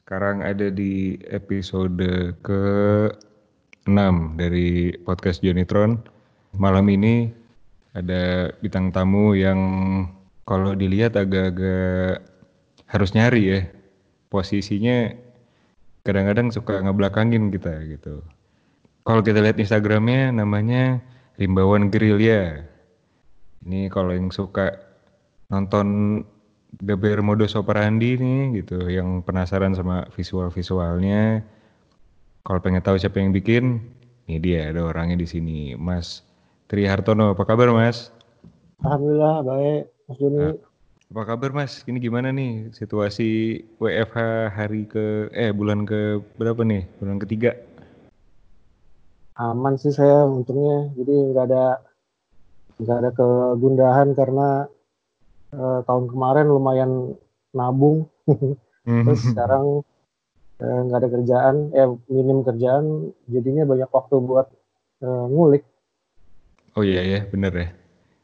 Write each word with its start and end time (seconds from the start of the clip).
Sekarang 0.00 0.40
ada 0.40 0.72
di 0.72 1.20
episode 1.28 2.00
ke-6 2.40 4.00
dari 4.40 4.96
podcast 5.04 5.44
Jonitron. 5.44 6.00
Malam 6.56 6.88
ini 6.88 7.28
ada 7.92 8.48
bintang 8.64 8.96
tamu 8.96 9.36
yang 9.36 9.60
kalau 10.48 10.72
dilihat 10.72 11.20
agak-agak 11.20 12.24
harus 12.88 13.12
nyari 13.12 13.42
ya. 13.44 13.60
Posisinya 14.32 15.12
kadang-kadang 16.00 16.48
suka 16.48 16.80
ngebelakangin 16.80 17.52
kita 17.52 17.84
gitu. 17.84 18.24
Kalau 19.04 19.20
kita 19.20 19.44
lihat 19.44 19.60
Instagramnya 19.60 20.32
namanya 20.32 21.04
Rimbawan 21.36 21.92
Gerilya. 21.92 22.64
Ini 23.68 23.92
kalau 23.92 24.16
yang 24.16 24.32
suka 24.32 24.80
nonton 25.52 26.24
DBR 26.78 27.26
modus 27.26 27.58
operandi 27.58 28.14
nih 28.14 28.62
gitu. 28.62 28.86
Yang 28.86 29.26
penasaran 29.26 29.74
sama 29.74 30.06
visual-visualnya. 30.14 31.42
Kalau 32.46 32.60
pengen 32.62 32.80
tahu 32.80 32.96
siapa 32.96 33.18
yang 33.18 33.34
bikin 33.34 33.82
ini 34.30 34.38
dia 34.38 34.70
ada 34.70 34.86
orangnya 34.86 35.18
di 35.18 35.26
sini. 35.26 35.74
Mas 35.74 36.22
Tri 36.70 36.86
Hartono 36.86 37.34
apa 37.34 37.42
kabar 37.42 37.74
Mas? 37.74 38.14
Alhamdulillah 38.86 39.42
baik. 39.42 39.82
Mas 40.06 40.16
Juni 40.22 40.38
nah, 40.38 40.54
apa 41.10 41.22
kabar 41.34 41.50
Mas? 41.50 41.82
Ini 41.82 41.98
gimana 41.98 42.30
nih 42.30 42.70
situasi 42.70 43.58
WFH 43.82 44.16
hari 44.54 44.86
ke 44.86 45.26
eh 45.34 45.50
bulan 45.50 45.82
ke 45.82 46.22
berapa 46.38 46.62
nih? 46.62 46.86
Bulan 47.02 47.18
ketiga? 47.18 47.58
Aman 49.34 49.74
sih 49.74 49.90
saya 49.90 50.22
untungnya. 50.30 50.94
Jadi 50.94 51.14
nggak 51.34 51.44
ada 51.50 51.64
nggak 52.78 52.96
ada 53.02 53.10
kegundahan 53.12 54.08
karena 54.14 54.70
uh, 55.54 55.80
tahun 55.86 56.04
kemarin 56.10 56.46
lumayan 56.50 57.14
nabung. 57.54 58.06
Terus 58.86 59.22
sekarang 59.22 59.84
eh, 60.58 60.80
nggak 60.88 60.98
uh, 60.98 61.02
ada 61.04 61.08
kerjaan 61.12 61.56
eh 61.76 61.86
minim 62.10 62.42
kerjaan 62.42 63.14
jadinya 63.28 63.68
banyak 63.68 63.90
waktu 63.92 64.14
buat 64.18 64.48
uh, 65.04 65.24
ngulik. 65.30 65.62
Oh 66.74 66.82
iya 66.82 67.04
ya 67.04 67.20
bener 67.28 67.52
ya. 67.54 67.68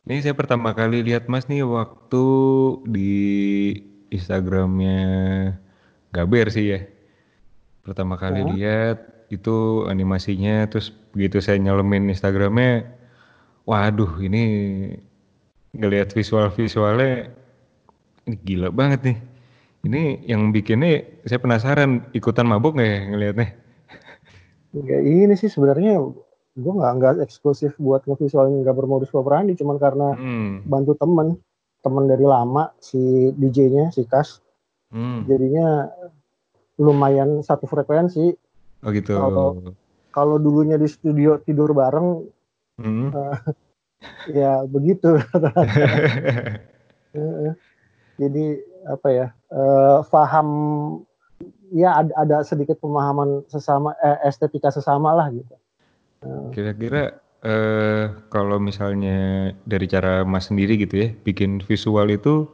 Ini 0.07 0.23
saya 0.23 0.35
pertama 0.39 0.71
kali 0.71 1.03
lihat 1.03 1.27
mas 1.27 1.51
nih 1.51 1.67
waktu 1.67 2.25
di 2.87 3.15
Instagramnya 4.11 5.03
Gaber 6.15 6.49
sih 6.51 6.67
ya. 6.73 6.81
Pertama 7.83 8.15
kali 8.19 8.43
ya. 8.43 8.47
lihat 8.55 8.99
itu 9.31 9.87
animasinya 9.91 10.71
terus 10.71 10.95
begitu 11.11 11.43
saya 11.43 11.59
nyelemin 11.59 12.11
Instagramnya 12.15 12.87
waduh 13.67 14.23
ini 14.23 14.45
ngelihat 15.77 16.13
visual-visualnya 16.17 17.31
ini 18.27 18.37
gila 18.43 18.69
banget 18.75 19.01
nih. 19.07 19.19
Ini 19.87 20.03
yang 20.27 20.51
bikinnya 20.51 21.07
saya 21.29 21.39
penasaran 21.39 22.11
ikutan 22.11 22.49
mabuk 22.49 22.75
nggak 22.75 22.91
ya 22.91 23.01
ngelihatnya? 23.07 23.49
Ya 24.77 24.99
ini 24.99 25.35
sih 25.39 25.47
sebenarnya 25.47 26.03
gue 26.57 26.73
nggak 26.73 26.93
nggak 26.99 27.13
eksklusif 27.29 27.77
buat 27.77 28.03
ngevisualin 28.09 28.65
nggak 28.65 28.77
bermodus 28.77 29.13
operandi 29.13 29.53
cuman 29.61 29.77
karena 29.77 30.09
hmm. 30.17 30.65
bantu 30.65 30.97
temen 30.97 31.37
temen 31.85 32.09
dari 32.09 32.25
lama 32.25 32.73
si 32.81 33.31
DJ-nya 33.37 33.93
si 33.93 34.09
Kas 34.09 34.41
hmm. 34.89 35.29
jadinya 35.29 35.93
lumayan 36.81 37.45
satu 37.45 37.69
frekuensi 37.69 38.33
oh 38.83 38.91
gitu 38.91 39.21
kalau 39.21 39.49
kalau 40.17 40.37
dulunya 40.41 40.81
di 40.81 40.89
studio 40.89 41.37
tidur 41.45 41.77
bareng 41.77 42.25
hmm. 42.81 43.13
uh, 43.13 43.37
ya 44.31 44.65
begitu. 44.69 45.17
Jadi 48.21 48.45
apa 48.87 49.09
ya 49.13 49.27
uh, 49.53 50.01
paham 50.09 50.49
ya 51.75 52.01
ada, 52.01 52.13
ada 52.17 52.37
sedikit 52.47 52.79
pemahaman 52.81 53.45
sesama 53.51 53.93
eh, 54.01 54.19
estetika 54.25 54.73
sesama 54.73 55.13
lah 55.13 55.29
gitu. 55.33 55.55
Kira-kira 56.55 57.21
uh, 57.45 58.05
kalau 58.33 58.57
misalnya 58.57 59.53
dari 59.69 59.87
cara 59.87 60.25
mas 60.25 60.49
sendiri 60.49 60.81
gitu 60.81 60.95
ya 60.97 61.09
bikin 61.23 61.61
visual 61.63 62.09
itu 62.09 62.49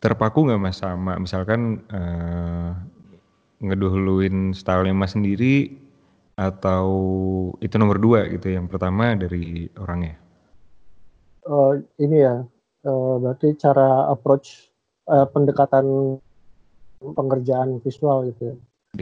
terpaku 0.00 0.48
nggak 0.48 0.60
mas 0.60 0.80
sama 0.80 1.20
misalkan 1.20 1.84
uh, 1.92 2.72
ngedahuluin 3.60 4.56
stylenya 4.56 4.96
mas 4.96 5.12
sendiri 5.12 5.76
atau 6.40 6.88
itu 7.60 7.76
nomor 7.76 8.00
dua 8.00 8.24
gitu 8.32 8.48
yang 8.48 8.64
pertama 8.64 9.12
dari 9.12 9.68
orangnya 9.76 10.16
uh, 11.50 11.72
ini 11.98 12.16
ya 12.22 12.46
uh, 12.86 13.14
berarti 13.18 13.58
cara 13.58 14.06
approach 14.08 14.70
uh, 15.10 15.26
pendekatan 15.26 16.16
pengerjaan 17.00 17.82
visual 17.82 18.28
gitu 18.30 18.54
ya. 18.54 18.56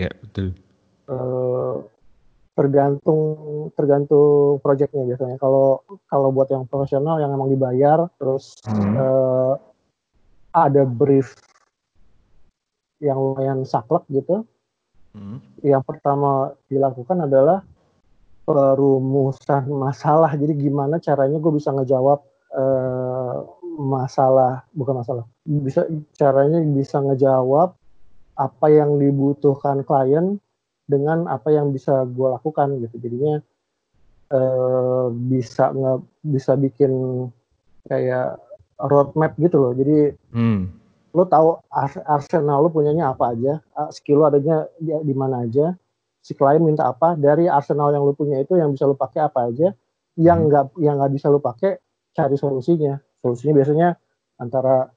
Ya 0.08 0.10
betul. 0.24 0.56
Uh, 1.08 1.84
tergantung 2.58 3.20
tergantung 3.78 4.58
proyeknya 4.64 5.14
biasanya. 5.14 5.36
Kalau 5.38 5.84
kalau 6.10 6.28
buat 6.34 6.48
yang 6.50 6.66
profesional 6.66 7.20
yang 7.22 7.30
emang 7.30 7.52
dibayar, 7.52 8.08
terus 8.18 8.58
hmm. 8.66 8.94
uh, 8.96 9.54
ada 10.56 10.82
brief 10.88 11.36
yang 12.98 13.18
lumayan 13.18 13.62
saklek 13.62 14.02
gitu. 14.10 14.42
Hmm. 15.14 15.38
Yang 15.62 15.82
pertama 15.86 16.52
dilakukan 16.66 17.24
adalah 17.30 17.62
perumusan 18.44 19.68
masalah. 19.70 20.32
Jadi 20.34 20.68
gimana 20.68 20.98
caranya 20.98 21.38
gue 21.38 21.52
bisa 21.52 21.70
ngejawab 21.72 22.27
uh, 22.54 23.44
masalah, 23.78 24.66
bukan 24.74 25.02
masalah, 25.02 25.24
bisa 25.44 25.86
caranya 26.18 26.58
bisa 26.64 26.98
ngejawab 26.98 27.74
apa 28.38 28.66
yang 28.70 28.98
dibutuhkan 28.98 29.82
klien 29.82 30.38
dengan 30.88 31.26
apa 31.26 31.50
yang 31.52 31.74
bisa 31.74 32.06
gue 32.06 32.28
lakukan 32.32 32.78
gitu. 32.82 32.96
Jadinya 33.02 33.34
uh, 34.32 35.10
bisa 35.12 35.74
nge, 35.74 35.92
bisa 36.24 36.52
bikin 36.56 36.92
kayak 37.86 38.38
roadmap 38.78 39.34
gitu 39.36 39.58
loh. 39.58 39.72
Jadi 39.74 40.14
hmm. 40.32 40.60
lo 41.12 41.24
tahu 41.26 41.58
arsenal 42.06 42.66
lo 42.66 42.70
punyanya 42.70 43.10
apa 43.12 43.34
aja, 43.34 43.58
skill 43.90 44.22
lo 44.22 44.30
adanya 44.30 44.66
di, 44.78 44.94
di 45.02 45.14
mana 45.14 45.44
aja 45.44 45.74
si 46.28 46.36
klien 46.36 46.60
minta 46.60 46.84
apa 46.84 47.16
dari 47.16 47.48
arsenal 47.48 47.88
yang 47.88 48.04
lu 48.04 48.12
punya 48.12 48.42
itu 48.42 48.58
yang 48.58 48.74
bisa 48.74 48.84
lu 48.84 48.92
pakai 48.92 49.24
apa 49.24 49.48
aja 49.48 49.72
yang 50.20 50.44
hmm. 50.44 50.48
nggak 50.52 50.64
hmm. 50.76 50.82
yang 50.84 50.94
nggak 51.00 51.12
bisa 51.16 51.26
lu 51.32 51.40
pakai 51.40 51.80
cari 52.18 52.34
solusinya 52.34 52.98
solusinya 53.22 53.54
biasanya 53.54 53.88
antara 54.42 54.90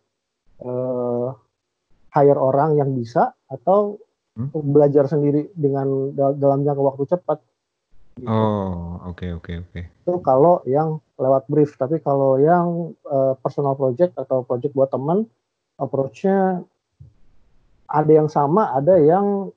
uh, 0.66 1.30
hire 2.18 2.40
orang 2.42 2.82
yang 2.82 2.90
bisa 2.98 3.38
atau 3.46 4.02
hmm? 4.38 4.50
belajar 4.74 5.06
sendiri 5.06 5.54
dengan 5.54 6.10
dalam 6.18 6.66
jangka 6.66 6.82
waktu 6.82 7.04
cepat 7.06 7.38
gitu. 8.18 8.26
oh 8.26 8.98
oke 9.06 9.22
okay, 9.22 9.30
oke 9.38 9.46
okay, 9.46 9.56
oke 9.62 9.70
okay. 9.70 9.84
itu 9.86 10.14
kalau 10.26 10.66
yang 10.66 10.98
lewat 11.22 11.46
brief 11.46 11.78
tapi 11.78 12.02
kalau 12.02 12.42
yang 12.42 12.98
uh, 13.06 13.38
personal 13.40 13.78
project 13.78 14.18
atau 14.18 14.42
project 14.42 14.74
buat 14.74 14.90
teman 14.90 15.30
approach-nya 15.78 16.66
ada 17.86 18.12
yang 18.12 18.30
sama 18.32 18.74
ada 18.74 18.98
yang 18.98 19.54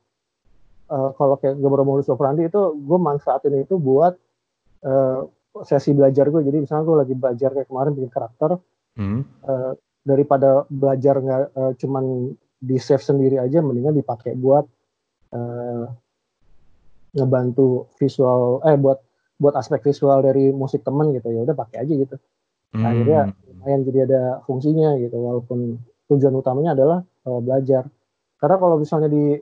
uh, 0.91 1.11
kalau 1.17 1.37
kayak 1.41 1.57
gambar 1.59 1.83
modus 1.87 2.11
operandi 2.13 2.47
itu 2.49 2.61
gue 2.77 2.99
manfaatin 2.99 3.63
itu 3.63 3.77
buat 3.81 4.15
uh, 4.85 5.27
sesi 5.63 5.95
belajar 5.95 6.27
gue. 6.35 6.43
Jadi 6.43 6.67
misalnya 6.67 6.85
gue 6.85 6.97
lagi 6.99 7.15
belajar 7.15 7.51
kayak 7.55 7.69
kemarin 7.71 7.93
bikin 7.95 8.11
karakter 8.11 8.51
hmm. 8.99 9.21
uh, 9.47 9.73
daripada 10.03 10.67
belajar 10.67 11.23
nggak 11.23 11.43
uh, 11.55 11.73
cuman 11.79 12.35
di 12.59 12.77
save 12.81 13.05
sendiri 13.05 13.39
aja 13.39 13.63
mendingan 13.63 13.95
dipakai 13.95 14.35
buat 14.35 14.67
uh, 15.31 15.87
ngebantu 17.15 17.87
visual 18.01 18.65
eh 18.67 18.75
buat 18.75 18.99
buat 19.39 19.55
aspek 19.55 19.87
visual 19.87 20.27
dari 20.27 20.51
musik 20.51 20.83
temen 20.83 21.15
gitu. 21.15 21.31
Ya 21.31 21.47
udah 21.47 21.55
pakai 21.55 21.87
aja 21.87 21.95
gitu. 21.95 22.17
Hmm. 22.75 22.83
akhirnya 22.83 23.31
lumayan 23.47 23.87
jadi 23.87 23.99
ada 24.11 24.23
fungsinya 24.51 24.99
gitu. 24.99 25.15
Walaupun 25.15 25.79
tujuan 26.11 26.35
utamanya 26.35 26.75
adalah 26.75 26.99
uh, 27.31 27.39
belajar. 27.39 27.87
Karena 28.43 28.57
kalau 28.59 28.77
misalnya 28.83 29.07
di 29.07 29.39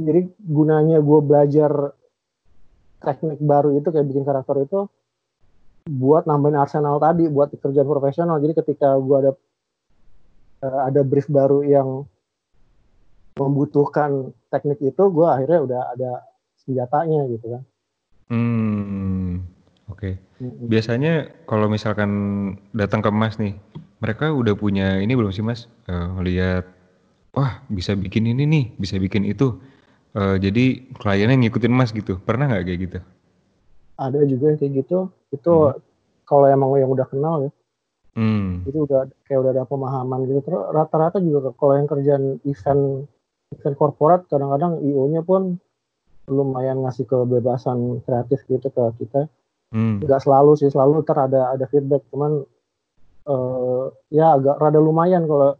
jadi 0.00 0.24
gunanya 0.40 1.04
gue 1.04 1.20
belajar 1.20 1.92
teknik 3.02 3.38
baru 3.42 3.76
itu 3.76 3.90
kayak 3.90 4.06
bikin 4.08 4.24
karakter 4.24 4.62
itu 4.62 4.86
buat 5.86 6.24
nambahin 6.30 6.58
arsenal 6.58 7.02
tadi 7.02 7.26
buat 7.26 7.50
kerjaan 7.50 7.88
profesional. 7.88 8.38
Jadi 8.38 8.52
ketika 8.62 8.94
gue 8.98 9.16
ada 9.18 9.32
uh, 10.62 10.80
ada 10.86 11.00
brief 11.02 11.26
baru 11.26 11.66
yang 11.66 12.06
membutuhkan 13.34 14.30
teknik 14.52 14.78
itu 14.80 15.02
gue 15.08 15.26
akhirnya 15.26 15.60
udah 15.64 15.80
ada 15.96 16.12
senjatanya 16.62 17.26
gitu 17.32 17.46
kan. 17.58 17.62
Hmm 18.30 19.42
oke. 19.90 19.98
Okay. 19.98 20.14
biasanya 20.42 21.30
kalau 21.46 21.70
misalkan 21.70 22.10
datang 22.74 22.98
ke 22.98 23.10
mas 23.14 23.38
nih 23.38 23.54
mereka 24.02 24.34
udah 24.34 24.58
punya 24.58 24.98
ini 24.98 25.14
belum 25.14 25.30
sih 25.30 25.42
mas? 25.42 25.70
Uh, 25.86 26.18
lihat 26.22 26.66
wah 27.32 27.62
bisa 27.72 27.96
bikin 27.96 28.28
ini 28.28 28.44
nih 28.44 28.64
bisa 28.76 29.00
bikin 29.00 29.24
itu 29.24 29.58
uh, 30.16 30.36
jadi 30.36 30.64
kliennya 30.96 31.36
ngikutin 31.46 31.72
Mas 31.72 31.90
gitu. 31.92 32.18
Pernah 32.22 32.48
nggak 32.48 32.64
kayak 32.68 32.80
gitu? 32.88 32.98
Ada 33.98 34.18
juga 34.28 34.44
yang 34.52 34.58
kayak 34.58 34.72
gitu. 34.84 34.98
Itu 35.32 35.52
hmm. 35.72 35.78
kalau 36.28 36.46
emang 36.48 36.76
yang 36.80 36.90
udah 36.92 37.06
kenal 37.08 37.48
ya. 37.48 37.50
Hmm. 38.12 38.64
Itu 38.68 38.84
udah 38.84 39.08
kayak 39.24 39.38
udah 39.40 39.50
ada 39.56 39.64
pemahaman 39.64 40.28
gitu. 40.28 40.40
Terus 40.44 40.62
rata-rata 40.72 41.18
juga 41.20 41.52
kalau 41.56 41.74
yang 41.76 41.88
kerjaan 41.88 42.40
event 42.44 43.08
event 43.52 43.76
korporat 43.76 44.24
kadang-kadang 44.32 44.80
IO-nya 44.80 45.20
pun 45.20 45.60
lumayan 46.30 46.80
ngasih 46.86 47.04
kebebasan 47.04 48.00
kreatif 48.04 48.44
gitu 48.48 48.68
ke 48.72 48.82
kita. 49.02 49.28
Hmm. 49.72 50.04
Nggak 50.04 50.22
selalu 50.24 50.52
sih, 50.60 50.68
selalu 50.68 51.00
ntar 51.02 51.28
ada 51.28 51.56
ada 51.56 51.64
feedback, 51.68 52.04
cuman 52.12 52.44
uh, 53.24 53.88
ya 54.12 54.36
agak 54.36 54.60
rada 54.60 54.80
lumayan 54.80 55.24
kalau 55.24 55.56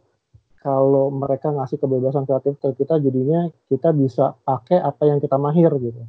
kalau 0.63 1.11
mereka 1.11 1.51
ngasih 1.51 1.75
kebebasan 1.75 2.23
kreatif 2.23 2.55
ke 2.63 2.71
kita 2.79 2.95
jadinya 3.03 3.51
kita 3.67 3.91
bisa 3.91 4.33
pakai 4.47 4.79
apa 4.79 5.03
yang 5.05 5.19
kita 5.19 5.35
mahir 5.35 5.69
gitu. 5.83 6.07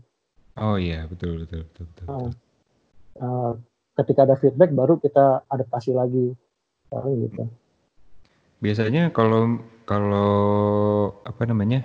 Oh 0.54 0.78
iya 0.78 1.10
betul 1.10 1.42
betul 1.42 1.66
betul. 1.66 1.84
betul, 1.90 2.06
betul. 2.06 2.30
Uh, 3.18 3.52
ketika 3.98 4.26
ada 4.26 4.38
feedback 4.38 4.70
baru 4.70 4.98
kita 5.02 5.42
adaptasi 5.50 5.94
lagi, 5.94 6.34
gitu. 6.90 7.42
Biasanya 8.62 9.10
kalau 9.10 9.58
kalau 9.84 10.32
apa 11.26 11.42
namanya 11.44 11.84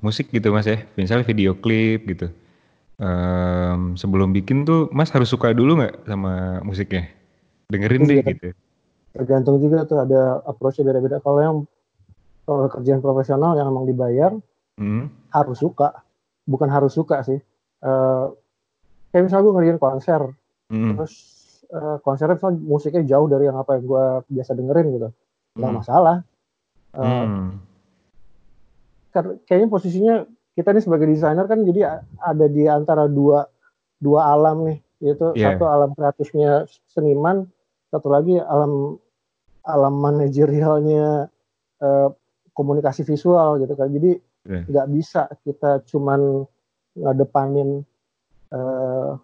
musik 0.00 0.32
gitu 0.32 0.50
mas 0.50 0.64
ya, 0.64 0.80
misalnya 0.96 1.28
video 1.28 1.52
klip 1.52 2.08
gitu. 2.08 2.32
Um, 3.00 3.96
sebelum 3.96 4.36
bikin 4.36 4.68
tuh 4.68 4.92
mas 4.92 5.08
harus 5.12 5.32
suka 5.32 5.52
dulu 5.52 5.80
nggak 5.80 6.08
sama 6.08 6.64
musiknya? 6.64 7.08
Dengerin 7.68 8.08
deh 8.08 8.16
iya. 8.20 8.32
gitu. 8.32 8.48
Tergantung 9.16 9.56
juga 9.60 9.84
tuh 9.84 10.04
ada 10.04 10.40
approach 10.44 10.80
beda-beda. 10.80 11.20
Kalau 11.20 11.40
yang 11.40 11.56
kalau 12.50 12.66
kerjaan 12.66 12.98
profesional 12.98 13.54
yang 13.54 13.70
emang 13.70 13.86
dibayar 13.86 14.34
hmm. 14.74 15.30
harus 15.30 15.62
suka, 15.62 16.02
bukan 16.42 16.66
harus 16.66 16.90
suka 16.90 17.22
sih. 17.22 17.38
Uh, 17.78 18.34
kayak 19.14 19.30
misalnya 19.30 19.46
gue 19.46 19.54
ngerjain 19.54 19.78
konser, 19.78 20.34
hmm. 20.74 20.98
terus 20.98 21.14
uh, 21.70 22.02
konsernya 22.02 22.42
misalnya 22.42 22.58
musiknya 22.66 23.06
jauh 23.06 23.30
dari 23.30 23.46
yang 23.46 23.62
apa 23.62 23.78
yang 23.78 23.86
gue 23.86 24.04
biasa 24.26 24.58
dengerin 24.58 24.86
gitu, 24.98 25.08
nggak 25.54 25.70
hmm. 25.70 25.78
masalah. 25.78 26.16
Uh, 26.90 27.06
hmm 27.06 27.70
kayaknya 29.46 29.68
posisinya 29.68 30.14
kita 30.54 30.70
nih 30.74 30.82
sebagai 30.82 31.06
desainer 31.10 31.46
kan 31.50 31.62
jadi 31.66 32.02
ada 32.18 32.46
di 32.46 32.66
antara 32.66 33.10
dua 33.10 33.46
dua 33.98 34.34
alam 34.34 34.66
nih 34.66 34.78
yaitu 35.02 35.32
yeah. 35.34 35.54
satu 35.54 35.64
alam 35.66 35.90
kreatifnya 35.96 36.68
seniman 36.90 37.48
satu 37.90 38.12
lagi 38.12 38.38
alam 38.38 39.00
alam 39.66 39.94
manajerialnya 39.98 41.30
uh, 41.82 42.08
komunikasi 42.60 43.08
visual 43.08 43.56
gitu 43.56 43.72
kan 43.72 43.88
jadi 43.88 44.20
iya. 44.44 44.60
nggak 44.68 44.86
yeah. 44.86 44.94
bisa 44.94 45.22
kita 45.40 45.80
cuman 45.88 46.44
ngadepanin 46.92 47.80
uh, 48.52 49.16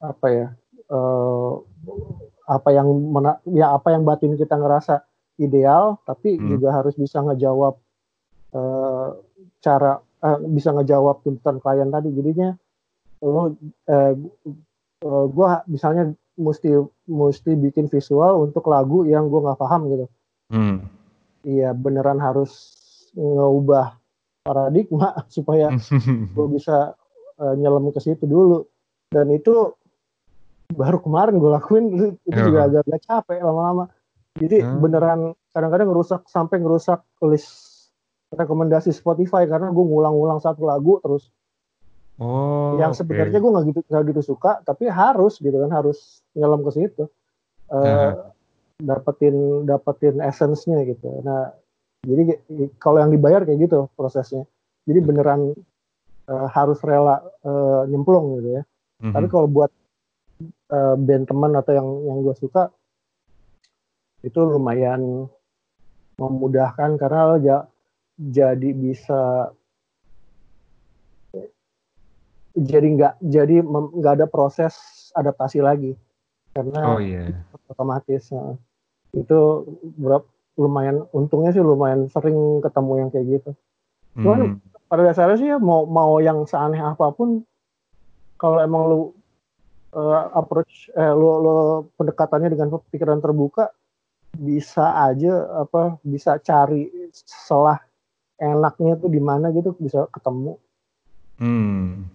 apa 0.00 0.26
ya 0.32 0.48
uh, 0.88 1.60
apa 2.48 2.68
yang 2.72 2.88
mena 2.88 3.36
ya 3.48 3.76
apa 3.76 3.92
yang 3.92 4.08
batin 4.08 4.36
kita 4.40 4.56
ngerasa 4.56 5.04
ideal 5.40 6.00
tapi 6.08 6.40
hmm. 6.40 6.56
juga 6.56 6.72
harus 6.72 6.96
bisa 6.96 7.20
ngejawab 7.20 7.76
uh, 8.56 9.08
cara 9.60 10.00
uh, 10.24 10.38
bisa 10.48 10.72
ngejawab 10.72 11.20
tuntutan 11.24 11.60
klien 11.60 11.88
tadi 11.92 12.08
jadinya 12.12 12.56
lo 13.24 13.40
uh, 13.40 13.48
uh, 13.88 15.26
gue 15.28 15.48
misalnya 15.72 16.12
mesti 16.36 16.76
mesti 17.08 17.50
bikin 17.56 17.86
visual 17.88 18.44
untuk 18.44 18.66
lagu 18.68 19.06
yang 19.06 19.30
gue 19.30 19.40
nggak 19.40 19.60
paham 19.60 19.88
gitu 19.88 20.06
hmm. 20.52 20.76
Iya 21.44 21.70
beneran 21.76 22.18
harus 22.18 22.74
ngubah 23.14 23.96
paradigma 24.44 25.14
supaya 25.34 25.72
gue 26.34 26.46
bisa 26.52 26.92
uh, 27.40 27.54
nyelam 27.56 27.88
ke 27.94 28.00
situ 28.02 28.24
dulu. 28.26 28.66
Dan 29.08 29.30
itu 29.30 29.72
baru 30.74 30.98
kemarin 30.98 31.38
gue 31.38 31.50
lakuin 31.52 31.84
itu, 31.94 32.06
itu 32.26 32.38
juga 32.50 32.66
agak-agak 32.66 33.00
capek 33.06 33.40
lama-lama. 33.44 33.84
Jadi 34.34 34.66
hmm. 34.66 34.82
beneran 34.82 35.20
kadang-kadang 35.54 35.94
ngerusak 35.94 36.26
sampai 36.26 36.58
ngerusak 36.58 37.06
list 37.22 37.70
rekomendasi 38.34 38.90
Spotify 38.90 39.46
karena 39.46 39.70
gue 39.70 39.84
ngulang-ngulang 39.86 40.42
satu 40.42 40.66
lagu 40.66 40.98
terus. 40.98 41.30
Oh 42.18 42.78
yang 42.78 42.94
sebenarnya 42.94 43.38
gue 43.42 43.50
nggak 43.50 43.64
gitu 43.74 43.80
nggak 43.90 44.02
gitu 44.14 44.22
suka 44.34 44.62
tapi 44.62 44.86
harus 44.86 45.38
gitu 45.42 45.54
kan 45.54 45.70
harus 45.70 46.22
nyelam 46.34 46.62
ke 46.66 46.70
situ. 46.74 47.06
Uh, 47.70 47.78
uh. 47.78 48.33
Dapetin 48.82 49.66
dapetin 49.68 50.18
essence-nya 50.18 50.82
gitu. 50.88 51.22
Nah 51.22 51.54
jadi 52.04 52.36
kalau 52.76 53.00
yang 53.00 53.10
dibayar 53.14 53.42
kayak 53.46 53.70
gitu 53.70 53.88
prosesnya. 53.96 54.44
Jadi 54.84 55.00
beneran 55.00 55.56
uh, 56.28 56.48
harus 56.52 56.76
rela 56.84 57.24
uh, 57.44 57.88
nyemplung 57.88 58.40
gitu 58.40 58.60
ya. 58.60 58.64
Mm-hmm. 59.02 59.10
tapi 59.10 59.26
kalau 59.26 59.50
buat 59.50 59.72
uh, 60.70 60.94
band 60.96 61.26
teman 61.26 61.52
atau 61.58 61.72
yang 61.74 61.88
yang 62.06 62.18
gue 62.22 62.34
suka 62.38 62.70
itu 64.22 64.38
lumayan 64.38 65.28
memudahkan 66.16 66.94
karena 66.96 67.20
lo 67.28 67.36
ja, 67.42 67.68
jadi 68.16 68.70
bisa 68.72 69.52
jadi 72.54 72.86
nggak 72.86 73.14
jadi 73.20 73.66
nggak 73.66 74.14
ada 74.22 74.26
proses 74.30 74.72
adaptasi 75.12 75.58
lagi. 75.60 75.92
Karena 76.54 76.80
oh, 76.94 77.02
yeah. 77.02 77.34
Otomatis 77.74 78.30
nah, 78.30 78.54
itu 79.10 79.66
berapa 79.98 80.26
lumayan 80.54 81.02
untungnya 81.10 81.50
sih 81.50 81.62
lumayan 81.62 82.06
sering 82.06 82.62
ketemu 82.62 82.92
yang 83.02 83.08
kayak 83.10 83.26
gitu. 83.26 83.50
Cuman 84.14 84.40
hmm. 84.54 84.86
pada 84.86 85.02
dasarnya 85.02 85.36
sih 85.38 85.48
ya 85.50 85.58
mau 85.58 85.82
mau 85.82 86.22
yang 86.22 86.46
seaneh 86.46 86.78
apa 86.78 87.10
pun 87.10 87.42
kalau 88.38 88.62
emang 88.62 88.82
lu 88.86 88.98
uh, 89.98 90.30
approach 90.38 90.90
eh, 90.94 91.10
lu, 91.14 91.26
lu 91.42 91.54
pendekatannya 91.98 92.54
dengan 92.54 92.78
pikiran 92.90 93.18
terbuka 93.18 93.74
bisa 94.34 95.10
aja 95.10 95.62
apa 95.62 95.98
bisa 96.02 96.38
cari 96.42 96.90
selah 97.14 97.78
enaknya 98.38 98.98
tuh 98.98 99.10
di 99.10 99.22
mana 99.22 99.50
gitu 99.54 99.74
bisa 99.78 100.06
ketemu. 100.10 100.58
Hmm. 101.38 102.06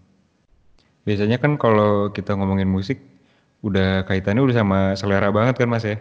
Biasanya 1.04 1.40
kan 1.40 1.56
kalau 1.60 2.12
kita 2.12 2.36
ngomongin 2.36 2.68
musik 2.68 3.09
udah 3.60 4.08
kaitannya 4.08 4.44
udah 4.44 4.56
sama 4.56 4.80
selera 4.96 5.30
banget 5.30 5.60
kan 5.60 5.70
Mas 5.70 5.84
ya? 5.84 5.98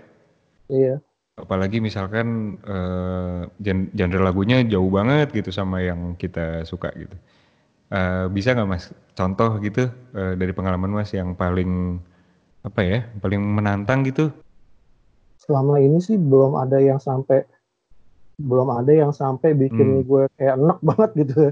Iya. 0.70 0.94
Apalagi 1.38 1.78
misalkan 1.78 2.58
uh, 2.66 3.46
genre 3.94 4.20
lagunya 4.22 4.62
jauh 4.66 4.90
banget 4.90 5.31
gitu 5.34 5.55
sama 5.55 5.82
yang 5.82 6.19
kita 6.19 6.66
suka 6.66 6.90
gitu. 6.99 7.14
Uh, 7.88 8.28
bisa 8.28 8.52
nggak 8.52 8.69
Mas 8.69 8.93
contoh 9.16 9.56
gitu 9.64 9.88
uh, 10.12 10.34
dari 10.37 10.52
pengalaman 10.52 10.93
Mas 10.93 11.14
yang 11.14 11.32
paling 11.34 12.02
apa 12.66 12.81
ya, 12.82 12.99
paling 13.22 13.40
menantang 13.40 14.02
gitu? 14.04 14.34
Selama 15.38 15.81
ini 15.81 16.02
sih 16.02 16.19
belum 16.19 16.58
ada 16.58 16.76
yang 16.82 17.00
sampai 17.00 17.46
belum 18.38 18.70
ada 18.70 18.93
yang 18.94 19.11
sampai 19.11 19.50
bikin 19.50 19.99
hmm. 19.99 20.06
gue 20.06 20.22
kayak 20.38 20.54
enak 20.62 20.78
banget 20.88 21.11
gitu 21.26 21.50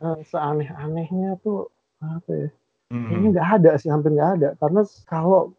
uh, 0.00 0.18
seaneh-anehnya 0.32 1.36
tuh 1.44 1.68
apa 2.00 2.32
ya 2.32 2.48
hmm. 2.92 3.06
kayaknya 3.10 3.28
nggak 3.38 3.48
ada 3.60 3.70
sih 3.78 3.90
hampir 3.90 4.10
nggak 4.14 4.30
ada 4.40 4.48
karena 4.58 4.80
kalau 5.06 5.54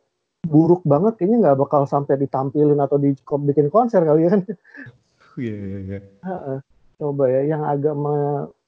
buruk 0.47 0.81
banget 0.87 1.19
kayaknya 1.19 1.37
nggak 1.49 1.57
bakal 1.59 1.83
sampai 1.83 2.15
ditampilin 2.15 2.79
atau 2.79 2.95
di 3.01 3.11
bikin 3.17 3.67
konser 3.67 4.05
kali 4.05 4.27
ya 4.27 4.29
kan 4.37 4.41
yeah, 5.35 5.57
yeah, 5.59 5.81
yeah. 5.97 6.03
Uh, 6.23 6.59
coba 6.97 7.29
ya 7.29 7.41
yang 7.45 7.61
agak 7.67 7.93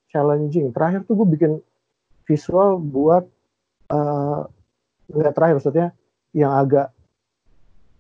challenging 0.10 0.70
terakhir 0.74 1.06
tuh 1.06 1.18
gue 1.24 1.28
bikin 1.30 1.52
visual 2.30 2.78
buat 2.78 3.26
uh, 3.90 4.46
nggak 5.10 5.34
terakhir 5.34 5.56
maksudnya 5.58 5.88
yang 6.34 6.54
agak 6.54 6.94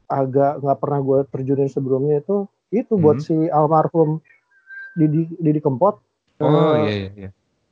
agak 0.10 0.62
nggak 0.62 0.80
pernah 0.82 1.00
gue 1.02 1.20
terjunin 1.30 1.70
sebelumnya 1.70 2.22
itu 2.22 2.50
itu 2.70 2.94
hmm. 2.94 3.02
buat 3.02 3.18
si 3.22 3.34
almarhum 3.50 4.22
Didi 4.98 5.30
Didi 5.38 5.62
Kempot. 5.62 6.02
Oh 6.42 6.46
uh, 6.50 6.86
iya 6.86 6.94
iya. 6.94 7.10
iya. 7.16 7.30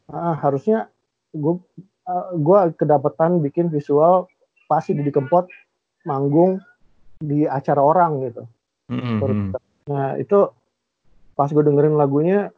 Uh, 0.09 0.33
harusnya 0.37 0.89
gue 1.33 1.59
uh, 2.07 2.33
gue 2.33 2.59
kedapatan 2.79 3.43
bikin 3.43 3.67
visual 3.69 4.31
pasti 4.67 4.95
Didi 4.95 5.11
Kempot 5.11 5.47
manggung 6.07 6.59
di 7.19 7.43
acara 7.43 7.83
orang 7.83 8.11
gitu. 8.23 8.43
Hmm. 8.87 9.19
hmm. 9.19 9.49
Nah 9.91 10.15
itu 10.15 10.47
pas 11.35 11.51
gue 11.51 11.63
dengerin 11.63 11.99
lagunya 11.99 12.49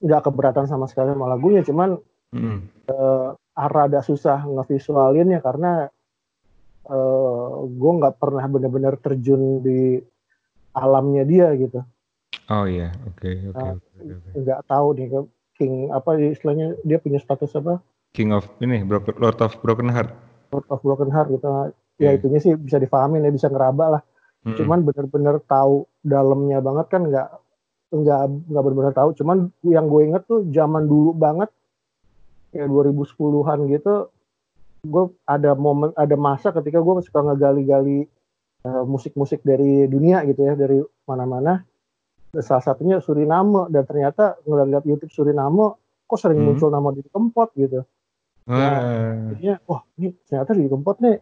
nggak 0.00 0.28
keberatan 0.30 0.68
sama 0.70 0.86
sekali 0.86 1.12
sama 1.12 1.26
lagunya, 1.28 1.64
cuman 1.64 1.98
hmm. 2.32 2.58
uh, 2.92 3.34
rada 3.56 4.00
susah 4.04 4.44
ngevisualinnya 4.44 5.40
karena 5.40 5.88
uh, 6.86 7.64
gue 7.64 7.92
nggak 7.98 8.20
pernah 8.20 8.44
benar-benar 8.46 9.00
terjun 9.00 9.64
di 9.64 9.98
alamnya 10.76 11.24
dia 11.24 11.48
gitu. 11.56 11.80
Oh 12.46 12.68
iya, 12.68 12.94
oke 13.08 13.50
oke 13.50 13.58
nah, 13.58 13.74
oke. 13.74 14.28
Nggak 14.36 14.60
tahu 14.68 14.86
nih 14.94 15.06
King 15.56 15.88
apa 15.88 16.20
istilahnya 16.20 16.76
dia 16.84 17.00
punya 17.00 17.16
status 17.16 17.56
apa? 17.56 17.80
King 18.16 18.32
of 18.32 18.48
ini 18.64 18.80
Lord 19.20 19.38
of 19.44 19.52
Broken 19.60 19.92
Heart. 19.92 20.10
Lord 20.56 20.66
of 20.72 20.80
Broken 20.80 21.12
Heart 21.12 21.28
gitu. 21.36 21.46
Ya 22.00 22.08
yeah. 22.08 22.12
itunya 22.16 22.40
sih 22.40 22.56
bisa 22.56 22.80
dipahamin 22.80 23.28
ya 23.28 23.30
bisa 23.30 23.52
ngeraba 23.52 24.00
lah. 24.00 24.02
Mm 24.40 24.48
-hmm. 24.48 24.56
Cuman 24.56 24.78
bener-bener 24.88 25.36
tahu 25.44 25.84
dalamnya 26.00 26.64
banget 26.64 26.86
kan 26.88 27.02
nggak 27.04 27.28
nggak 27.92 28.20
nggak 28.48 28.62
benar-benar 28.64 28.94
tahu. 28.96 29.12
Cuman 29.20 29.52
yang 29.68 29.92
gue 29.92 30.02
inget 30.08 30.24
tuh 30.24 30.48
zaman 30.48 30.88
dulu 30.88 31.12
banget 31.12 31.52
kayak 32.56 32.72
2010-an 32.72 33.58
gitu 33.68 34.08
gue 34.86 35.04
ada 35.26 35.58
momen 35.58 35.90
ada 35.98 36.14
masa 36.14 36.54
ketika 36.54 36.78
gue 36.78 37.02
suka 37.02 37.20
ngegali-gali 37.20 38.06
Eh, 38.66 38.84
musik-musik 38.88 39.46
dari 39.46 39.86
dunia 39.86 40.26
gitu 40.26 40.42
ya 40.42 40.58
dari 40.58 40.82
mana-mana 41.06 41.62
salah 42.42 42.64
satunya 42.66 42.98
Suriname 42.98 43.70
dan 43.70 43.86
ternyata 43.86 44.42
ngeliat 44.42 44.82
YouTube 44.82 45.14
Suriname 45.14 45.78
kok 46.02 46.18
sering 46.18 46.42
hmm. 46.42 46.46
muncul 46.50 46.74
nama 46.74 46.90
di 46.90 47.06
Kempot 47.06 47.54
gitu. 47.54 47.86
Nah, 48.46 49.34
jadinya 49.34 49.58
wah 49.66 49.82
ini 49.98 50.14
ternyata 50.30 50.54
di 50.54 50.70
Kempot 50.70 51.02
nih 51.02 51.18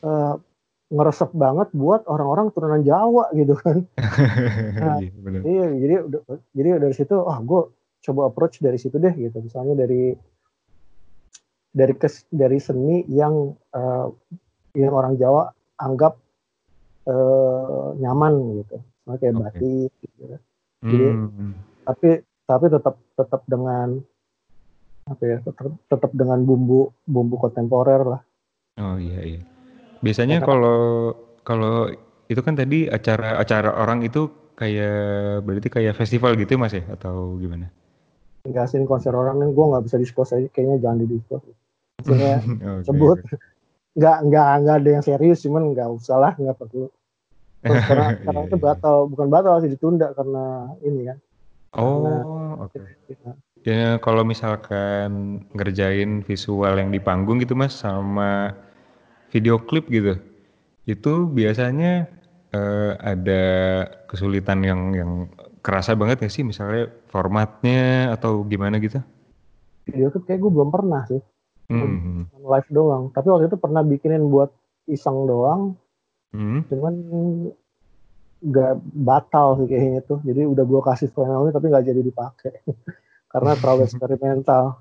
uh, 0.00 0.40
ngeresep 0.88 1.36
banget 1.36 1.68
buat 1.76 2.08
orang-orang 2.08 2.48
turunan 2.56 2.80
Jawa 2.80 3.28
gitu 3.36 3.52
kan. 3.60 3.84
Nah, 4.82 4.98
iya, 5.04 5.12
iya, 5.44 5.64
jadi 5.76 5.94
jadi 6.56 6.68
dari 6.80 6.94
situ, 6.96 7.12
ah 7.28 7.36
oh, 7.36 7.38
gue 7.44 7.62
coba 8.08 8.32
approach 8.32 8.64
dari 8.64 8.80
situ 8.80 8.96
deh 8.96 9.12
gitu. 9.12 9.36
Misalnya 9.44 9.84
dari 9.84 10.16
dari 11.76 11.92
kes, 11.92 12.24
dari 12.32 12.56
seni 12.56 13.04
yang 13.12 13.52
uh, 13.76 14.08
yang 14.72 14.92
orang 14.96 15.20
Jawa 15.20 15.52
anggap 15.76 16.16
uh, 17.04 17.92
nyaman 18.00 18.64
gitu, 18.64 18.80
Misalnya 18.80 19.18
kayak 19.20 19.34
okay. 19.34 19.42
batik 19.44 19.92
gitu. 20.00 20.22
Ya. 20.24 20.38
Jadi 20.88 21.08
hmm. 21.12 21.52
tapi 21.84 22.10
tapi 22.48 22.66
tetap 22.72 22.94
tetap 23.12 23.40
dengan 23.44 24.00
apa 25.08 25.22
ya 25.24 25.36
tetap, 25.40 25.72
tetap 25.88 26.10
dengan 26.12 26.44
bumbu 26.44 26.92
bumbu 27.08 27.36
kontemporer 27.40 28.02
lah. 28.04 28.20
Oh 28.78 28.96
iya 29.00 29.20
iya. 29.24 29.40
Biasanya 30.04 30.44
kalau 30.44 31.12
kalau 31.42 31.90
itu 32.28 32.40
kan 32.44 32.54
tadi 32.54 32.86
acara-acara 32.86 33.74
orang 33.74 34.04
itu 34.04 34.30
kayak 34.54 35.42
berarti 35.42 35.68
kayak 35.70 35.96
festival 35.96 36.36
gitu 36.36 36.54
ya, 36.54 36.60
Mas 36.60 36.74
ya 36.74 36.84
atau 36.92 37.38
gimana? 37.40 37.72
Enggak 38.46 38.70
sih 38.70 38.78
konser 38.86 39.14
orang 39.14 39.42
kan 39.42 39.48
gue 39.50 39.64
nggak 39.74 39.84
bisa 39.88 39.96
diskos 39.98 40.34
aja 40.36 40.46
kayaknya 40.52 40.78
jangan 40.82 40.98
di 41.02 41.06
diskos. 41.16 41.42
Maksudnya 42.02 42.34
okay, 42.44 42.84
sebut 42.86 43.18
nggak 43.98 44.16
nggak 44.30 44.46
nggak 44.62 44.76
ada 44.78 44.90
yang 44.94 45.04
serius 45.04 45.42
cuman 45.42 45.74
nggak 45.74 45.88
usah 45.90 46.16
lah 46.20 46.32
nggak 46.38 46.56
perlu. 46.58 46.86
Terus 47.64 47.82
karena 47.86 48.06
karena 48.26 48.40
itu 48.46 48.54
iya, 48.54 48.62
iya. 48.62 48.66
batal 48.70 48.96
bukan 49.10 49.28
batal 49.30 49.54
sih 49.64 49.70
ditunda 49.70 50.14
karena 50.14 50.44
ini 50.86 51.00
kan. 51.10 51.18
Oh 51.74 52.62
oke. 52.62 52.78
Okay. 52.78 53.14
Ya 53.14 53.34
kalau 54.00 54.24
misalkan 54.24 55.42
ngerjain 55.52 56.24
visual 56.24 56.78
yang 56.78 56.88
di 56.88 57.00
panggung 57.02 57.42
gitu 57.42 57.52
mas 57.52 57.76
sama 57.76 58.56
video 59.28 59.60
klip 59.60 59.90
gitu, 59.92 60.16
itu 60.88 61.12
biasanya 61.28 62.08
uh, 62.56 62.96
ada 63.02 63.44
kesulitan 64.08 64.64
yang 64.64 64.80
yang 64.96 65.12
kerasa 65.60 65.92
banget 65.92 66.24
gak 66.24 66.32
sih 66.32 66.46
misalnya 66.46 66.88
formatnya 67.12 68.14
atau 68.16 68.40
gimana 68.48 68.80
gitu? 68.80 69.02
Video 69.84 70.08
klip 70.08 70.24
kayak 70.24 70.40
gue 70.40 70.52
belum 70.52 70.70
pernah 70.72 71.04
sih. 71.08 71.20
Hmm. 71.68 72.24
Live 72.32 72.70
doang. 72.72 73.12
Tapi 73.12 73.28
waktu 73.28 73.52
itu 73.52 73.60
pernah 73.60 73.84
bikinin 73.84 74.32
buat 74.32 74.48
iseng 74.88 75.28
doang. 75.28 75.76
Hmm. 76.32 76.64
Cuman 76.72 76.94
gak 78.48 78.80
batal 78.96 79.60
sih 79.60 79.68
kayaknya 79.68 80.00
tuh. 80.08 80.24
Jadi 80.24 80.48
udah 80.48 80.64
gue 80.64 80.80
kasih 80.80 81.08
finalnya 81.12 81.52
tapi 81.52 81.68
gak 81.68 81.84
jadi 81.84 82.00
dipakai. 82.00 82.54
Karena 83.28 83.52
terlalu 83.60 83.84
eksperimental 83.84 84.80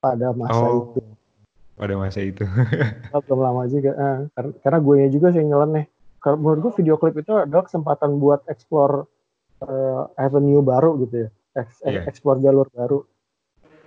pada 0.00 0.36
masa 0.36 0.60
oh. 0.60 0.92
itu 0.92 1.00
pada 1.76 1.94
masa 2.00 2.24
itu. 2.24 2.42
belum 3.28 3.40
lama 3.40 3.68
juga. 3.68 3.92
Nah, 3.92 4.18
karena, 4.64 4.78
gue 4.80 4.96
juga 5.12 5.28
sih 5.30 5.44
nyeleneh. 5.44 5.86
Kalau 6.24 6.40
menurut 6.40 6.58
gue 6.68 6.72
video 6.82 6.96
klip 6.96 7.20
itu 7.20 7.36
adalah 7.36 7.68
kesempatan 7.68 8.16
buat 8.16 8.42
explore 8.48 9.06
uh, 9.62 10.08
avenue 10.16 10.64
baru 10.64 10.96
gitu 11.06 11.28
ya, 11.28 11.30
Eks, 11.54 11.84
yeah. 11.84 12.08
explore 12.08 12.40
jalur 12.40 12.66
baru. 12.72 13.04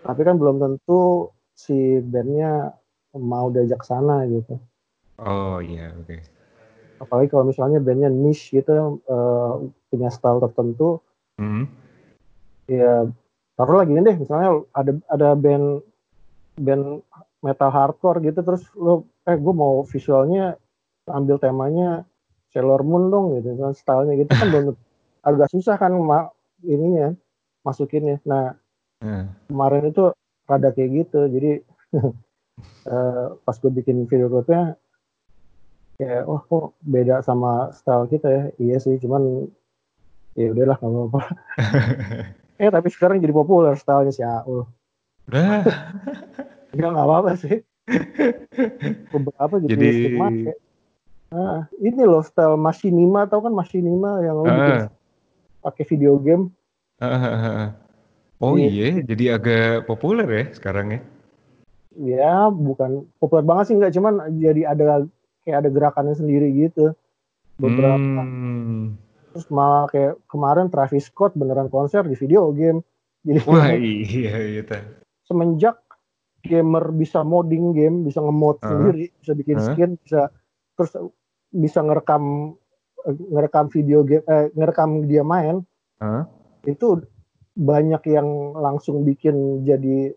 Tapi 0.06 0.22
kan 0.24 0.40
belum 0.40 0.62
tentu 0.62 1.34
si 1.58 2.00
bandnya 2.00 2.72
mau 3.18 3.52
diajak 3.52 3.84
sana 3.84 4.24
gitu. 4.30 4.56
Oh 5.20 5.60
iya, 5.60 5.92
yeah, 5.92 6.00
oke. 6.00 6.06
Okay. 6.08 6.20
Apalagi 7.04 7.28
kalau 7.34 7.50
misalnya 7.50 7.84
bandnya 7.84 8.08
niche 8.08 8.56
gitu, 8.56 9.04
uh, 9.10 9.66
punya 9.92 10.08
style 10.14 10.40
tertentu. 10.40 11.04
Mm 11.42 11.50
-hmm. 11.50 11.66
Ya, 12.70 13.10
taruh 13.60 13.84
lagi 13.84 13.92
deh, 13.92 14.16
misalnya 14.16 14.64
ada 14.72 14.96
ada 15.12 15.28
band 15.36 15.84
band 16.56 17.04
metal 17.44 17.72
hardcore 17.72 18.24
gitu 18.24 18.40
terus 18.40 18.64
lo 18.80 19.04
eh 19.28 19.36
gue 19.36 19.54
mau 19.56 19.84
visualnya 19.84 20.56
ambil 21.12 21.36
temanya 21.44 22.08
Sailor 22.56 22.88
Moon 22.88 23.12
dong 23.12 23.36
gitu 23.36 23.60
kan 23.60 23.76
stylenya 23.76 24.16
gitu 24.24 24.32
kan 24.32 24.48
belum 24.48 24.66
agak 25.30 25.52
susah 25.52 25.76
kan 25.76 25.92
ma 26.00 26.32
ininya 26.64 27.12
masukinnya. 27.68 28.24
Nah 28.24 28.56
hmm. 29.04 29.52
kemarin 29.52 29.92
itu 29.92 30.12
rada 30.48 30.72
kayak 30.72 31.06
gitu 31.06 31.20
jadi 31.28 31.52
uh, 32.88 33.36
pas 33.46 33.56
gue 33.60 33.72
bikin 33.72 34.08
video 34.08 34.32
klipnya 34.32 34.80
kayak 36.00 36.24
wah 36.32 36.40
kok 36.48 36.80
beda 36.84 37.20
sama 37.28 37.76
style 37.76 38.08
kita 38.08 38.28
ya? 38.28 38.44
Iya 38.56 38.78
sih 38.80 38.96
cuman 39.04 39.52
ya 40.36 40.56
udahlah 40.56 40.80
nggak 40.80 40.92
apa-apa 41.12 41.22
eh 42.60 42.70
tapi 42.70 42.92
sekarang 42.92 43.24
jadi 43.24 43.32
populer 43.32 43.80
stylenya 43.80 44.12
si 44.12 44.22
Aul 44.22 44.68
Enggak 46.74 46.90
nggak 46.94 47.08
apa-apa 47.08 47.32
sih. 47.38 47.58
Beberapa 49.14 49.56
jadi, 49.66 49.90
jadi... 50.14 50.54
Nah, 51.30 51.70
ini 51.78 52.02
loh 52.06 52.26
style 52.26 52.58
Machinima 52.58 53.30
tau 53.30 53.46
kan 53.46 53.54
Machinima 53.54 54.22
yang 54.26 54.42
lo 54.42 54.44
uh. 54.50 54.90
pakai 55.66 55.86
video 55.86 56.18
game. 56.18 56.50
Uh, 57.00 57.72
oh 58.42 58.58
iya, 58.58 59.00
jadi 59.06 59.40
agak 59.40 59.86
populer 59.86 60.28
ya 60.28 60.46
sekarang 60.54 60.88
ya? 60.94 61.02
Ya, 61.98 62.36
bukan 62.50 63.06
populer 63.22 63.46
banget 63.46 63.64
sih 63.70 63.76
enggak, 63.78 63.94
cuman 63.94 64.14
jadi 64.42 64.74
ada 64.74 65.06
kayak 65.46 65.66
ada 65.66 65.70
gerakannya 65.70 66.16
sendiri 66.18 66.50
gitu. 66.54 66.94
Beberapa. 67.62 67.98
Hmm. 67.98 68.98
Terus 69.40 69.56
malah 69.56 69.88
kayak 69.88 70.20
kemarin 70.28 70.68
Travis 70.68 71.08
Scott 71.08 71.32
beneran 71.40 71.72
konser 71.72 72.04
di 72.04 72.20
video 72.20 72.52
game. 72.52 72.84
Jadi 73.24 73.40
Wah 73.48 73.72
iya 73.80 74.36
iya. 74.36 74.64
Semenjak 75.24 75.80
gamer 76.44 76.92
bisa 76.92 77.24
modding 77.24 77.72
game, 77.72 78.04
bisa 78.04 78.20
ngemod 78.20 78.60
uh, 78.60 78.68
sendiri, 78.68 79.16
bisa 79.16 79.32
bikin 79.32 79.58
uh, 79.60 79.64
skin, 79.64 79.92
bisa 80.04 80.28
terus 80.76 80.92
bisa 81.56 81.80
ngerekam 81.80 82.56
ngerekam 83.08 83.72
video 83.72 84.04
game, 84.04 84.28
eh, 84.28 84.52
ngerekam 84.52 85.08
dia 85.08 85.24
main. 85.24 85.64
Uh, 86.04 86.28
itu 86.68 87.00
banyak 87.56 88.04
yang 88.12 88.28
langsung 88.60 89.08
bikin 89.08 89.64
jadi 89.64 90.12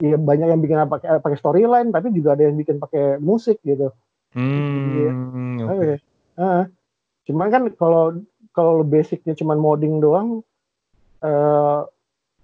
ya 0.00 0.16
banyak 0.16 0.48
yang 0.48 0.60
bikin 0.64 0.80
pakai 0.88 1.20
pakai 1.20 1.36
storyline 1.36 1.92
tapi 1.92 2.16
juga 2.16 2.32
ada 2.32 2.48
yang 2.48 2.56
bikin 2.56 2.80
pakai 2.80 3.20
musik 3.20 3.60
gitu. 3.60 3.92
Hmm, 4.32 4.88
jadi, 4.88 5.04
okay. 5.68 5.96
Uh, 6.40 6.64
cuman 7.28 7.48
kan 7.52 7.62
kalau 7.76 8.24
kalau 8.54 8.86
basicnya 8.86 9.34
cuman 9.34 9.58
modding 9.58 9.98
doang 9.98 10.40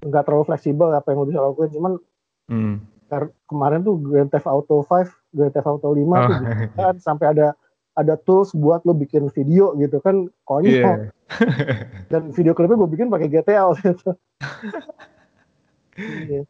nggak 0.03 0.23
uh, 0.23 0.27
terlalu 0.27 0.45
fleksibel 0.51 0.91
apa 0.91 1.15
yang 1.15 1.23
lo 1.23 1.27
bisa 1.29 1.41
lakukan 1.41 1.71
cuman 1.73 1.93
hmm 2.51 2.77
kemarin 3.51 3.83
tuh 3.83 3.99
Grand 3.99 4.31
Theft 4.31 4.47
Auto 4.47 4.87
5, 4.87 5.35
Grand 5.35 5.53
Theft 5.53 5.67
Auto 5.69 5.91
5 5.91 5.99
oh. 5.99 6.07
tuh 6.07 6.39
kan 6.79 6.97
sampai 7.03 7.27
ada 7.35 7.49
ada 7.99 8.15
tools 8.15 8.55
buat 8.55 8.87
lo 8.87 8.95
bikin 8.95 9.29
video 9.35 9.75
gitu 9.77 9.99
kan 9.99 10.31
konyol. 10.47 11.11
Yeah. 11.11 11.11
Dan 12.11 12.31
video 12.31 12.55
klipnya 12.55 12.79
gue 12.79 12.91
bikin 12.91 13.11
pakai 13.11 13.29
GTA 13.29 13.67
gitu. 13.83 14.15
yeah. 16.31 16.45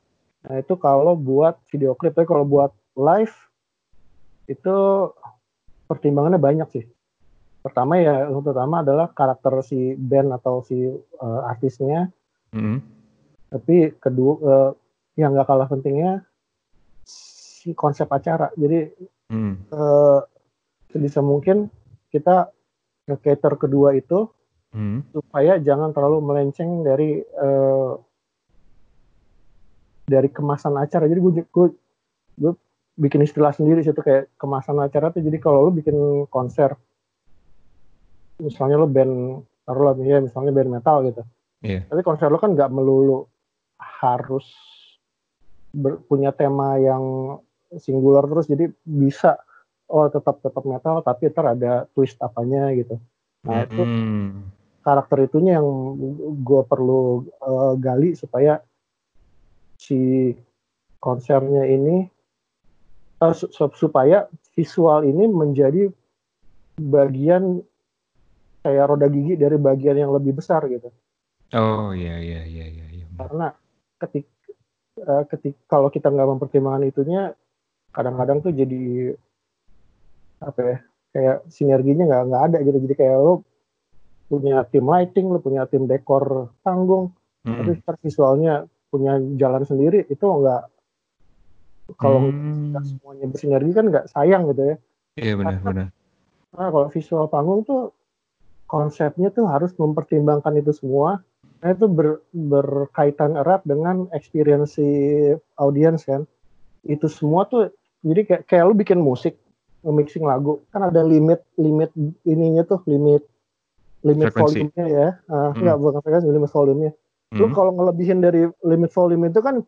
Nah 0.45 0.55
itu 0.61 0.75
kalau 0.76 1.17
buat 1.17 1.57
video 1.73 1.97
klip, 1.97 2.17
tapi 2.17 2.29
kalau 2.29 2.45
buat 2.45 2.73
live 2.97 3.33
itu 4.49 4.76
pertimbangannya 5.88 6.40
banyak 6.40 6.69
sih. 6.71 6.85
Pertama 7.61 8.00
ya, 8.00 8.29
yang 8.29 8.40
pertama 8.40 8.81
adalah 8.81 9.12
karakter 9.12 9.61
si 9.61 9.93
band 9.95 10.33
atau 10.33 10.64
si 10.64 10.88
uh, 11.21 11.40
artisnya. 11.45 12.09
Mm. 12.57 12.81
Tapi 13.50 13.76
kedua, 14.00 14.33
uh, 14.40 14.71
yang 15.19 15.37
gak 15.37 15.49
kalah 15.50 15.69
pentingnya 15.69 16.25
si 17.61 17.76
konsep 17.76 18.09
acara. 18.09 18.49
Jadi 18.57 18.88
hmm. 19.29 19.69
uh, 19.69 20.25
sebisa 20.88 21.21
mungkin 21.21 21.69
kita 22.09 22.49
nge-cater 23.05 23.52
kedua 23.61 23.93
itu 23.93 24.33
hmm. 24.73 25.12
supaya 25.12 25.61
jangan 25.61 25.93
terlalu 25.93 26.25
melenceng 26.25 26.81
dari 26.81 27.21
uh, 27.21 28.00
dari 30.09 30.29
kemasan 30.33 30.75
acara. 30.81 31.05
Jadi 31.05 31.21
gue, 31.21 31.33
gue, 31.52 31.69
gue 32.40 32.52
bikin 32.97 33.23
istilah 33.23 33.52
sendiri 33.52 33.85
situ 33.85 34.00
kayak 34.00 34.33
kemasan 34.40 34.81
acara 34.81 35.12
tuh. 35.12 35.21
Jadi 35.21 35.37
kalau 35.37 35.69
lo 35.69 35.71
bikin 35.71 36.26
konser, 36.33 36.75
misalnya 38.40 38.80
lo 38.80 38.88
band 38.88 39.44
taruhlah 39.68 39.94
ya 40.02 40.18
misalnya 40.18 40.50
band 40.50 40.70
metal 40.73 40.97
gitu. 41.06 41.23
Yeah. 41.61 41.85
Tapi 41.87 42.00
konser 42.00 42.32
lo 42.32 42.40
kan 42.40 42.56
nggak 42.56 42.73
melulu 42.73 43.28
harus 43.78 44.44
ber, 45.73 46.00
punya 46.09 46.32
tema 46.35 46.80
yang 46.80 47.37
singular 47.78 48.26
terus 48.26 48.50
jadi 48.50 48.66
bisa 48.82 49.38
oh 49.90 50.06
tetap 50.11 50.42
tetap 50.42 50.64
metal 50.66 51.02
tapi 51.06 51.30
ntar 51.30 51.54
ada 51.54 51.87
twist 51.94 52.18
apanya 52.18 52.70
gitu 52.75 52.99
nah 53.47 53.64
itu 53.64 53.82
hmm. 53.82 54.50
karakter 54.85 55.25
itunya 55.25 55.62
yang 55.62 55.97
gue 56.44 56.62
perlu 56.66 57.25
uh, 57.40 57.75
gali 57.78 58.12
supaya 58.18 58.61
si 59.80 60.35
konsernya 61.00 61.64
ini 61.64 62.04
uh, 63.23 63.35
supaya 63.54 64.28
visual 64.52 65.06
ini 65.06 65.25
menjadi 65.30 65.88
bagian 66.76 67.64
kayak 68.61 68.85
roda 68.93 69.09
gigi 69.09 69.35
dari 69.40 69.57
bagian 69.57 69.97
yang 69.97 70.12
lebih 70.12 70.37
besar 70.37 70.64
gitu. 70.69 70.93
Oh 71.57 71.90
iya 71.97 72.21
iya 72.21 72.43
iya 72.47 72.67
iya. 72.69 72.87
iya. 72.93 73.07
Karena 73.17 73.50
ketik 73.99 74.26
uh, 75.02 75.25
ketik 75.26 75.57
kalau 75.67 75.88
kita 75.88 76.12
nggak 76.12 76.29
mempertimbangkan 76.37 76.87
itunya, 76.87 77.23
kadang-kadang 77.90 78.45
tuh 78.45 78.52
jadi 78.55 79.14
apa 80.40 80.61
ya 80.61 80.76
kayak 81.11 81.38
sinerginya 81.50 82.05
nggak 82.07 82.25
nggak 82.31 82.43
ada 82.52 82.59
gitu. 82.62 82.79
Jadi 82.87 82.95
kayak 82.95 83.17
lo 83.19 83.35
punya 84.31 84.62
tim 84.69 84.87
lighting, 84.87 85.26
lo 85.26 85.43
punya 85.43 85.67
tim 85.67 85.90
dekor 85.90 86.55
panggung, 86.62 87.11
hmm. 87.43 87.83
tapi 87.83 87.99
visualnya 88.07 88.69
punya 88.90 89.19
jalan 89.38 89.62
sendiri 89.67 90.07
itu 90.07 90.23
nggak 90.23 90.62
kalau 91.99 92.31
hmm. 92.31 92.79
semuanya 92.87 93.26
bersinergi 93.26 93.71
kan 93.75 93.85
nggak 93.90 94.07
sayang 94.12 94.47
gitu 94.55 94.62
ya. 94.62 94.76
Iya 95.19 95.33
benar-benar. 95.35 95.90
Nah, 96.50 96.69
kalau 96.71 96.88
visual 96.90 97.26
panggung 97.26 97.67
tuh 97.67 97.95
konsepnya 98.70 99.34
tuh 99.34 99.50
harus 99.50 99.74
mempertimbangkan 99.74 100.54
itu 100.54 100.70
semua. 100.70 101.18
Nah, 101.60 101.74
itu 101.74 101.90
ber, 101.90 102.22
berkaitan 102.30 103.34
erat 103.34 103.66
dengan 103.66 104.06
experience 104.14 104.78
audience 105.58 106.06
kan. 106.06 106.22
Itu 106.86 107.10
semua 107.10 107.50
tuh 107.50 107.74
jadi 108.06 108.22
kayak 108.24 108.42
kayak 108.46 108.64
lu 108.70 108.74
bikin 108.78 109.02
musik, 109.02 109.36
mixing 109.82 110.24
lagu, 110.24 110.62
kan 110.70 110.86
ada 110.86 111.02
limit 111.04 111.42
limit 111.58 111.90
ininya 112.24 112.64
tuh, 112.64 112.80
limit 112.86 113.26
limit 114.06 114.32
volume-nya 114.32 114.86
ya. 114.88 115.08
Uh, 115.28 115.52
hmm. 115.52 115.60
Enggak 115.60 115.76
bukan 115.76 116.00
frekuensi, 116.00 116.28
limit 116.32 116.50
volume-nya. 116.54 116.92
Hmm. 117.34 117.38
Lu 117.42 117.46
kalau 117.52 117.76
ngelebihin 117.76 118.24
dari 118.24 118.48
limit 118.64 118.90
volume 118.94 119.28
itu 119.28 119.40
kan 119.44 119.60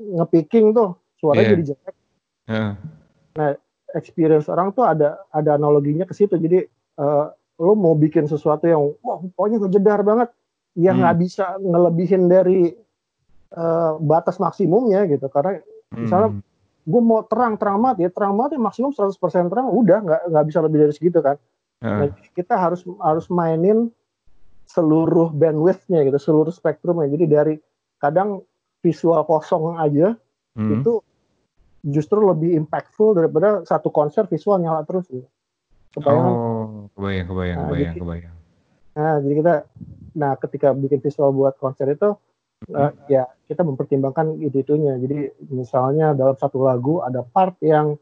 nge-picking 0.00 0.72
tuh 0.72 0.96
suaranya 1.20 1.44
yeah. 1.44 1.52
jadi 1.52 1.64
jelek. 1.74 1.94
Yeah. 2.48 2.72
Nah, 3.36 3.48
experience 3.92 4.48
orang 4.48 4.72
tuh 4.72 4.88
ada 4.88 5.20
ada 5.28 5.60
analoginya 5.60 6.08
ke 6.08 6.16
situ. 6.16 6.40
Jadi 6.40 6.64
uh, 6.96 7.28
lo 7.58 7.72
mau 7.78 7.94
bikin 7.94 8.26
sesuatu 8.26 8.66
yang 8.66 8.82
wah 9.02 9.22
pokoknya 9.34 9.62
kejedar 9.68 10.02
banget 10.02 10.28
yang 10.74 10.98
nggak 10.98 11.14
hmm. 11.14 11.24
bisa 11.24 11.46
ngelebihin 11.62 12.22
dari 12.26 12.74
uh, 13.54 13.94
batas 14.02 14.42
maksimumnya 14.42 15.06
gitu 15.06 15.30
karena 15.30 15.62
hmm. 15.62 16.02
misalnya 16.02 16.30
gue 16.84 17.02
mau 17.02 17.22
terang 17.24 17.54
terang 17.56 17.78
banget 17.80 17.96
ya 18.06 18.10
terang 18.10 18.34
banget 18.34 18.58
ya 18.58 18.60
maksimum 18.60 18.90
100% 18.92 19.14
terang 19.48 19.70
udah 19.70 19.98
nggak 20.02 20.20
nggak 20.34 20.44
bisa 20.50 20.58
lebih 20.60 20.78
dari 20.84 20.92
segitu 20.92 21.18
kan 21.22 21.36
uh. 21.86 22.04
nah, 22.04 22.08
kita 22.34 22.54
harus 22.58 22.82
harus 23.00 23.26
mainin 23.30 23.88
seluruh 24.66 25.30
bandwidthnya 25.30 26.02
gitu 26.02 26.18
seluruh 26.18 26.50
spektrumnya 26.50 27.06
jadi 27.06 27.24
dari 27.30 27.54
kadang 28.02 28.42
visual 28.82 29.22
kosong 29.24 29.78
aja 29.78 30.18
hmm. 30.58 30.82
itu 30.82 31.00
justru 31.84 32.16
lebih 32.24 32.56
impactful 32.56 33.12
daripada 33.12 33.60
satu 33.68 33.92
konser 33.92 34.24
visual 34.24 34.56
nyala 34.56 34.88
terus 34.88 35.04
gitu. 35.12 35.28
Kebayang? 35.92 36.24
Oh, 36.26 36.32
kebayang, 36.94 37.26
kebayang, 37.26 37.56
nah, 37.58 37.64
kebayang, 37.68 37.94
jadi, 37.94 38.02
kebayang. 38.02 38.34
Nah, 38.94 39.14
jadi 39.18 39.34
kita, 39.42 39.54
nah 40.14 40.32
ketika 40.38 40.68
bikin 40.74 41.00
visual 41.02 41.30
buat 41.34 41.54
konser 41.58 41.90
itu, 41.90 42.14
hmm. 42.70 42.74
uh, 42.74 42.92
ya 43.10 43.26
kita 43.50 43.66
mempertimbangkan 43.66 44.38
itu 44.38 44.62
itunya. 44.62 44.94
Jadi 44.98 45.34
misalnya 45.50 46.14
dalam 46.14 46.38
satu 46.38 46.62
lagu 46.62 47.02
ada 47.02 47.26
part 47.26 47.58
yang, 47.58 47.98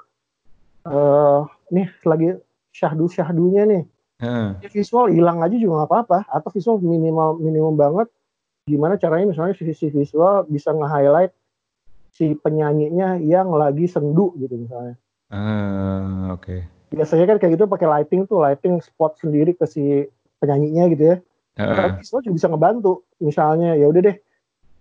uh, 0.84 1.48
nih 1.72 1.88
lagi 2.04 2.36
syahdu 2.72 3.08
syahdunya 3.08 3.64
nih, 3.64 3.82
hmm. 4.20 4.60
visual 4.68 5.08
hilang 5.08 5.40
aja 5.40 5.56
juga 5.56 5.84
nggak 5.84 5.90
apa-apa, 5.90 6.18
atau 6.28 6.48
visual 6.52 6.76
minimal 6.80 7.40
minimum 7.40 7.74
banget. 7.76 8.08
Gimana 8.62 8.94
caranya 8.94 9.34
misalnya 9.34 9.58
sisi 9.58 9.90
visual 9.90 10.46
bisa 10.46 10.70
nge-highlight 10.70 11.34
si 12.14 12.38
penyanyinya 12.38 13.18
yang 13.18 13.50
lagi 13.50 13.90
sendu 13.90 14.36
gitu 14.38 14.54
misalnya. 14.54 14.94
Uh, 15.32 16.36
oke. 16.36 16.44
Okay 16.44 16.71
biasanya 16.92 17.24
kan 17.24 17.36
kayak 17.40 17.56
gitu 17.56 17.64
pakai 17.64 17.88
lighting 17.88 18.28
tuh 18.28 18.44
lighting 18.44 18.78
spot 18.84 19.16
sendiri 19.18 19.56
ke 19.56 19.64
si 19.64 20.06
penyanyinya 20.38 20.84
gitu 20.92 21.04
ya 21.08 21.16
uh. 21.58 21.96
visual 21.98 22.20
juga 22.20 22.34
bisa 22.36 22.48
ngebantu 22.52 22.92
misalnya 23.18 23.74
ya 23.74 23.88
udah 23.88 24.02
deh 24.04 24.16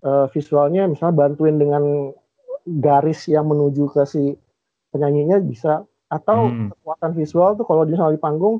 uh, 0.03 0.25
visualnya 0.29 0.85
misalnya 0.91 1.15
bantuin 1.15 1.55
dengan 1.55 2.11
garis 2.67 3.25
yang 3.31 3.47
menuju 3.49 3.89
ke 3.89 4.03
si 4.05 4.35
penyanyinya 4.91 5.39
bisa 5.39 5.87
atau 6.11 6.51
hmm. 6.51 6.75
kekuatan 6.75 7.11
visual 7.15 7.55
tuh 7.55 7.65
kalau 7.65 7.87
di 7.87 7.95
di 7.95 8.19
panggung 8.19 8.59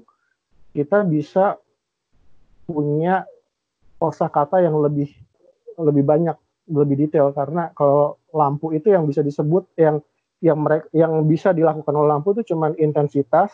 kita 0.71 1.03
bisa 1.03 1.59
punya 2.63 3.27
kosakata 3.99 4.63
yang 4.63 4.79
lebih 4.79 5.11
lebih 5.75 6.03
banyak 6.07 6.37
lebih 6.71 6.95
detail 7.05 7.35
karena 7.35 7.75
kalau 7.75 8.15
lampu 8.31 8.71
itu 8.71 8.95
yang 8.95 9.03
bisa 9.03 9.19
disebut 9.19 9.67
yang 9.75 9.99
yang 10.41 10.57
mereka 10.57 10.89
yang 10.91 11.29
bisa 11.29 11.53
dilakukan 11.53 11.93
oleh 11.93 12.09
lampu 12.17 12.33
itu 12.33 12.51
cuma 12.51 12.73
intensitas 12.81 13.53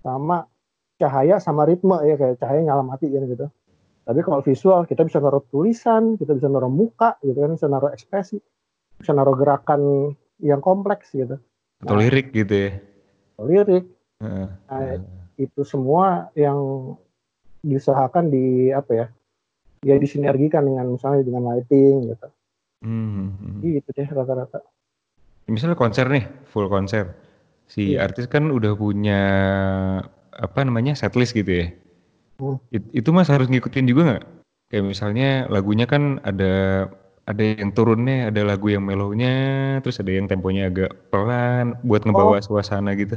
sama 0.00 0.48
cahaya 0.96 1.36
sama 1.36 1.68
ritme 1.68 2.00
ya 2.08 2.16
kayak 2.16 2.40
cahaya 2.40 2.64
nyala 2.64 2.80
mati 2.80 3.12
kan 3.12 3.28
gitu. 3.28 3.46
Tapi 4.04 4.20
kalau 4.20 4.40
visual 4.44 4.84
kita 4.84 5.04
bisa 5.04 5.20
naruh 5.20 5.44
tulisan, 5.48 6.20
kita 6.20 6.36
bisa 6.36 6.48
naruh 6.48 6.68
muka 6.68 7.16
gitu 7.24 7.40
kan, 7.40 7.56
bisa 7.56 7.68
naruh 7.68 7.88
ekspresi, 7.92 8.36
bisa 9.00 9.12
naruh 9.16 9.32
gerakan 9.36 10.12
yang 10.40 10.60
kompleks 10.60 11.12
gitu. 11.12 11.40
Atau 11.80 11.94
nah, 11.96 12.00
lirik 12.04 12.32
gitu 12.32 12.52
ya. 12.52 12.70
Lirik. 13.40 13.84
Uh, 14.20 14.48
nah, 14.68 15.00
itu 15.40 15.60
semua 15.64 16.28
yang 16.36 16.92
diusahakan 17.64 18.28
di 18.28 18.72
apa 18.72 18.92
ya? 18.92 19.06
Ya 19.84 19.96
disinergikan 19.96 20.68
dengan 20.68 20.88
misalnya 20.92 21.24
dengan 21.24 21.48
lighting 21.48 22.12
gitu. 22.12 22.28
Hmm. 22.84 23.08
hmm, 23.08 23.28
hmm. 23.40 23.60
Gitu 23.64 23.88
deh 23.88 24.08
rata-rata 24.12 24.60
misalnya 25.48 25.76
konser 25.76 26.06
nih, 26.08 26.24
full 26.48 26.68
konser. 26.72 27.12
Si 27.68 27.96
yeah. 27.96 28.04
artis 28.04 28.28
kan 28.28 28.52
udah 28.52 28.76
punya 28.76 29.20
apa 30.34 30.60
namanya 30.66 30.92
setlist 30.96 31.32
gitu 31.32 31.64
ya. 31.64 31.66
Hmm. 32.40 32.58
It, 32.74 32.82
itu 32.92 33.08
mas 33.14 33.30
harus 33.30 33.46
ngikutin 33.48 33.86
juga 33.86 34.02
nggak? 34.08 34.24
Kayak 34.72 34.84
misalnya 34.90 35.28
lagunya 35.48 35.86
kan 35.86 36.18
ada 36.26 36.86
ada 37.24 37.42
yang 37.42 37.72
turunnya, 37.72 38.28
ada 38.28 38.44
lagu 38.44 38.68
yang 38.68 38.84
melownya, 38.84 39.78
terus 39.80 39.96
ada 40.00 40.12
yang 40.12 40.28
temponya 40.28 40.68
agak 40.68 40.92
pelan 41.08 41.78
buat 41.80 42.04
ngebawa 42.04 42.40
oh, 42.40 42.44
suasana 42.44 42.92
gitu. 42.98 43.16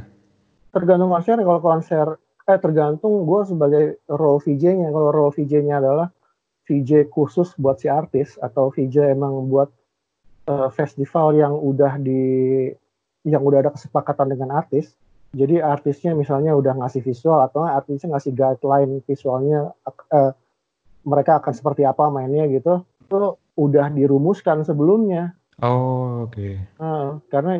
Tergantung 0.72 1.12
konser. 1.12 1.36
Kalau 1.44 1.60
konser, 1.60 2.08
eh 2.48 2.60
tergantung 2.62 3.28
gue 3.28 3.42
sebagai 3.44 3.84
role 4.08 4.40
VJ-nya. 4.40 4.94
Kalau 4.96 5.10
role 5.12 5.34
VJ-nya 5.36 5.84
adalah 5.84 6.08
VJ 6.68 7.12
khusus 7.12 7.56
buat 7.60 7.80
si 7.80 7.88
artis 7.88 8.36
atau 8.40 8.72
VJ 8.72 9.16
emang 9.16 9.48
buat 9.48 9.72
uh, 10.48 10.70
festival 10.72 11.36
yang 11.36 11.54
udah 11.54 12.00
di 12.00 12.24
yang 13.28 13.44
udah 13.44 13.68
ada 13.68 13.72
kesepakatan 13.76 14.32
dengan 14.32 14.56
artis. 14.56 14.96
Jadi 15.36 15.60
artisnya 15.60 16.16
misalnya 16.16 16.56
udah 16.56 16.80
ngasih 16.80 17.04
visual 17.04 17.44
atau 17.44 17.68
artisnya 17.68 18.16
ngasih 18.16 18.32
guideline 18.32 19.04
visualnya 19.04 19.76
uh, 19.86 20.32
mereka 21.04 21.44
akan 21.44 21.54
seperti 21.54 21.84
apa 21.84 22.08
mainnya 22.08 22.48
gitu. 22.48 22.88
Itu 23.04 23.36
udah 23.60 23.92
dirumuskan 23.92 24.64
sebelumnya. 24.64 25.36
Oh, 25.60 26.26
oke. 26.26 26.34
Okay. 26.34 26.54
Uh, 26.80 27.20
karena 27.28 27.60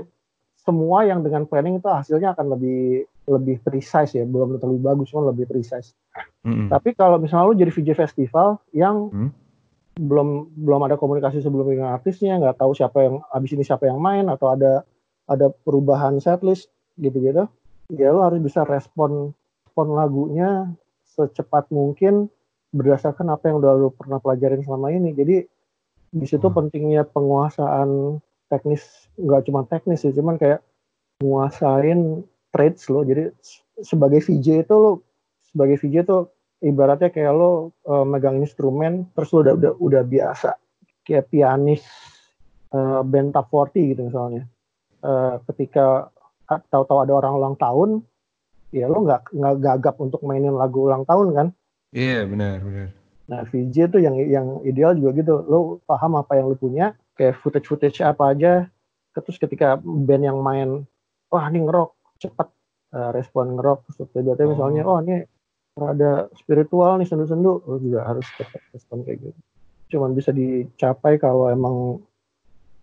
semua 0.56 1.04
yang 1.08 1.24
dengan 1.24 1.48
planning 1.48 1.80
itu 1.80 1.88
hasilnya 1.88 2.36
akan 2.36 2.56
lebih 2.56 3.08
lebih 3.28 3.60
precise 3.60 4.16
ya, 4.16 4.24
belum 4.24 4.56
terlalu 4.60 4.80
bagus, 4.80 5.12
cuma 5.12 5.28
lebih 5.32 5.48
precise. 5.48 5.92
Mm 6.48 6.52
-hmm. 6.56 6.68
Tapi 6.72 6.96
kalau 6.96 7.20
misalnya 7.20 7.52
lu 7.52 7.60
jadi 7.60 7.72
VJ 7.72 7.90
festival 8.00 8.64
yang 8.72 9.12
mm 9.12 9.47
belum 9.98 10.54
belum 10.54 10.82
ada 10.86 10.96
komunikasi 10.96 11.42
sebelum 11.42 11.74
dengan 11.74 11.98
artisnya 11.98 12.38
nggak 12.38 12.62
tahu 12.62 12.78
siapa 12.78 12.98
yang 13.02 13.16
abis 13.34 13.58
ini 13.58 13.64
siapa 13.66 13.90
yang 13.90 13.98
main 13.98 14.30
atau 14.30 14.54
ada 14.54 14.86
ada 15.26 15.50
perubahan 15.66 16.22
setlist 16.22 16.70
gitu 17.02 17.18
gitu 17.20 17.50
ya 17.92 18.14
lo 18.14 18.22
harus 18.26 18.40
bisa 18.40 18.62
respon 18.64 19.34
respon 19.78 19.94
lagunya 19.94 20.74
secepat 21.06 21.70
mungkin 21.70 22.34
berdasarkan 22.74 23.30
apa 23.30 23.50
yang 23.50 23.62
udah 23.62 23.74
lo 23.78 23.90
pernah 23.94 24.18
pelajarin 24.18 24.66
selama 24.66 24.90
ini. 24.90 25.14
Jadi 25.14 25.46
di 26.14 26.26
situ 26.26 26.50
hmm. 26.50 26.56
pentingnya 26.58 27.04
penguasaan 27.06 28.18
teknis 28.50 29.12
nggak 29.20 29.46
cuma 29.46 29.68
teknis 29.68 30.02
sih 30.02 30.14
cuman 30.16 30.42
kayak 30.42 30.66
menguasain 31.22 32.26
trades 32.50 32.90
lo. 32.90 33.06
Jadi 33.06 33.30
sebagai 33.86 34.22
VJ 34.22 34.66
itu 34.66 34.76
lo 34.78 35.06
sebagai 35.46 35.78
VJ 35.78 36.06
itu 36.06 36.18
ibaratnya 36.62 37.14
kayak 37.14 37.34
lo 37.34 37.74
uh, 37.86 38.06
megang 38.06 38.42
instrumen 38.42 39.10
terus 39.14 39.30
lo 39.34 39.46
udah 39.46 39.54
udah, 39.58 39.74
udah 39.78 40.04
biasa. 40.04 40.58
Kayak 41.06 41.30
pianis 41.32 41.84
uh, 42.74 43.02
band 43.06 43.34
top 43.36 43.48
40 43.54 43.92
gitu 43.94 44.02
misalnya. 44.10 44.44
Uh, 44.98 45.38
ketika 45.52 46.10
tahu-tahu 46.48 47.06
ada 47.06 47.14
orang 47.14 47.34
ulang 47.38 47.56
tahun 47.60 48.02
ya 48.74 48.90
lo 48.90 49.06
nggak 49.06 49.32
nggak 49.32 49.56
gagap 49.64 49.96
untuk 50.02 50.20
mainin 50.26 50.56
lagu 50.56 50.90
ulang 50.90 51.06
tahun 51.06 51.28
kan? 51.36 51.48
Iya 51.94 52.06
yeah, 52.06 52.22
benar 52.28 52.58
benar. 52.66 52.88
Nah 53.28 53.42
VJ 53.48 53.92
tuh 53.92 54.02
yang 54.04 54.16
yang 54.18 54.60
ideal 54.64 54.96
juga 54.98 55.12
gitu. 55.22 55.34
Lo 55.46 55.80
paham 55.86 56.20
apa 56.20 56.40
yang 56.40 56.52
lo 56.52 56.58
punya 56.58 56.96
kayak 57.16 57.40
footage 57.40 57.68
footage 57.70 58.00
apa 58.04 58.34
aja. 58.34 58.54
Terus 59.14 59.38
ketika 59.42 59.80
band 59.82 60.24
yang 60.26 60.40
main 60.42 60.84
wah 61.32 61.46
ini 61.48 61.64
ngerok 61.64 61.92
cepet. 62.20 62.50
Uh, 62.88 63.12
respon 63.12 63.60
ngerok 63.60 63.84
terus 63.84 64.08
tiba-tiba 64.16 64.48
oh. 64.48 64.52
misalnya 64.56 64.82
oh 64.88 65.04
ini 65.04 65.20
ada 65.86 66.12
spiritual 66.34 66.98
nih 66.98 67.06
sendu-sendu 67.06 67.62
lo 67.66 67.78
juga 67.78 68.08
harus 68.10 68.26
tetap 68.34 68.62
respon 68.74 69.06
kayak 69.06 69.30
gitu 69.30 69.40
cuman 69.88 70.12
bisa 70.18 70.34
dicapai 70.34 71.22
kalau 71.22 71.48
emang 71.48 72.02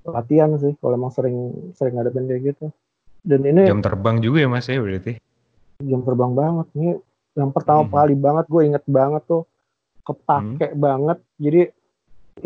latihan 0.04 0.52
sih 0.56 0.72
kalau 0.78 0.94
emang 0.96 1.12
sering 1.12 1.52
sering 1.74 1.96
band 1.96 2.28
kayak 2.28 2.54
gitu 2.54 2.70
dan 3.24 3.40
ini 3.42 3.66
jam 3.68 3.82
terbang 3.82 4.20
juga 4.20 4.44
ya 4.44 4.48
mas 4.48 4.68
ya 4.68 4.78
berarti 4.78 5.18
jam 5.82 6.00
terbang 6.06 6.32
banget 6.32 6.68
nih 6.76 6.96
Yang 7.34 7.50
pertama 7.50 7.82
Mhm. 7.82 7.90
kali 7.90 8.14
banget 8.14 8.44
gue 8.46 8.62
inget 8.62 8.84
banget 8.86 9.22
tuh 9.26 9.42
kepake 10.06 10.70
banget. 10.78 11.18
Jadi 11.42 11.66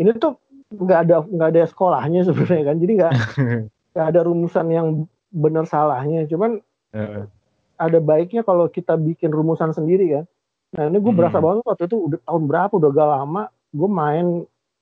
ini 0.01 0.09
tuh 0.17 0.33
nggak 0.73 0.99
ada 1.05 1.15
nggak 1.29 1.49
ada 1.53 1.61
sekolahnya 1.69 2.25
sebenarnya 2.25 2.73
kan. 2.73 2.77
Jadi 2.81 2.91
nggak 2.97 3.13
nggak 3.93 4.07
ada 4.09 4.19
rumusan 4.25 4.65
yang 4.73 4.87
benar 5.29 5.69
salahnya. 5.69 6.25
Cuman 6.25 6.57
Heeh. 6.89 7.29
ada 7.77 7.99
baiknya 8.01 8.41
kalau 8.41 8.65
kita 8.65 8.97
bikin 8.97 9.29
rumusan 9.29 9.77
sendiri 9.77 10.09
kan. 10.09 10.25
Nah 10.69 10.83
ini 10.85 10.97
gue 10.97 11.13
berasa 11.13 11.37
Hmm. 11.37 11.45
banget 11.45 11.63
waktu 11.65 11.83
itu 11.89 11.97
udah 11.97 12.19
tahun 12.21 12.43
berapa 12.45 12.73
udah 12.73 12.89
gak 12.91 13.09
lama 13.09 13.43
gue 13.69 13.89
main 13.89 14.25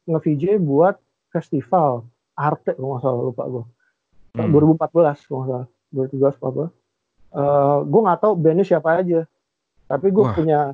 nge-VJ 0.06 0.60
buat 0.60 0.96
festival 1.30 2.08
Arte 2.34 2.72
kalau 2.72 2.96
nggak 2.96 3.04
salah 3.04 3.24
lupa 3.24 3.44
gue. 3.46 3.64
Hmm. 4.36 4.52
2014 4.52 5.26
kalau 5.26 5.38
nggak 5.42 5.50
salah 5.50 5.68
2013 5.92 6.38
apa 6.44 6.64
Eh 7.28 7.78
gue 7.84 8.02
nggak 8.02 8.20
tahu 8.20 8.34
bandnya 8.36 8.66
siapa 8.66 8.90
aja 8.98 9.28
tapi 9.86 10.08
gue 10.10 10.26
punya 10.32 10.72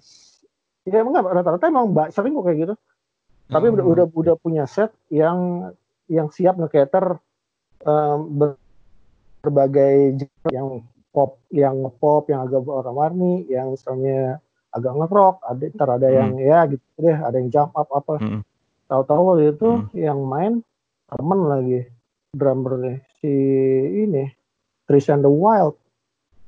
ya 0.84 0.99
enggak 0.99 1.23
rata-rata 1.23 1.65
emang 1.65 1.89
sering 2.10 2.34
kok 2.34 2.45
kayak 2.45 2.60
gitu 2.60 2.76
tapi 3.47 3.65
udah, 3.69 3.86
Oh, 3.86 3.91
udah 3.93 4.06
udah 4.10 4.36
punya 4.38 4.63
set 4.65 4.89
yang 5.10 5.69
yang 6.06 6.30
siap 6.30 6.58
nge-cater 6.58 7.17
ber- 8.30 8.60
berbagai 9.41 9.95
genre 10.19 10.49
yang 10.49 10.67
pop 11.10 11.38
yang 11.49 11.76
pop 11.97 12.26
yang 12.28 12.41
agak 12.43 12.63
warna-warni 12.63 13.43
yang 13.45 13.71
misalnya 13.71 14.39
agak 14.74 14.92
nge-rock 14.92 15.36
ada 15.44 15.64
ntar 15.70 15.90
ada 15.92 16.08
Hmm. 16.08 16.18
yang 16.18 16.32
ya 16.36 16.60
gitu 16.66 16.82
deh 16.98 17.14
ada 17.16 17.36
yang 17.36 17.50
jump 17.50 17.72
up 17.74 17.90
apa 17.90 18.18
Hmm. 18.18 18.42
tahu-tahu 18.86 19.22
waktu 19.30 19.44
itu 19.54 19.70
Hmm. 19.72 19.88
yang 19.94 20.20
main 20.24 20.54
temen 21.08 21.40
lagi 21.44 21.80
drummernya 22.34 23.06
si 23.16 23.30
ini 24.02 24.34
Tristan 24.84 25.22
the 25.22 25.30
Wild 25.30 25.78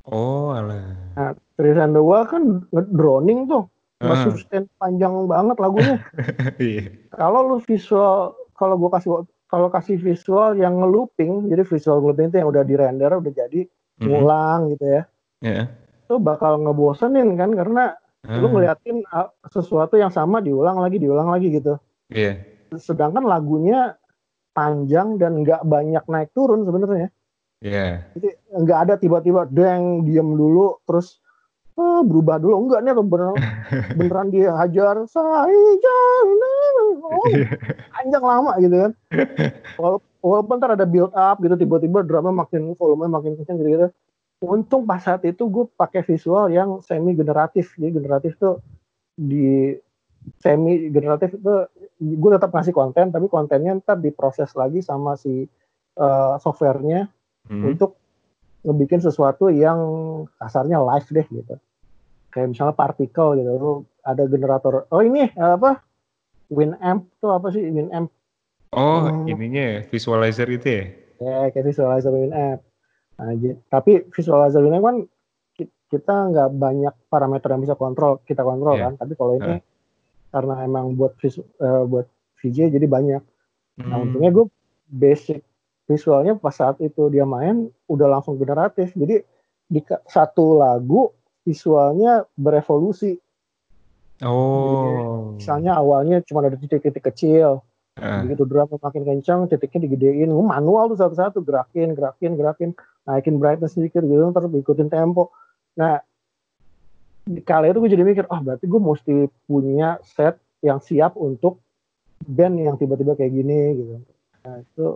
Oh, 0.06 0.50
alah. 0.50 0.94
nah 1.14 1.32
Tristan 1.56 1.94
the 1.94 2.02
Wild 2.02 2.28
kan 2.28 2.44
droning 2.92 3.46
tuh 3.46 3.70
nggak 3.96 4.12
Heeh. 4.12 4.26
sustain 4.28 4.64
panjang 4.76 5.14
banget 5.26 5.56
lagunya 5.56 5.98
Iya. 6.60 6.94
kalau 7.10 7.46
lu 7.46 7.58
visual 7.60 8.34
kalau 8.54 8.76
gua 8.76 8.98
kasih 8.98 9.24
kalau 9.46 9.70
kasih 9.70 9.96
visual 9.96 10.54
yang 10.54 10.78
nge-looping 10.78 11.48
jadi 11.48 11.62
visual 11.64 12.02
looping 12.02 12.28
itu 12.28 12.38
yang 12.38 12.50
udah 12.50 12.62
di 12.62 12.76
render 12.76 13.12
udah 13.14 13.32
jadi 13.32 13.62
Mhm. 13.96 14.04
ngulang 14.04 14.60
gitu 14.74 14.86
ya 14.90 15.04
Ya. 15.40 15.70
itu 16.02 16.16
bakal 16.18 16.58
ngebosenin 16.60 17.34
kan 17.36 17.54
karena 17.54 17.94
lu 18.28 18.48
Ah, 18.48 18.52
ngeliatin 18.52 18.98
ah, 19.10 19.30
sesuatu 19.48 19.96
yang 19.96 20.10
sama 20.10 20.42
diulang 20.42 20.82
lagi 20.82 20.98
diulang 20.98 21.30
lagi 21.30 21.54
gitu. 21.54 21.78
Iya. 22.10 22.38
sedangkan 22.76 23.24
lagunya 23.24 23.96
panjang 24.52 25.16
dan 25.16 25.42
nggak 25.46 25.64
banyak 25.64 26.04
naik 26.12 26.30
turun 26.36 26.68
sebenarnya. 26.68 27.10
Iya. 27.64 28.04
jadi 28.14 28.30
nggak 28.52 28.80
ada 28.86 28.94
tiba-tiba 29.00 29.48
deng 29.48 30.04
diem 30.04 30.28
dulu 30.36 30.82
terus 30.84 31.22
ah, 31.78 32.04
berubah 32.04 32.42
dulu. 32.42 32.68
Enggak 32.68 32.84
nih 32.84 32.94
beneran 33.14 33.38
beneran 33.96 34.28
dia 34.34 34.52
hajar 34.54 35.02
saya 35.08 35.46
oh, 37.06 37.26
panjang 37.96 38.24
lama 38.26 38.52
gitu 38.60 38.76
kan. 38.76 38.92
Wala- 39.82 40.04
walaupun 40.26 40.58
ntar 40.58 40.74
ada 40.74 40.90
build 40.90 41.14
up 41.14 41.38
gitu 41.38 41.54
tiba-tiba 41.54 42.02
drama 42.02 42.34
makin 42.34 42.74
volume 42.74 43.06
makin 43.06 43.38
kencang 43.38 43.62
gitu 43.62 43.70
gitu 43.70 43.88
untung 44.44 44.84
pas 44.84 45.00
saat 45.00 45.24
itu 45.24 45.48
gue 45.48 45.66
pakai 45.76 46.04
visual 46.04 46.52
yang 46.52 46.84
semi 46.84 47.16
generatif 47.16 47.72
jadi 47.80 47.96
generatif 47.96 48.36
tuh 48.36 48.60
di 49.16 49.72
semi 50.42 50.92
generatif 50.92 51.38
itu 51.38 51.54
gue 52.02 52.30
tetap 52.34 52.52
ngasih 52.52 52.76
konten 52.76 53.14
tapi 53.14 53.30
kontennya 53.32 53.78
ntar 53.80 54.02
diproses 54.02 54.52
lagi 54.58 54.82
sama 54.84 55.16
si 55.16 55.46
uh, 56.00 56.36
softwarenya 56.42 57.08
Hmm. 57.46 57.62
untuk 57.62 57.94
ngebikin 58.66 58.98
sesuatu 58.98 59.54
yang 59.54 59.78
kasarnya 60.42 60.82
live 60.82 61.06
deh 61.14 61.28
gitu 61.30 61.62
kayak 62.34 62.58
misalnya 62.58 62.74
partikel 62.74 63.38
gitu 63.38 63.52
lu 63.54 63.74
ada 64.02 64.26
generator 64.26 64.90
oh 64.90 65.02
ini 65.06 65.30
apa 65.38 65.86
Winamp 66.50 67.06
tuh 67.22 67.38
apa 67.38 67.54
sih 67.54 67.62
Winamp 67.70 68.10
Oh, 68.74 69.08
Hmm. 69.08 69.30
ininya 69.30 69.62
ya, 69.62 69.80
visualizer 69.88 70.50
itu 70.50 70.68
ya? 70.68 70.84
ya 71.22 71.38
kayak 71.54 71.70
visualizer 71.70 72.10
Winamp 72.10 72.66
nah, 73.16 73.34
j- 73.34 73.60
tapi 73.68 74.04
visualizer 74.10 74.60
Winamp 74.60 74.84
kan 74.84 74.98
ki- 75.54 75.72
kita 75.88 76.16
nggak 76.30 76.50
banyak 76.54 76.94
parameter 77.08 77.48
yang 77.50 77.62
bisa 77.62 77.74
kontrol 77.74 78.20
kita 78.22 78.42
kontrol 78.42 78.76
Iya. 78.76 78.84
kan 78.86 78.94
tapi 78.98 79.14
kalau 79.14 79.34
ini 79.36 79.56
Heeh. 79.56 79.62
karena 80.30 80.54
emang 80.62 80.94
buat 80.94 81.16
visu, 81.16 81.42
eh, 81.58 81.84
buat 81.86 82.08
VJ 82.38 82.70
jadi 82.70 82.86
banyak 82.86 83.24
nah 83.78 83.96
Hmm. 83.96 84.04
untungnya 84.08 84.32
gue 84.32 84.46
basic 84.88 85.44
visualnya 85.84 86.34
pas 86.34 86.52
saat 86.52 86.80
itu 86.80 87.08
dia 87.08 87.24
main 87.24 87.68
udah 87.86 88.08
langsung 88.10 88.36
generatif 88.36 88.92
jadi 88.92 89.24
di 89.66 89.80
satu 90.06 90.56
lagu 90.56 91.12
visualnya 91.42 92.24
berevolusi 92.34 93.20
Oh. 94.22 95.36
misalnya 95.36 95.76
awalnya 95.76 96.24
cuma 96.24 96.40
ada 96.40 96.56
titik-titik 96.56 97.04
kecil 97.06 97.60
Heeh. 97.96 98.24
begitu 98.24 98.44
drum 98.44 98.68
makin 98.72 99.04
kencang 99.04 99.48
titiknya 99.48 99.86
digedein 99.86 100.32
gue 100.32 100.46
manual 100.46 100.88
tuh 100.88 101.00
satu-satu 101.00 101.40
gerakin 101.42 101.92
gerakin 101.92 102.32
gerakin 102.34 102.70
naikin 103.06 103.38
brightness 103.38 103.78
sedikit 103.78 104.02
gitu 104.02 104.34
terus 104.34 104.52
ikutin 104.52 104.90
tempo 104.90 105.30
nah 105.78 106.02
di 107.26 107.42
kala 107.42 107.70
itu 107.70 107.82
gue 107.82 107.94
jadi 107.94 108.06
mikir 108.06 108.26
oh 108.30 108.40
berarti 108.42 108.66
gue 108.70 108.82
mesti 108.82 109.16
punya 109.50 109.98
set 110.06 110.38
yang 110.62 110.78
siap 110.82 111.18
untuk 111.18 111.62
band 112.26 112.62
yang 112.62 112.78
tiba-tiba 112.78 113.18
kayak 113.18 113.34
gini 113.34 113.60
gitu 113.82 113.94
nah 114.46 114.56
itu 114.62 114.88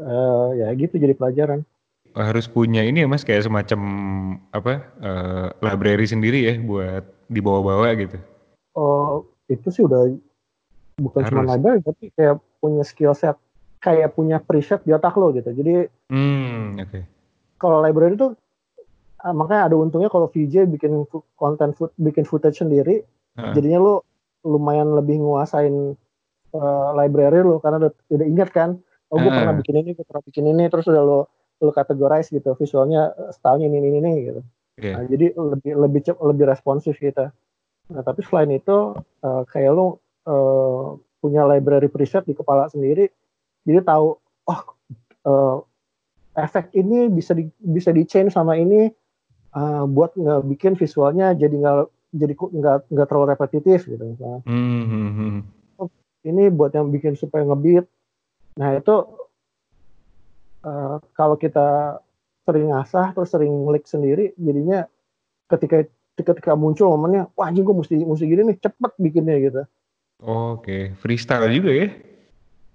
eh, 0.00 0.48
ya 0.64 0.68
gitu 0.76 0.94
jadi 1.00 1.16
pelajaran 1.16 1.64
harus 2.12 2.44
punya 2.44 2.84
ini 2.84 3.04
ya 3.04 3.08
mas 3.08 3.24
kayak 3.24 3.48
semacam 3.48 3.80
apa 4.52 4.84
eh, 5.00 5.48
library 5.64 6.04
sendiri 6.04 6.44
ya 6.44 6.54
buat 6.60 7.08
dibawa-bawa 7.32 7.96
gitu. 7.96 8.20
oh 8.76 9.24
itu 9.48 9.68
sih 9.72 9.80
udah 9.84 10.12
bukan 11.00 11.24
cuma 11.24 11.48
Harus. 11.48 11.50
library 11.56 11.80
tapi 11.80 12.04
kayak 12.12 12.36
punya 12.60 12.84
skill 12.84 13.16
set 13.16 13.40
kayak 13.80 14.12
punya 14.12 14.38
preset 14.38 14.84
di 14.84 14.92
otak 14.92 15.16
lo 15.16 15.32
gitu 15.32 15.48
jadi 15.56 15.88
Hmm, 16.12 16.76
oke. 16.76 17.00
Kalau 17.62 17.78
library 17.78 18.18
itu 18.18 18.34
ah, 19.22 19.30
makanya 19.30 19.70
ada 19.70 19.76
untungnya 19.78 20.10
kalau 20.10 20.26
VJ 20.26 20.66
bikin 20.66 21.06
konten 21.38 21.70
foot, 21.78 21.94
bikin 21.94 22.26
footage 22.26 22.58
sendiri 22.58 23.06
Heeh. 23.38 23.52
jadinya 23.54 23.78
lu 23.78 23.94
lumayan 24.42 24.90
lebih 24.98 25.22
nguasain 25.22 25.94
eh, 26.52 26.88
library 26.98 27.40
lu 27.40 27.62
karena 27.62 27.86
udah, 27.86 27.92
udah 28.10 28.26
ingat 28.26 28.50
kan 28.50 28.82
oh 29.08 29.16
gue 29.16 29.30
Ah. 29.30 29.38
pernah 29.38 29.54
bikin 29.54 29.74
ini 29.78 29.90
gue 29.94 30.02
pernah 30.02 30.24
bikin 30.26 30.44
ini 30.50 30.66
terus 30.66 30.90
udah 30.90 31.00
lo 31.00 31.20
lo 31.62 31.70
categorize 31.70 32.26
gitu 32.28 32.58
visualnya 32.58 33.14
eh, 33.14 33.30
stylenya 33.30 33.70
ini 33.70 33.78
ini 33.78 33.98
ini 34.02 34.12
gitu 34.26 34.42
Iya. 34.72 34.96
Nah, 34.96 35.04
jadi 35.04 35.26
lebih 35.36 35.72
lebih 35.76 36.00
cep, 36.00 36.16
lebih 36.18 36.48
responsif 36.48 36.96
kita 36.98 37.30
nah 37.92 38.00
tapi 38.00 38.24
selain 38.24 38.50
itu 38.50 38.96
eh, 39.22 39.42
kayak 39.46 39.70
lu 39.70 39.94
eh, 40.26 40.86
punya 41.20 41.46
library 41.46 41.86
preset 41.86 42.24
di 42.24 42.32
kepala 42.32 42.66
sendiri 42.66 43.06
jadi 43.62 43.84
tahu 43.84 44.16
oh 44.48 44.60
eh, 45.22 45.56
efek 46.36 46.72
ini 46.72 47.12
bisa 47.12 47.36
di 47.36 47.48
bisa 47.60 47.92
di 47.92 48.02
change 48.08 48.32
sama 48.32 48.56
ini 48.56 48.88
eh, 49.52 49.84
buat 49.88 50.16
nggak 50.16 50.40
bikin 50.56 50.72
visualnya 50.74 51.36
jadi 51.36 51.52
nggak 51.52 51.76
jadi 52.12 52.32
nggak 52.36 52.76
nggak 52.92 53.06
terlalu 53.08 53.26
repetitif 53.32 53.88
gitu 53.88 54.04
misalnya. 54.04 54.40
Hmm, 54.44 54.84
hmm, 54.84 55.10
hmm. 55.16 55.38
ini 56.28 56.52
buat 56.52 56.76
yang 56.76 56.92
bikin 56.92 57.16
supaya 57.16 57.44
ngebeat 57.44 57.88
nah 58.56 58.76
itu 58.76 58.96
eh, 60.64 60.96
kalau 61.16 61.36
kita 61.36 62.00
sering 62.42 62.74
ngasah 62.74 63.14
terus 63.16 63.30
sering 63.32 63.52
ngulik 63.52 63.86
sendiri 63.88 64.34
jadinya 64.36 64.84
ketika 65.48 65.86
ketika 66.18 66.52
muncul 66.52 66.92
momennya 66.92 67.32
wah 67.32 67.48
anjing 67.48 67.64
gue 67.64 67.76
mesti 67.76 68.02
mesti 68.04 68.24
gini 68.28 68.42
nih 68.52 68.58
cepet 68.60 68.92
bikinnya 69.00 69.36
gitu 69.40 69.62
Oke, 70.22 70.94
freestyle 71.02 71.50
juga 71.50 71.74
ya. 71.74 71.88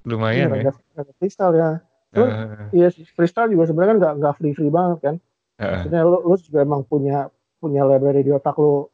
Lumayan 0.04 0.52
Ini 0.52 0.68
ya. 0.68 0.74
rada 1.00 1.14
freestyle 1.16 1.56
ya 1.56 1.80
Cuman, 2.08 2.30
Eh, 2.30 2.68
iya 2.74 2.88
sih, 2.88 3.04
freestyle 3.06 3.52
juga 3.52 3.68
sebenarnya 3.68 3.92
kan 3.92 4.00
nggak 4.00 4.14
nggak 4.20 4.34
free 4.38 4.54
free 4.54 4.72
banget 4.72 5.00
kan? 5.02 5.16
Maksudnya 5.58 6.02
lu, 6.04 6.18
lu 6.24 6.36
juga 6.38 6.60
emang 6.62 6.82
punya 6.82 7.28
punya 7.58 7.82
library 7.84 8.22
di 8.22 8.32
otak 8.32 8.56
lu 8.56 8.88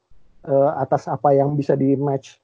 eh, 0.43 0.71
atas 0.76 1.08
apa 1.08 1.32
yang 1.32 1.54
bisa 1.54 1.71
di 1.73 1.95
match 1.95 2.36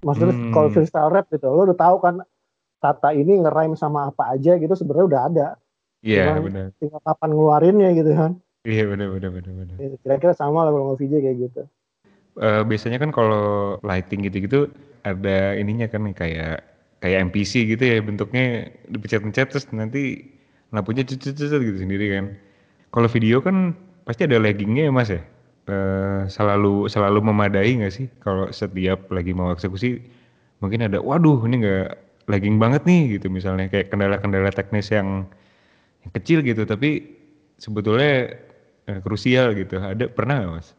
maksudnya 0.00 0.32
Hmm. 0.32 0.52
kalau 0.52 0.68
freestyle 0.68 1.08
rap 1.08 1.28
gitu 1.28 1.48
lu 1.48 1.64
udah 1.64 1.74
tahu 1.74 1.96
kan 2.00 2.14
kata 2.78 3.12
ini 3.12 3.40
ngerime 3.40 3.74
sama 3.74 4.08
apa 4.08 4.32
aja 4.32 4.54
gitu 4.54 4.72
sebenarnya 4.72 5.06
udah 5.08 5.20
ada. 5.26 5.46
Iya 6.00 6.22
Cuman- 6.32 6.44
benar. 6.44 6.66
tinggal 6.76 7.00
kapan 7.02 7.30
ngeluarinnya 7.32 7.90
gitu 7.92 8.12
kan? 8.12 8.32
Iya 8.62 8.82
benar 8.86 9.08
benar 9.10 9.30
benar 9.32 9.52
benar. 9.52 9.76
Ya, 9.76 9.88
kira-kira 9.98 10.32
sama 10.32 10.64
lah 10.64 10.70
kalau 10.70 10.94
VJ 10.94 11.12
kayak 11.18 11.36
gitu. 11.40 11.62
Eh, 12.36 12.62
biasanya 12.64 12.98
kan 13.00 13.10
kalau 13.10 13.44
lighting 13.80 14.28
gitu-gitu 14.28 14.68
ada 15.02 15.56
ininya 15.56 15.88
kan 15.88 16.04
kayak 16.12 16.60
kayak 17.02 17.30
MPC 17.30 17.52
gitu 17.76 17.84
ya 17.84 17.98
bentuknya 18.00 18.72
dipencet-pencet 18.88 19.46
terus 19.52 19.66
nanti 19.72 20.32
lampunya 20.72 21.06
cucut 21.06 21.34
gitu 21.36 21.78
sendiri 21.78 22.06
kan. 22.16 22.26
Kalau 22.90 23.08
video 23.10 23.44
kan 23.44 23.76
pasti 24.08 24.24
ada 24.24 24.40
laggingnya 24.40 24.88
ya 24.88 24.92
mas 24.94 25.10
ya. 25.12 25.22
Eh, 25.66 26.22
selalu 26.30 26.86
selalu 26.86 27.26
memadai 27.26 27.82
nggak 27.82 27.90
sih 27.90 28.06
kalau 28.22 28.46
setiap 28.54 29.10
lagi 29.10 29.34
mau 29.34 29.50
eksekusi 29.50 29.98
mungkin 30.62 30.86
ada 30.86 31.02
waduh 31.02 31.42
ini 31.42 31.58
nggak 31.58 31.88
lagging 32.30 32.62
banget 32.62 32.86
nih 32.86 33.18
gitu 33.18 33.26
misalnya 33.26 33.66
kayak 33.66 33.90
kendala-kendala 33.90 34.54
teknis 34.54 34.94
yang, 34.94 35.26
yang 36.06 36.12
kecil 36.14 36.46
gitu 36.46 36.62
tapi 36.70 37.18
sebetulnya 37.58 38.38
eh, 38.86 39.02
krusial 39.02 39.58
gitu 39.58 39.82
ada 39.82 40.06
pernah 40.06 40.46
nggak 40.46 40.54
mas? 40.54 40.70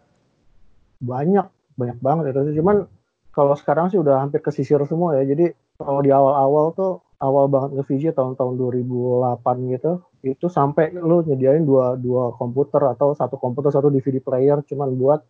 banyak 1.03 1.47
banyak 1.75 1.99
banget 1.99 2.23
itu 2.31 2.63
cuman 2.63 2.87
kalau 3.35 3.59
sekarang 3.59 3.91
sih 3.91 3.99
udah 3.99 4.23
hampir 4.23 4.39
kesisir 4.39 4.79
semua 4.87 5.19
ya 5.19 5.27
jadi 5.27 5.51
kalau 5.77 6.01
di 6.01 6.11
awal-awal 6.11 6.73
tuh 6.73 7.01
awal 7.17 7.49
banget 7.49 7.81
nge 7.81 8.13
tahun-tahun 8.13 8.53
2008 8.57 9.73
gitu 9.73 9.91
itu 10.25 10.47
sampai 10.49 10.93
lu 10.93 11.25
nyediain 11.25 11.65
dua 11.65 11.97
dua 11.97 12.33
komputer 12.37 12.81
atau 12.93 13.13
satu 13.17 13.37
komputer 13.37 13.73
satu 13.73 13.89
DVD 13.89 14.21
player 14.21 14.61
cuman 14.65 14.93
buat 14.97 15.21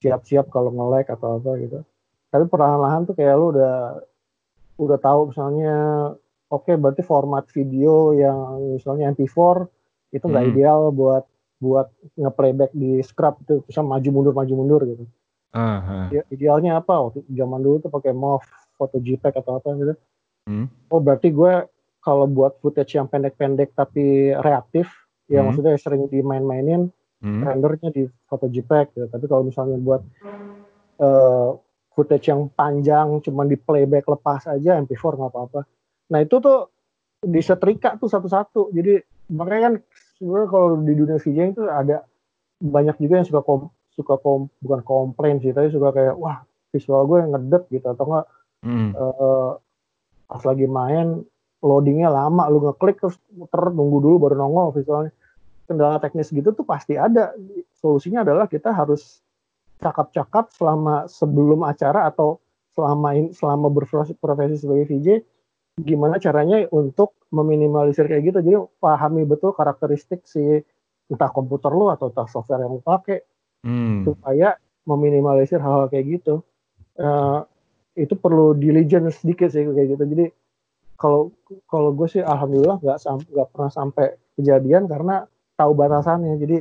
siap-siap 0.00 0.48
kalau 0.48 0.72
nge-lag 0.72 1.04
atau 1.08 1.40
apa 1.40 1.50
gitu 1.60 1.78
tapi 2.28 2.44
perlahan-lahan 2.48 3.08
tuh 3.08 3.14
kayak 3.16 3.34
lu 3.36 3.56
udah 3.56 4.00
udah 4.78 4.98
tahu 5.00 5.34
misalnya 5.34 5.76
oke 6.48 6.64
okay, 6.64 6.74
berarti 6.78 7.02
format 7.04 7.44
video 7.52 8.16
yang 8.16 8.38
misalnya 8.78 9.12
MP4 9.12 9.66
itu 10.16 10.24
nggak 10.24 10.44
hmm. 10.44 10.52
ideal 10.54 10.80
buat 10.92 11.24
buat 11.58 11.90
nge-playback 12.14 12.70
di 12.72 13.02
scrub 13.02 13.42
itu 13.42 13.66
bisa 13.66 13.82
maju 13.82 14.08
mundur 14.14 14.34
maju 14.34 14.52
mundur 14.54 14.82
gitu. 14.86 15.04
Uh, 15.50 16.06
uh. 16.14 16.22
Idealnya 16.30 16.78
apa? 16.78 16.94
Waktu 17.10 17.26
zaman 17.34 17.58
dulu 17.58 17.82
tuh 17.82 17.90
pakai 17.90 18.14
MOV, 18.14 18.46
foto 18.78 19.02
JPEG 19.02 19.34
atau 19.42 19.58
apa 19.58 19.74
gitu. 19.74 19.94
Hmm. 20.46 20.66
Oh 20.88 21.02
berarti 21.02 21.34
gue 21.34 21.66
kalau 21.98 22.24
buat 22.30 22.56
footage 22.62 22.96
yang 22.96 23.10
pendek-pendek 23.10 23.74
tapi 23.74 24.32
reaktif, 24.32 24.88
ya 25.28 25.28
hmm. 25.28 25.32
ya 25.34 25.40
maksudnya 25.44 25.74
sering 25.76 26.06
dimain-mainin, 26.08 26.88
hmm. 27.20 27.42
rendernya 27.44 27.90
di 27.92 28.06
foto 28.30 28.46
JPEG 28.46 28.96
gitu. 28.96 29.06
Tapi 29.10 29.24
kalau 29.26 29.42
misalnya 29.44 29.76
buat 29.76 30.00
uh, 31.02 31.58
footage 31.92 32.30
yang 32.30 32.48
panjang, 32.54 33.18
cuma 33.26 33.44
di 33.44 33.58
playback 33.58 34.06
lepas 34.06 34.46
aja, 34.46 34.78
MP4 34.78 35.04
nggak 35.18 35.32
apa-apa. 35.34 35.60
Nah 36.14 36.18
itu 36.22 36.38
tuh 36.38 36.70
disetrika 37.20 37.98
tuh 37.98 38.08
satu-satu. 38.08 38.70
Jadi 38.70 39.02
makanya 39.34 39.62
kan 39.68 39.74
sebenarnya 40.16 40.48
kalau 40.48 40.68
di 40.80 40.94
dunia 40.94 41.18
VJ 41.20 41.38
itu 41.52 41.62
ada 41.66 42.06
banyak 42.58 42.96
juga 42.98 43.22
yang 43.22 43.28
suka 43.28 43.42
kom, 43.44 43.70
suka 43.92 44.14
kom, 44.18 44.50
bukan 44.62 44.80
komplain 44.82 45.38
sih 45.38 45.54
tapi 45.54 45.70
suka 45.70 45.94
kayak 45.94 46.14
wah 46.18 46.42
visual 46.74 47.06
gue 47.06 47.18
ngedep 47.26 47.62
gitu 47.70 47.86
atau 47.86 48.04
enggak 48.06 48.26
hmm. 48.64 48.90
uh, 48.94 49.58
pas 50.28 50.42
lagi 50.44 50.66
main 50.66 51.22
loadingnya 51.62 52.08
lama. 52.10 52.46
Lu 52.50 52.62
ngeklik 52.64 53.02
terus 53.02 53.16
muter 53.34 53.70
nunggu 53.70 53.98
dulu 54.02 54.16
baru 54.28 54.34
nongol 54.38 54.74
visualnya. 54.76 55.12
Kendala 55.68 56.00
teknis 56.00 56.32
gitu 56.32 56.54
tuh 56.56 56.64
pasti 56.64 56.96
ada. 56.96 57.36
Solusinya 57.76 58.24
adalah 58.24 58.48
kita 58.48 58.72
harus 58.72 59.20
cakap-cakap 59.78 60.50
selama 60.56 61.06
sebelum 61.06 61.62
acara 61.62 62.08
atau 62.08 62.40
selama 62.72 63.14
in, 63.14 63.30
selama 63.34 63.68
berprofesi 63.68 64.58
sebagai 64.58 64.86
VJ 64.90 65.08
gimana 65.78 66.18
caranya 66.18 66.66
untuk 66.74 67.14
meminimalisir 67.30 68.08
kayak 68.08 68.32
gitu. 68.32 68.38
Jadi 68.42 68.56
pahami 68.80 69.28
betul 69.28 69.54
karakteristik 69.54 70.24
si 70.26 70.42
entah 71.08 71.30
komputer 71.30 71.70
lu 71.72 71.92
atau 71.92 72.10
entah 72.10 72.26
software 72.26 72.64
yang 72.64 72.78
lu 72.78 72.82
pakai. 72.82 73.22
Hmm. 73.58 74.06
supaya 74.06 74.54
meminimalisir 74.86 75.58
hal-hal 75.58 75.90
kayak 75.90 76.22
gitu. 76.22 76.46
Uh, 76.94 77.42
itu 77.98 78.14
perlu 78.14 78.54
diligence 78.54 79.22
sedikit 79.22 79.50
sih 79.50 79.66
kayak 79.66 79.98
gitu 79.98 80.04
jadi 80.06 80.26
kalau 80.98 81.34
kalau 81.66 81.90
gue 81.94 82.06
sih 82.06 82.22
alhamdulillah 82.22 82.78
nggak 82.78 82.98
nggak 83.02 83.48
pernah 83.50 83.70
sampai 83.70 84.06
kejadian 84.38 84.86
karena 84.86 85.26
tahu 85.58 85.74
batasannya 85.74 86.38
jadi 86.38 86.58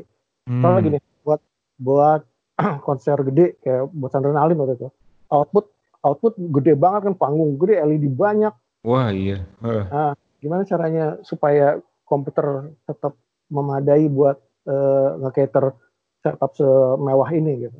hmm. 0.49 0.61
kalau 0.65 0.77
gini 0.81 0.97
buat 1.21 1.41
buat 1.77 2.21
konser 2.87 3.17
gede 3.21 3.61
kayak 3.61 3.93
buat 3.93 4.09
Sandrina 4.09 4.41
waktu 4.41 4.75
itu 4.77 4.89
output 5.29 5.69
output 6.01 6.33
gede 6.37 6.73
banget 6.73 7.11
kan 7.11 7.15
panggung 7.17 7.57
gede 7.61 7.77
LED 7.81 8.09
banyak 8.17 8.53
Wah 8.87 9.11
iya. 9.11 9.43
Uh. 9.59 9.83
Nah, 9.91 10.13
gimana 10.39 10.63
caranya 10.63 11.19
supaya 11.25 11.75
komputer 12.07 12.71
tetap 12.87 13.19
memadai 13.51 14.07
buat 14.07 14.39
uh, 14.63 15.19
nge-cater 15.27 15.75
setup 16.23 16.55
semewah 16.55 17.29
ini 17.35 17.67
gitu. 17.67 17.79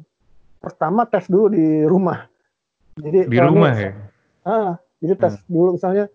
Pertama 0.60 1.08
tes 1.08 1.32
dulu 1.32 1.48
di 1.48 1.88
rumah. 1.88 2.28
Jadi 2.98 3.30
di 3.30 3.38
rumah 3.38 3.74
ya. 3.78 3.92
Ah, 4.48 4.72
jadi 5.00 5.14
tes 5.18 5.38
hmm. 5.38 5.50
dulu 5.50 5.70
misalnya 5.78 6.06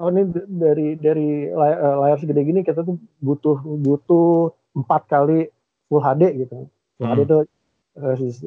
oh 0.00 0.08
ini 0.08 0.22
dari 0.48 0.86
dari 0.96 1.48
layar, 1.48 1.78
eh, 1.80 1.96
layar 2.06 2.16
segede 2.20 2.42
gini 2.44 2.60
kita 2.64 2.84
tuh 2.84 2.96
butuh 3.20 3.60
butuh 3.60 4.52
empat 4.76 5.02
kali 5.08 5.48
full 5.88 6.02
HD 6.04 6.46
gitu. 6.46 6.68
Full 7.00 7.04
hmm. 7.06 7.14
HD 7.16 7.20
itu 7.24 7.38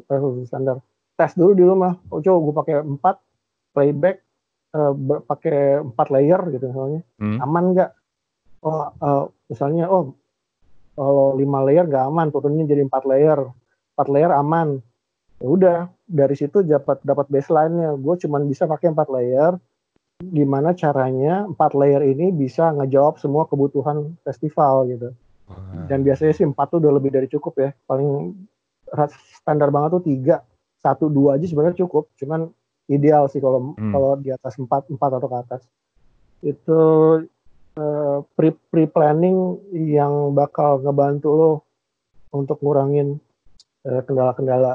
resolusi 0.08 0.46
standar. 0.46 0.78
Tes 1.18 1.34
dulu 1.34 1.52
di 1.54 1.64
rumah. 1.66 1.94
Oh 2.14 2.22
coba 2.22 2.38
gue 2.42 2.56
pakai 2.56 2.76
empat 2.82 3.16
playback 3.74 4.22
uh, 4.74 4.94
pakai 5.26 5.82
empat 5.82 6.08
layer 6.14 6.42
gitu 6.54 6.66
misalnya 6.74 7.02
hmm. 7.22 7.38
aman 7.42 7.64
nggak 7.74 7.92
oh 8.66 8.90
uh, 9.00 9.24
misalnya 9.48 9.86
oh 9.88 10.18
kalau 10.94 11.34
lima 11.38 11.66
layer 11.66 11.86
nggak 11.90 12.06
aman 12.06 12.28
turunin 12.30 12.70
jadi 12.70 12.86
empat 12.86 13.04
layer 13.10 13.40
empat 13.98 14.08
layer 14.10 14.32
aman 14.34 14.82
ya 15.44 15.48
udah 15.52 15.78
dari 16.08 16.40
situ 16.40 16.64
dapat 16.64 17.04
dapat 17.04 17.28
baseline-nya. 17.28 18.00
Gue 18.00 18.16
cuma 18.16 18.40
bisa 18.48 18.64
pakai 18.64 18.96
empat 18.96 19.12
layer. 19.12 19.60
Gimana 20.24 20.72
caranya 20.72 21.44
empat 21.44 21.76
layer 21.76 22.00
ini 22.08 22.32
bisa 22.32 22.72
ngejawab 22.72 23.20
semua 23.20 23.44
kebutuhan 23.44 24.16
festival 24.24 24.88
gitu. 24.88 25.12
Dan 25.92 26.08
biasanya 26.08 26.32
sih 26.32 26.48
empat 26.48 26.72
tuh 26.72 26.80
udah 26.80 26.96
lebih 26.96 27.12
dari 27.12 27.28
cukup 27.28 27.60
ya. 27.60 27.70
Paling 27.84 28.32
standar 29.36 29.68
banget 29.68 30.00
tuh 30.00 30.04
tiga. 30.08 30.40
Satu 30.80 31.12
dua 31.12 31.36
aja 31.36 31.44
sebenarnya 31.44 31.84
cukup. 31.84 32.08
Cuman 32.16 32.48
ideal 32.88 33.28
sih 33.28 33.44
kalau 33.44 33.76
hmm. 33.76 33.92
kalau 33.92 34.16
di 34.16 34.32
atas 34.32 34.56
empat 34.56 34.88
empat 34.88 35.12
atau 35.20 35.28
ke 35.28 35.38
atas. 35.44 35.62
Itu 36.40 36.80
uh, 37.76 38.18
pre 38.40 38.56
pre 38.72 38.88
planning 38.88 39.60
yang 39.76 40.32
bakal 40.32 40.80
ngebantu 40.80 41.30
lo 41.36 41.52
untuk 42.32 42.64
ngurangin 42.64 43.20
kendala 43.84 44.00
eh, 44.00 44.04
kendala-kendala 44.08 44.74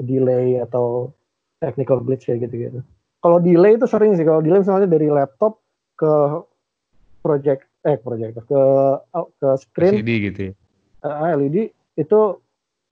delay 0.00 0.60
atau 0.60 1.12
technical 1.60 2.04
glitch 2.04 2.28
kayak 2.28 2.48
gitu-gitu. 2.48 2.80
Kalau 3.20 3.38
delay 3.40 3.80
itu 3.80 3.86
sering 3.88 4.14
sih 4.14 4.26
kalau 4.26 4.44
delay 4.44 4.60
misalnya 4.60 4.88
dari 4.88 5.08
laptop 5.08 5.60
ke 5.96 6.12
project 7.24 7.66
eh 7.86 7.96
project 7.98 8.44
ke 8.46 8.62
ke 9.40 9.48
screen 9.58 9.94
LCD 9.98 10.10
gitu 10.30 10.40
ya. 10.50 10.52
Uh, 11.06 11.30
eh, 11.30 11.34
LED 11.38 11.56
itu 11.96 12.20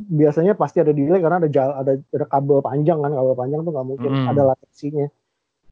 biasanya 0.00 0.58
pasti 0.58 0.82
ada 0.82 0.90
delay 0.90 1.22
karena 1.22 1.38
ada 1.38 1.50
jal, 1.50 1.70
ada 1.70 1.94
ada 1.94 2.26
kabel 2.26 2.58
panjang 2.60 2.98
kan 2.98 3.14
kabel 3.14 3.34
panjang 3.38 3.60
tuh 3.62 3.72
nggak 3.72 3.86
mungkin 3.86 4.10
hmm. 4.10 4.30
ada 4.34 4.42
latensinya 4.52 5.06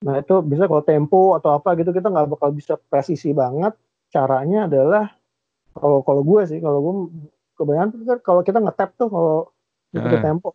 nah 0.03 0.18
itu 0.18 0.35
bisa 0.42 0.66
kalau 0.66 0.83
tempo 0.83 1.38
atau 1.38 1.55
apa 1.55 1.79
gitu 1.79 1.95
kita 1.95 2.11
nggak 2.11 2.35
bakal 2.35 2.51
bisa 2.51 2.75
presisi 2.90 3.31
banget 3.31 3.75
caranya 4.11 4.66
adalah 4.66 5.14
kalau 5.79 6.03
kalau 6.03 6.23
gue 6.27 6.42
sih 6.47 6.59
kalau 6.59 6.79
gue 6.83 6.95
kebanyakan 7.55 7.88
kan 8.03 8.18
kalau 8.23 8.42
kita 8.42 8.59
ngetap 8.59 8.90
tuh 8.99 9.09
kalau 9.11 9.37
itu 9.95 10.16
uh. 10.18 10.23
tempo 10.23 10.55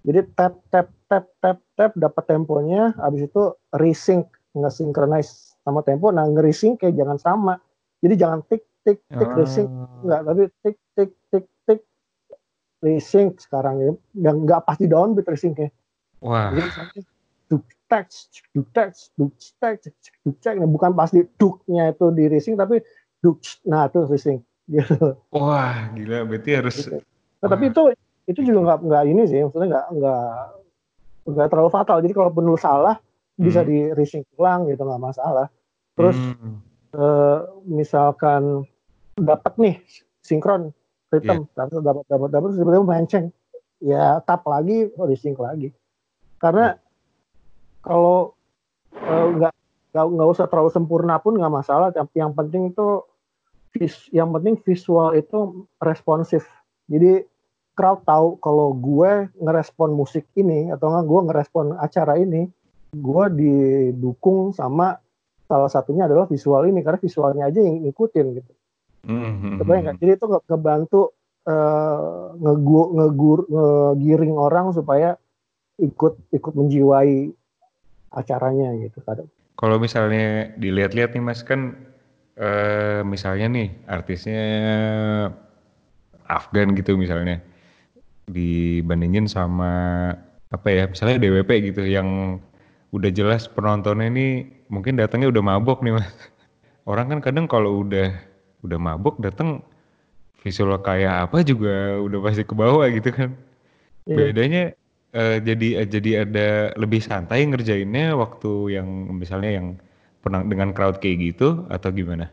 jadi 0.00 0.24
tap 0.32 0.56
tap 0.72 0.88
tap 1.12 1.28
tap 1.44 1.58
tap 1.76 1.92
dapat 1.92 2.24
temponya 2.24 2.96
habis 2.96 3.28
itu 3.28 3.52
resync 3.76 4.24
nggak 4.56 4.72
synchronize 4.72 5.52
sama 5.60 5.84
tempo. 5.84 6.08
Nah 6.08 6.24
ngeresync 6.26 6.80
kayak 6.80 6.96
jangan 6.96 7.18
sama. 7.20 7.54
Jadi 8.00 8.14
jangan 8.16 8.40
tik 8.48 8.64
tik 8.80 8.98
tik 9.12 9.28
oh. 9.28 9.36
resync 9.36 9.68
nggak 10.08 10.20
tapi 10.24 10.42
tik 10.64 10.76
tik 10.96 11.10
tik 11.68 11.80
racing 12.80 13.36
sekarang 13.36 13.76
ya. 13.76 13.92
Yang 14.30 14.36
nggak 14.48 14.60
pasti 14.64 14.84
downbeat 14.88 15.28
racingnya 15.28 15.68
wah. 16.24 16.48
Duk 17.50 17.66
text 17.90 18.46
duk 18.54 18.68
text 18.72 19.10
duk 19.18 19.34
text 19.58 19.90
duk 20.22 20.36
text 20.38 20.62
nah, 20.62 20.70
bukan 20.70 20.94
pasti 20.94 21.26
duknya 21.36 21.90
itu 21.90 22.06
di 22.14 22.30
racing 22.30 22.54
tapi 22.54 22.78
duk 23.20 23.42
nah 23.66 23.90
itu 23.90 24.00
racing 24.08 24.38
gitu. 24.72 25.18
Wah 25.34 25.92
gila. 25.92 26.24
Berarti 26.24 26.50
harus 26.56 26.76
nah, 27.44 27.48
tapi 27.52 27.68
itu 27.68 27.92
itu 28.30 28.46
juga 28.46 28.58
nggak 28.62 28.78
nggak 28.86 29.04
ini 29.10 29.22
sih 29.26 29.42
maksudnya 29.42 29.68
nggak 29.74 29.86
nggak 29.98 30.24
nggak 31.34 31.48
terlalu 31.50 31.70
fatal. 31.74 31.98
Jadi 31.98 32.14
kalau 32.14 32.30
penuh 32.30 32.56
salah 32.56 32.96
hmm. 32.96 33.44
bisa 33.44 33.60
di 33.66 33.90
racing 33.90 34.22
ulang 34.38 34.70
gitu 34.70 34.86
nggak 34.86 35.02
masalah. 35.02 35.46
Terus 35.98 36.16
hmm. 36.16 36.54
uh, 36.94 37.38
misalkan 37.66 38.64
dapat 39.18 39.52
nih 39.58 39.74
sinkron 40.22 40.70
rhythm 41.10 41.44
yeah. 41.50 41.66
dapat 41.66 42.04
dapat 42.06 42.28
dapat 42.30 42.48
tiba-tiba 42.54 42.86
melenceng. 42.86 43.26
Ya 43.82 44.22
tap 44.22 44.46
lagi 44.46 44.92
disink 45.10 45.40
lagi. 45.40 45.72
Karena 46.36 46.76
kalau 47.80 48.36
eh, 48.92 49.26
nggak 49.40 49.54
uh, 49.96 50.08
nggak 50.08 50.28
usah 50.36 50.46
terlalu 50.52 50.70
sempurna 50.70 51.16
pun 51.18 51.36
nggak 51.36 51.52
masalah. 51.52 51.88
Tapi 51.88 52.20
yang 52.20 52.36
penting 52.36 52.70
itu 52.70 53.02
vis, 53.72 54.06
yang 54.12 54.30
penting 54.36 54.60
visual 54.60 55.16
itu 55.16 55.64
responsif. 55.80 56.44
Jadi 56.92 57.24
crowd 57.80 58.04
tahu 58.04 58.36
kalau 58.44 58.76
gue 58.76 59.32
ngerespon 59.40 59.96
musik 59.96 60.28
ini 60.36 60.68
atau 60.68 60.92
nggak 60.92 61.06
gue 61.08 61.20
ngerespon 61.32 61.66
acara 61.80 62.20
ini 62.20 62.44
gue 62.92 63.24
didukung 63.32 64.52
sama 64.52 65.00
salah 65.48 65.72
satunya 65.72 66.04
adalah 66.04 66.28
visual 66.28 66.68
ini 66.68 66.84
karena 66.84 67.00
visualnya 67.00 67.48
aja 67.48 67.64
yang 67.64 67.80
ngikutin 67.88 68.26
gitu 68.36 68.52
Mm-hmm. 69.06 69.64
Kebayang 69.64 69.96
Jadi 69.96 70.12
itu 70.12 70.26
ngebantu 70.28 71.02
uh, 71.48 72.36
ngegur, 72.36 72.86
ngegur, 72.92 73.38
ngegiring 73.48 74.36
orang 74.36 74.76
supaya 74.76 75.16
ikut 75.80 76.20
ikut 76.36 76.52
menjiwai 76.52 77.32
acaranya 78.12 78.76
gitu 78.76 79.00
kadang. 79.00 79.28
Kalau 79.56 79.80
misalnya 79.80 80.52
dilihat-lihat 80.56 81.16
nih 81.16 81.24
Mas 81.24 81.40
kan 81.40 81.76
uh, 82.36 83.00
misalnya 83.04 83.48
nih 83.48 83.68
artisnya 83.88 84.44
Afgan 86.28 86.76
gitu 86.76 87.00
misalnya. 87.00 87.40
Dibandingin 88.30 89.26
sama 89.26 89.72
apa 90.50 90.68
ya 90.70 90.84
misalnya 90.90 91.22
DWP 91.22 91.70
gitu 91.70 91.86
yang 91.86 92.38
udah 92.90 93.10
jelas 93.14 93.46
penontonnya 93.46 94.10
ini 94.10 94.50
mungkin 94.66 94.98
datangnya 94.98 95.30
udah 95.30 95.42
mabok 95.42 95.82
nih 95.82 95.94
mas. 95.98 96.10
Orang 96.90 97.12
kan 97.12 97.20
kadang 97.22 97.46
kalau 97.46 97.86
udah 97.86 98.10
udah 98.66 98.78
mabok 98.78 99.22
datang 99.22 99.62
visual 100.42 100.74
kayak 100.80 101.30
apa 101.30 101.44
juga 101.46 102.00
udah 102.02 102.18
pasti 102.24 102.42
ke 102.42 102.54
bawah 102.56 102.86
gitu 102.90 103.10
kan. 103.14 103.30
Iya. 104.08 104.16
bedanya 104.32 104.64
eh, 105.12 105.38
jadi 105.44 105.68
eh, 105.84 105.88
jadi 105.88 106.10
ada 106.26 106.48
lebih 106.74 107.04
santai 107.04 107.46
ngerjainnya 107.46 108.16
waktu 108.16 108.80
yang 108.80 108.88
misalnya 109.14 109.60
yang 109.60 109.66
pernah 110.24 110.42
dengan 110.42 110.72
crowd 110.74 110.98
kayak 110.98 111.30
gitu 111.30 111.68
atau 111.68 111.92
gimana? 111.92 112.32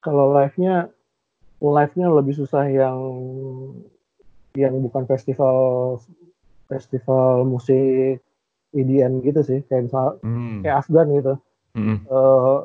Kalau 0.00 0.32
live-nya 0.32 0.88
live-nya 1.60 2.06
lebih 2.08 2.34
susah 2.40 2.64
yang 2.72 2.98
yang 4.58 4.74
bukan 4.82 5.06
festival 5.06 5.98
festival 6.66 7.46
musik 7.46 8.22
EDM 8.70 9.22
gitu 9.26 9.40
sih 9.42 9.60
kayak 9.66 9.90
misal 9.90 10.18
hmm. 10.22 10.62
kayak 10.62 10.86
Afgan 10.86 11.08
gitu 11.14 11.34
Mm-mm. 11.70 12.02
Eh, 12.02 12.58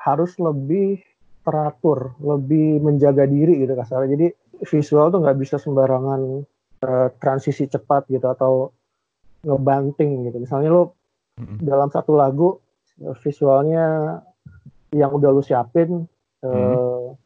harus 0.00 0.32
lebih 0.40 1.04
teratur 1.44 2.16
lebih 2.20 2.80
menjaga 2.80 3.28
diri 3.28 3.60
gitu 3.60 3.76
kasarnya 3.76 4.16
jadi 4.16 4.26
visual 4.64 5.12
tuh 5.12 5.20
nggak 5.20 5.38
bisa 5.40 5.56
sembarangan 5.60 6.44
eh, 6.84 7.08
transisi 7.20 7.68
cepat 7.68 8.08
gitu 8.08 8.24
atau 8.24 8.72
ngebanting 9.44 10.32
gitu 10.32 10.40
misalnya 10.40 10.72
lo 10.72 10.96
Mm-mm. 11.36 11.60
dalam 11.60 11.92
satu 11.92 12.16
lagu 12.16 12.56
visualnya 13.20 14.18
yang 14.92 15.12
udah 15.12 15.30
lu 15.30 15.44
siapin 15.44 16.08
Hmm. 16.38 17.18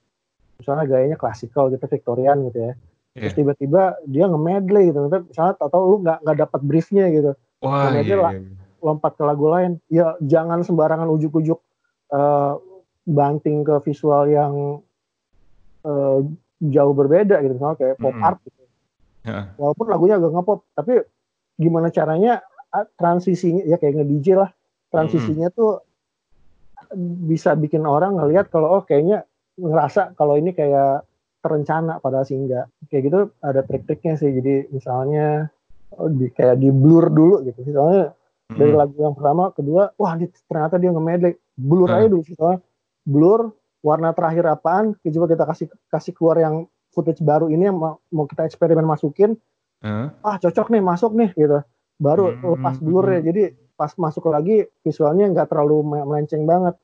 misalnya 0.56 0.88
gayanya 0.88 1.20
klasikal 1.20 1.68
gitu 1.68 1.84
Victorian 1.84 2.48
gitu 2.48 2.72
ya 2.72 2.74
terus 3.12 3.33
Iya. 3.37 3.38
tiba-tiba 3.44 3.83
dia 4.09 4.25
nge-medley 4.25 4.88
gitu 4.88 4.98
Nanti 5.05 5.29
misalnya 5.29 5.55
atau 5.61 5.81
lu 5.85 5.96
nggak 6.01 6.18
nggak 6.25 6.38
dapat 6.48 6.61
briefnya 6.64 7.05
gitu 7.12 7.33
wah 7.61 7.92
iya, 7.92 8.16
lah. 8.16 8.33
iya, 8.33 8.40
lompat 8.81 9.12
ke 9.20 9.22
lagu 9.22 9.46
lain 9.53 9.77
ya 9.92 10.16
jangan 10.25 10.64
sembarangan 10.64 11.09
ujuk-ujuk 11.12 11.61
eh, 12.12 12.53
banting 13.05 13.68
ke 13.68 13.75
visual 13.85 14.25
yang 14.33 14.81
eh, 15.85 16.18
jauh 16.62 16.94
berbeda 16.96 17.42
gitu 17.44 17.53
misalnya 17.59 17.77
kayak 17.77 17.96
pop 18.01 18.14
Mm-mm. 18.16 18.27
art 18.27 18.38
gitu 18.48 18.62
Heeh. 19.29 19.44
walaupun 19.61 19.87
lagunya 19.92 20.16
agak 20.16 20.33
ngepop 20.33 20.61
tapi 20.72 20.92
gimana 21.61 21.92
caranya 21.92 22.40
transisinya 22.96 23.62
ya 23.68 23.77
kayak 23.77 24.01
nge-DJ 24.01 24.40
lah 24.40 24.51
transisinya 24.88 25.53
tuh 25.53 25.85
bisa 27.29 27.53
bikin 27.57 27.85
orang 27.85 28.16
ngelihat 28.16 28.48
kalau 28.48 28.81
oh 28.81 28.83
kayaknya 28.85 29.29
ngerasa 29.61 30.16
kalau 30.16 30.40
ini 30.40 30.57
kayak 30.57 31.05
terencana 31.42 31.98
padahal 31.98 32.24
sih 32.24 32.38
enggak. 32.38 32.70
Kayak 32.87 33.02
gitu 33.11 33.18
ada 33.42 33.61
trik-triknya 33.61 34.14
sih. 34.14 34.31
Jadi 34.31 34.70
misalnya 34.70 35.50
oh, 35.98 36.09
di 36.09 36.31
kayak 36.31 36.57
di 36.57 36.70
blur 36.70 37.11
dulu 37.11 37.42
gitu 37.42 37.66
misalnya 37.66 38.14
dari 38.52 38.68
Mm-mm. 38.68 38.81
lagu 38.81 38.94
yang 38.96 39.14
pertama 39.16 39.48
kedua 39.50 39.90
wah 39.96 40.12
ini 40.14 40.31
ternyata 40.46 40.78
dia 40.78 40.94
nge-medley. 40.94 41.35
Blur 41.52 41.88
Hmm. 41.90 41.96
aja 41.98 42.07
dulu 42.09 42.22
misalnya 42.24 42.59
blur 43.02 43.40
warna 43.83 44.14
terakhir 44.14 44.44
apaan? 44.46 44.94
Coba 44.94 45.26
kita 45.26 45.44
kasih 45.44 45.66
kasih 45.90 46.12
keluar 46.14 46.38
yang 46.38 46.55
footage 46.92 47.20
baru 47.20 47.48
ini 47.48 47.66
yang 47.66 47.76
mau, 47.76 47.98
mau 48.09 48.24
kita 48.24 48.46
eksperimen 48.46 48.87
masukin. 48.87 49.35
Heeh. 49.83 50.14
ah 50.22 50.37
cocok 50.38 50.70
nih 50.70 50.78
masuk 50.78 51.11
nih 51.18 51.35
gitu. 51.35 51.59
Baru 51.98 52.31
Hmm. 52.31 52.55
lepas 52.55 52.78
blur 52.78 53.05
ya. 53.11 53.20
Jadi 53.20 53.42
pas 53.74 53.90
masuk 53.98 54.31
lagi 54.31 54.62
visualnya 54.87 55.26
nggak 55.26 55.50
terlalu 55.50 55.83
me- 55.83 56.07
melenceng 56.07 56.46
banget. 56.46 56.78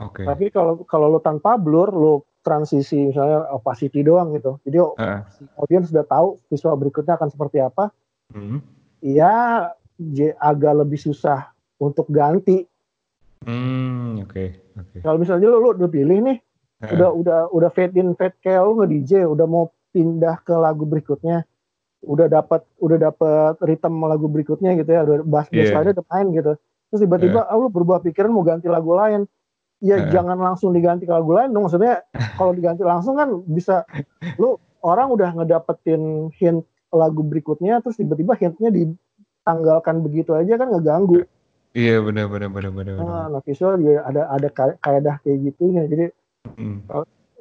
Oke. 0.00 0.24
Tapi 0.24 0.48
kalau 0.48 0.80
kalau 0.88 1.12
lu 1.12 1.20
tanpa 1.20 1.60
blur 1.60 1.92
lu 1.92 2.14
transisi 2.44 3.08
misalnya 3.08 3.48
opacity 3.50 4.00
doang 4.00 4.30
gitu 4.32 4.60
jadi 4.62 4.84
Heeh. 4.94 5.20
audiens 5.56 5.88
sudah 5.88 6.04
tahu 6.04 6.36
visual 6.46 6.76
berikutnya 6.76 7.16
akan 7.16 7.26
seperti 7.26 7.58
apa 7.58 7.88
Hmm. 8.28 8.60
ya 9.00 9.68
j- 9.96 10.34
agak 10.34 10.74
lebih 10.76 10.98
susah 10.98 11.48
untuk 11.76 12.04
ganti 12.06 12.68
Hmm, 13.40 14.20
oke 14.20 14.44
oke 14.74 14.96
kalau 15.00 15.16
misalnya 15.16 15.46
lu, 15.46 15.58
lu 15.58 15.68
udah 15.74 15.86
pilih 15.86 16.18
nih 16.22 16.38
Heeh. 16.80 16.92
udah 16.92 17.08
udah 17.10 17.38
udah 17.50 17.70
fade 17.70 17.94
in 17.94 18.12
fade 18.12 18.36
kayak 18.38 18.60
lu 18.60 18.76
nge 18.76 18.86
DJ 18.90 19.12
udah 19.24 19.44
mau 19.44 19.64
pindah 19.90 20.36
ke 20.38 20.52
lagu 20.54 20.82
berikutnya 20.82 21.44
udah 22.02 22.26
dapat 22.26 22.64
udah 22.78 22.98
dapat 23.02 23.56
ritme 23.60 24.04
lagu 24.04 24.26
berikutnya 24.26 24.74
gitu 24.74 24.90
ya 24.90 25.00
udah 25.02 25.16
bass 25.22 25.48
bass 25.48 25.68
Iya. 25.68 25.74
lainnya 25.74 25.94
udah 25.94 26.06
main 26.06 26.26
gitu 26.30 26.52
terus 26.86 27.00
tiba-tiba 27.00 27.40
ah, 27.42 27.54
lu 27.54 27.68
berubah 27.68 28.00
pikiran 28.00 28.28
mau 28.28 28.42
ganti 28.42 28.66
lagu 28.66 28.92
lain 28.92 29.24
ya 29.84 30.08
jangan 30.08 30.40
langsung 30.40 30.72
diganti 30.72 31.04
ke 31.04 31.12
lagu 31.12 31.36
lain 31.36 31.52
dong 31.52 31.68
maksudnya 31.68 32.00
kalau 32.40 32.56
diganti 32.56 32.80
langsung 32.80 33.14
kan 33.14 33.28
bisa 33.44 33.84
lu 34.40 34.56
orang 34.80 35.12
udah 35.12 35.36
ngedapetin 35.36 36.32
hint 36.32 36.64
lagu 36.88 37.20
berikutnya 37.20 37.84
terus 37.84 38.00
tiba-tiba 38.00 38.32
hintnya 38.34 38.72
ditanggalkan 38.72 40.00
begitu 40.00 40.32
aja 40.32 40.56
kan 40.56 40.72
ngeganggu 40.72 41.28
iya 41.76 42.00
benar 42.00 42.30
benar 42.32 42.48
benar 42.48 42.72
benar 42.72 42.94
benar. 42.96 43.04
nah, 43.04 43.26
nah, 43.28 43.40
visual 43.44 43.76
juga 43.76 44.08
ada 44.08 44.22
ada 44.32 44.48
kaedah 44.80 45.20
kayak 45.20 45.52
gitunya 45.52 45.84
jadi 45.84 46.06
Hmm. 46.44 46.84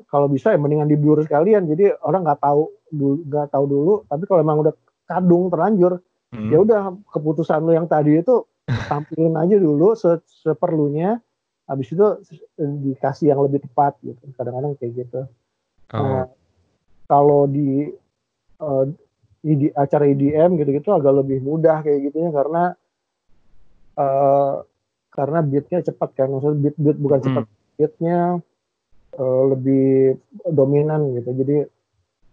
kalau 0.08 0.32
bisa 0.32 0.56
ya 0.56 0.58
mendingan 0.58 0.88
di 0.88 0.96
blur 0.96 1.20
sekalian 1.28 1.68
jadi 1.68 2.00
orang 2.08 2.24
nggak 2.24 2.40
tahu 2.40 2.72
dulu 2.88 3.20
nggak 3.28 3.52
tahu 3.52 3.66
dulu 3.68 3.94
tapi 4.08 4.24
kalau 4.26 4.40
emang 4.40 4.64
udah 4.64 4.74
kadung 5.04 5.52
terlanjur 5.52 6.00
Hmm. 6.34 6.50
ya 6.50 6.58
udah 6.66 6.82
keputusan 7.14 7.62
lu 7.62 7.78
yang 7.78 7.86
tadi 7.86 8.18
itu 8.18 8.42
tampilin 8.90 9.38
aja 9.38 9.60
dulu 9.60 9.94
se- 9.94 10.24
seperlunya 10.26 11.20
habis 11.64 11.88
itu 11.92 12.06
dikasih 12.60 13.32
yang 13.32 13.40
lebih 13.46 13.64
tepat 13.64 13.96
gitu. 14.04 14.20
Kadang-kadang 14.36 14.76
kayak 14.80 14.92
gitu. 15.06 15.22
Oh, 15.94 16.00
Nah, 16.04 16.26
kalau 17.08 17.48
di 17.48 17.92
eh, 18.60 18.84
di 19.44 19.68
acara 19.76 20.08
IDM 20.08 20.56
gitu-gitu 20.56 20.96
agak 20.96 21.20
lebih 21.24 21.44
mudah 21.44 21.84
kayak 21.84 22.10
gitunya 22.12 22.32
karena 22.32 22.64
eh 24.00 24.56
karena 25.14 25.40
beatnya 25.46 25.80
cepat 25.86 26.10
kan. 26.18 26.28
Maksudnya 26.32 26.58
beat 26.64 26.76
beat 26.80 26.98
bukan 26.98 27.20
Hmm. 27.22 27.26
cepat 27.30 27.46
beatnya 27.78 28.18
eh, 29.20 29.44
lebih 29.52 29.88
dominan 30.50 31.14
gitu. 31.20 31.30
Jadi 31.38 31.58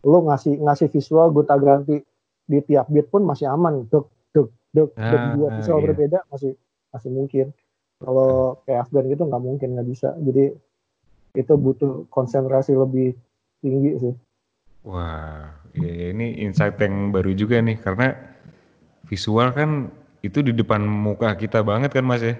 lu 0.01 0.19
ngasih 0.27 0.65
ngasih 0.65 0.89
visual 0.89 1.29
gonta 1.31 1.55
ganti 1.61 2.01
di 2.51 2.59
tiap 2.65 2.89
beat 2.89 3.07
pun 3.13 3.23
masih 3.23 3.47
aman. 3.53 3.85
Deg 3.87 4.05
deg 4.33 4.49
deg 4.73 4.91
Ah, 4.97 5.35
dua 5.37 5.49
visual 5.55 5.79
iya. 5.83 5.85
berbeda 5.93 6.19
masih 6.33 6.53
masih 6.91 7.11
mungkin 7.13 7.47
kalau 8.01 8.59
kayak 8.65 8.81
Afgan 8.89 9.07
gitu 9.13 9.23
nggak 9.29 9.43
mungkin 9.49 9.69
nggak 9.77 9.89
bisa 9.93 10.09
jadi 10.27 10.45
itu 11.41 11.55
butuh 11.65 11.93
konsentrasi 12.11 12.73
lebih 12.75 13.09
tinggi 13.63 13.91
sih 14.03 14.15
Wah, 14.81 15.45
ya 15.77 15.93
ini 16.13 16.41
insight 16.45 16.77
yang 16.81 17.13
baru 17.15 17.31
juga 17.37 17.57
nih 17.61 17.77
karena 17.85 18.07
visual 19.09 19.49
kan 19.59 19.71
itu 20.27 20.39
di 20.45 20.53
depan 20.53 20.81
muka 20.85 21.33
kita 21.37 21.61
banget 21.65 21.91
kan 21.97 22.05
Mas 22.11 22.23
ya. 22.25 22.35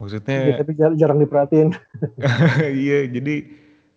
Maksudnya 0.00 0.36
Ya, 0.50 0.54
tapi 0.62 0.72
jar- 0.78 0.96
jarang 1.00 1.18
diperhatiin 1.22 1.68
iya 2.84 3.08
jadi 3.08 3.34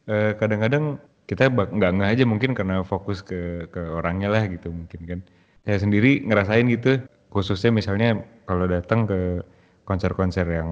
eh, 0.07 0.31
kadang-kadang 0.39 0.99
kita 1.27 1.47
nggak 1.51 1.69
nggak 1.95 2.09
aja 2.13 2.23
mungkin 2.27 2.51
karena 2.57 2.83
fokus 2.83 3.23
ke 3.23 3.67
ke 3.71 3.79
orangnya 3.79 4.27
lah 4.31 4.43
gitu 4.47 4.71
mungkin 4.71 5.01
kan. 5.07 5.19
Saya 5.63 5.77
sendiri 5.83 6.23
ngerasain 6.27 6.67
gitu 6.71 6.99
khususnya 7.31 7.71
misalnya 7.71 8.19
kalau 8.47 8.67
datang 8.67 9.07
ke 9.07 9.19
konser-konser 9.83 10.47
yang 10.47 10.71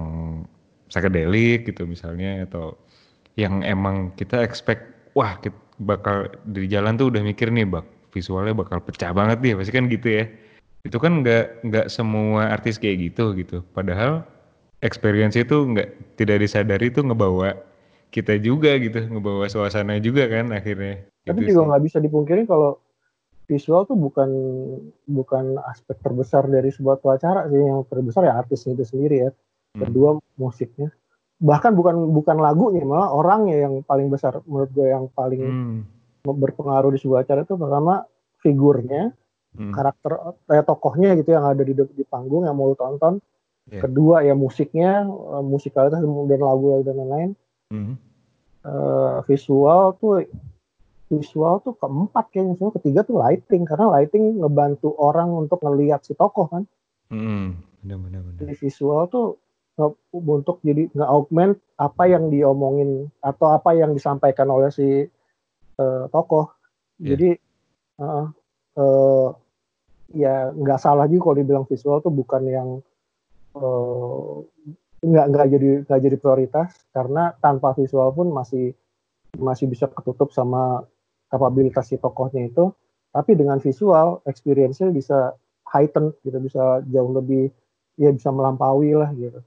psychedelic 0.91 1.67
gitu 1.67 1.88
misalnya 1.88 2.43
atau 2.47 2.76
yang 3.39 3.63
emang 3.63 4.12
kita 4.19 4.43
expect 4.43 5.12
wah 5.15 5.39
kita 5.39 5.56
bakal 5.82 6.30
di 6.45 6.67
jalan 6.67 7.00
tuh 7.00 7.10
udah 7.10 7.24
mikir 7.24 7.50
nih 7.50 7.65
bak 7.65 7.88
visualnya 8.12 8.54
bakal 8.54 8.84
pecah 8.84 9.15
banget 9.15 9.39
nih 9.39 9.54
pasti 9.56 9.71
kan 9.71 9.86
gitu 9.88 10.08
ya. 10.08 10.24
Itu 10.84 10.97
kan 11.00 11.24
nggak 11.24 11.65
nggak 11.65 11.88
semua 11.88 12.52
artis 12.52 12.78
kayak 12.78 13.12
gitu 13.12 13.34
gitu. 13.39 13.63
Padahal 13.71 14.28
experience 14.84 15.39
itu 15.39 15.56
nggak 15.56 16.19
tidak 16.19 16.43
disadari 16.43 16.91
tuh 16.91 17.08
ngebawa 17.08 17.56
kita 18.12 18.36
juga 18.43 18.76
gitu 18.76 19.08
ngebawa 19.08 19.47
suasana 19.47 19.97
juga 20.04 20.28
kan 20.28 20.52
akhirnya. 20.52 21.08
Tapi 21.24 21.47
Gitu 21.47 21.56
juga 21.56 21.74
nggak 21.74 21.84
bisa 21.88 21.97
dipungkiri 22.04 22.43
kalau 22.45 22.78
visual 23.52 23.84
tuh 23.84 24.00
bukan 24.00 24.30
bukan 25.04 25.60
aspek 25.68 26.00
terbesar 26.00 26.48
dari 26.48 26.71
sebuah 26.71 27.04
acara 27.04 27.52
sih 27.52 27.60
yang 27.60 27.84
terbesar 27.84 28.23
ya 28.23 28.40
artisnya 28.40 28.80
itu 28.80 28.88
sendiri 28.88 29.17
ya 29.28 29.32
Hmm. 29.71 29.88
kedua 29.88 30.10
musiknya 30.36 30.92
bahkan 31.40 31.71
bukan 31.71 32.12
bukan 32.12 32.38
lagunya 32.44 32.84
malah 32.84 33.12
orangnya 33.12 33.67
yang 33.67 33.80
paling 33.88 34.12
besar 34.12 34.44
menurut 34.44 34.71
gue 34.71 34.88
yang 34.88 35.08
paling 35.12 35.44
Hmm. 35.48 35.80
berpengaruh 36.28 36.92
di 36.92 37.00
sebuah 37.00 37.23
acara 37.23 37.44
itu 37.44 37.56
pertama 37.56 38.04
figurnya 38.40 39.12
Hmm. 39.52 39.71
karakter 39.75 40.12
eh, 40.48 40.63
tokohnya 40.63 41.15
gitu 41.19 41.36
yang 41.36 41.44
ada 41.44 41.63
di 41.63 41.71
di 41.75 42.04
panggung 42.08 42.48
yang 42.48 42.56
mau 42.56 42.71
lu 42.71 42.75
tonton 42.75 43.19
Iya. 43.71 43.88
kedua 43.88 44.28
ya 44.28 44.36
musiknya 44.36 45.08
eh, 45.08 45.44
musikalitas 45.44 46.04
dan 46.04 46.40
lagu 46.40 46.84
dan 46.84 46.96
lain-lain 47.00 47.32
Hmm. 47.71 47.96
Eh, 48.62 49.17
visual 49.25 49.96
tuh 49.98 50.21
visual 51.12 51.60
tuh 51.60 51.76
keempat 51.76 52.32
kayaknya. 52.32 52.56
Semua 52.56 52.72
ketiga 52.80 53.04
tuh 53.04 53.20
lighting 53.20 53.68
karena 53.68 53.92
lighting 53.92 54.40
ngebantu 54.40 54.96
orang 54.96 55.28
untuk 55.36 55.60
ngelihat 55.60 56.08
si 56.08 56.16
tokoh 56.16 56.48
kan. 56.48 56.64
Hmm. 57.12 57.60
benar 57.84 57.98
benar 58.00 58.22
benar 58.24 58.40
jadi 58.40 58.54
visual 58.56 59.10
tuh 59.12 59.42
nge- 59.76 60.00
untuk 60.16 60.64
jadi 60.64 60.88
nge-augment 60.96 61.60
apa 61.76 62.04
yang 62.08 62.32
diomongin 62.32 63.12
atau 63.20 63.52
apa 63.52 63.76
yang 63.76 63.92
disampaikan 63.92 64.48
oleh 64.48 64.72
si 64.72 65.04
eh, 65.76 66.04
tokoh. 66.08 66.56
Iya. 67.02 67.18
jadi 67.18 67.30
eh, 68.00 68.26
eh, 68.80 69.28
ya 70.16 70.52
nggak 70.56 70.80
salah 70.80 71.08
juga 71.08 71.32
kalau 71.32 71.38
dibilang 71.44 71.66
visual 71.68 72.04
tuh 72.04 72.12
bukan 72.12 72.44
yang 72.48 72.70
uh, 73.56 74.44
nggak 75.02 75.26
nggak 75.32 75.48
jadi 75.48 75.70
nggak 75.88 76.02
jadi 76.04 76.18
prioritas. 76.20 76.70
Karena 76.92 77.32
tanpa 77.40 77.72
visual 77.76 78.12
pun 78.12 78.32
masih 78.32 78.76
masih 79.40 79.72
bisa 79.72 79.88
ketutup 79.88 80.36
sama 80.36 80.84
kapabilitas 81.32 81.88
si 81.88 81.96
tokohnya 81.98 82.52
itu 82.52 82.75
tapi 83.12 83.36
dengan 83.36 83.60
visual 83.60 84.19
experience-nya 84.27 84.92
bisa 84.92 85.36
heighten 85.71 86.12
gitu 86.27 86.38
bisa 86.44 86.84
jauh 86.92 87.12
lebih 87.15 87.48
ya 87.96 88.12
bisa 88.12 88.29
melampaui 88.32 88.92
lah 88.92 89.12
gitu 89.15 89.40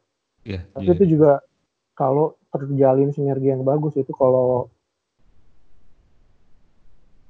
yeah, 0.49 0.64
tapi 0.72 0.89
yeah. 0.89 0.97
itu 0.97 1.05
juga 1.16 1.45
kalau 1.95 2.35
terjalin 2.51 3.12
sinergi 3.12 3.53
yang 3.53 3.62
bagus 3.62 3.95
itu 4.01 4.11
kalau 4.16 4.72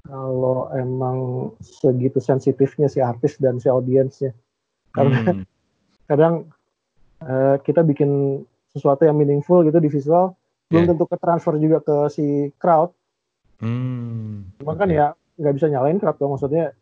kalau 0.05 0.69
emang 0.77 1.49
segitu 1.59 2.21
sensitifnya 2.21 2.85
si 2.85 3.01
artis 3.01 3.41
dan 3.41 3.57
si 3.57 3.67
audiensnya 3.67 4.31
karena 4.95 5.17
hmm. 5.21 5.43
kadang 6.09 6.47
uh, 7.25 7.57
kita 7.59 7.81
bikin 7.81 8.41
sesuatu 8.75 9.07
yang 9.07 9.15
meaningful 9.15 9.63
gitu 9.63 9.79
di 9.79 9.89
visual 9.89 10.35
yeah. 10.35 10.83
belum 10.83 10.95
tentu 10.95 11.05
ke 11.07 11.17
transfer 11.19 11.55
juga 11.55 11.79
ke 11.79 11.95
si 12.11 12.51
crowd. 12.59 12.91
Hmm. 13.59 14.51
Cuma 14.59 14.75
kan 14.75 14.89
ya 14.91 15.15
nggak 15.39 15.53
bisa 15.55 15.67
nyalain 15.71 15.99
crowd 15.99 16.17
dong. 16.19 16.35
Maksudnya 16.35 16.75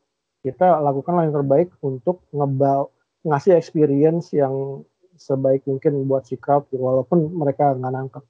kita 0.43 0.81
lakukan 0.81 1.23
yang 1.23 1.35
terbaik 1.35 1.69
untuk 1.85 2.25
ngebal 2.33 2.89
ngasih 3.23 3.55
experience 3.55 4.35
yang 4.35 4.83
sebaik 5.15 5.63
mungkin 5.69 6.03
buat 6.09 6.27
si 6.27 6.35
crowd 6.35 6.67
gitu, 6.73 6.83
walaupun 6.83 7.31
mereka 7.31 7.77
nggak 7.77 7.93
nangkep. 7.93 8.23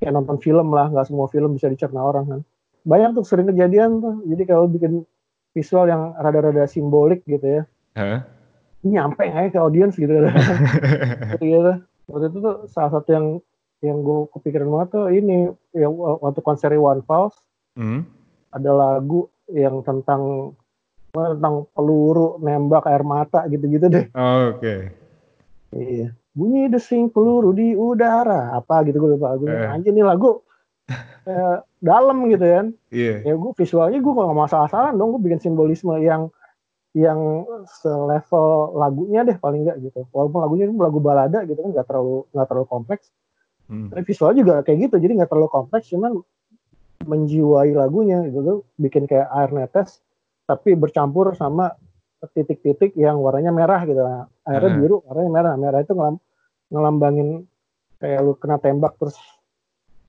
Kayak 0.00 0.12
nonton 0.16 0.38
film 0.40 0.72
lah 0.72 0.90
nggak 0.90 1.06
semua 1.08 1.28
film 1.28 1.56
bisa 1.56 1.70
dicerna 1.70 2.02
orang 2.02 2.24
kan. 2.26 2.40
Banyak 2.84 3.20
tuh 3.20 3.24
sering 3.24 3.48
kejadian 3.52 4.00
tuh. 4.00 4.24
Jadi 4.24 4.42
kalau 4.48 4.66
bikin 4.68 5.04
visual 5.52 5.86
yang 5.88 6.16
rada-rada 6.16 6.64
simbolik 6.68 7.22
gitu 7.26 7.60
ya. 7.60 7.62
Huh? 7.98 8.22
nyampe 8.80 9.28
nggak 9.28 9.44
ya 9.44 9.50
ke 9.52 9.60
audiens 9.60 9.92
gitu. 9.92 10.08
Kan 10.08 11.36
gitu. 11.44 11.72
Waktu 12.10 12.26
itu 12.32 12.38
tuh 12.40 12.56
salah 12.72 12.90
satu 12.96 13.08
yang 13.12 13.26
yang 13.80 14.00
gue 14.00 14.28
kepikiran 14.32 14.68
banget 14.72 14.88
tuh 14.96 15.06
ini. 15.12 15.52
Ya 15.76 15.88
waktu 15.92 16.40
konser 16.40 16.72
One 16.80 17.04
Pulse 17.04 17.36
hmm? 17.80 18.00
ada 18.52 18.70
lagu 18.76 19.32
yang 19.48 19.80
tentang 19.80 20.52
tentang 21.10 21.66
peluru 21.74 22.38
nembak 22.38 22.86
air 22.86 23.02
mata 23.02 23.42
gitu-gitu 23.50 23.90
deh. 23.90 24.06
Oh, 24.14 24.54
Oke. 24.54 24.62
Okay. 24.62 24.80
Iya. 25.74 26.08
Bunyi 26.30 26.70
desing 26.70 27.10
peluru 27.10 27.50
di 27.50 27.74
udara 27.74 28.54
apa 28.54 28.86
gitu 28.86 29.02
gue 29.02 29.18
lupa. 29.18 29.34
Gue 29.34 29.50
eh. 29.50 29.66
anjir 29.66 29.90
nih 29.90 30.06
lagu 30.06 30.46
eh, 31.26 31.56
dalam 31.82 32.30
gitu 32.30 32.44
kan. 32.46 32.66
Iya. 32.94 33.26
Yeah. 33.26 33.34
Ya 33.34 33.34
gue 33.34 33.52
visualnya 33.58 33.98
gue 33.98 34.12
gak 34.14 34.38
masalah-salah 34.38 34.94
dong 34.94 35.18
gue 35.18 35.22
bikin 35.26 35.42
simbolisme 35.42 35.98
yang 35.98 36.30
yang 36.90 37.46
selevel 37.82 38.74
lagunya 38.74 39.22
deh 39.22 39.38
paling 39.38 39.66
enggak 39.66 39.78
gitu. 39.82 40.06
Walaupun 40.14 40.42
lagunya 40.42 40.70
itu 40.70 40.74
lagu 40.78 40.98
balada 41.02 41.42
gitu 41.46 41.58
kan 41.58 41.70
nggak 41.70 41.86
terlalu 41.86 42.26
nggak 42.34 42.46
terlalu 42.50 42.66
kompleks. 42.66 43.14
Hmm. 43.70 43.86
Tapi 43.94 44.02
visual 44.02 44.34
juga 44.34 44.66
kayak 44.66 44.90
gitu, 44.90 44.98
jadi 44.98 45.22
nggak 45.22 45.30
terlalu 45.30 45.46
kompleks, 45.46 45.86
cuman 45.94 46.18
menjiwai 47.04 47.72
lagunya 47.72 48.20
gitu 48.28 48.38
tuh 48.44 48.58
bikin 48.76 49.08
kayak 49.08 49.28
air 49.32 49.50
netes, 49.52 50.04
tapi 50.44 50.76
bercampur 50.76 51.32
sama 51.32 51.72
titik-titik 52.36 52.92
yang 52.96 53.16
warnanya 53.24 53.52
merah 53.52 53.80
gitu. 53.88 54.00
Nah, 54.00 54.28
airnya 54.44 54.70
hmm. 54.76 54.80
biru, 54.84 54.96
warnanya 55.08 55.32
merah. 55.32 55.52
Merah 55.56 55.78
itu 55.80 55.92
ngelam, 55.96 56.16
ngelambangin 56.68 57.28
kayak 58.00 58.20
lu 58.24 58.32
kena 58.36 58.56
tembak 58.60 58.96
terus 59.00 59.16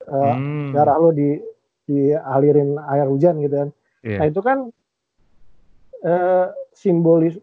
uh, 0.08 0.36
hmm. 0.36 0.72
darah 0.76 0.96
lu 1.00 1.12
di 1.12 1.40
dialirin 1.88 2.76
air 2.76 3.06
hujan 3.08 3.40
gitu 3.40 3.54
kan. 3.66 3.68
Yeah. 4.04 4.18
Nah 4.20 4.26
itu 4.28 4.40
kan 4.40 4.58
uh, 6.04 6.46
simbolis 6.72 7.36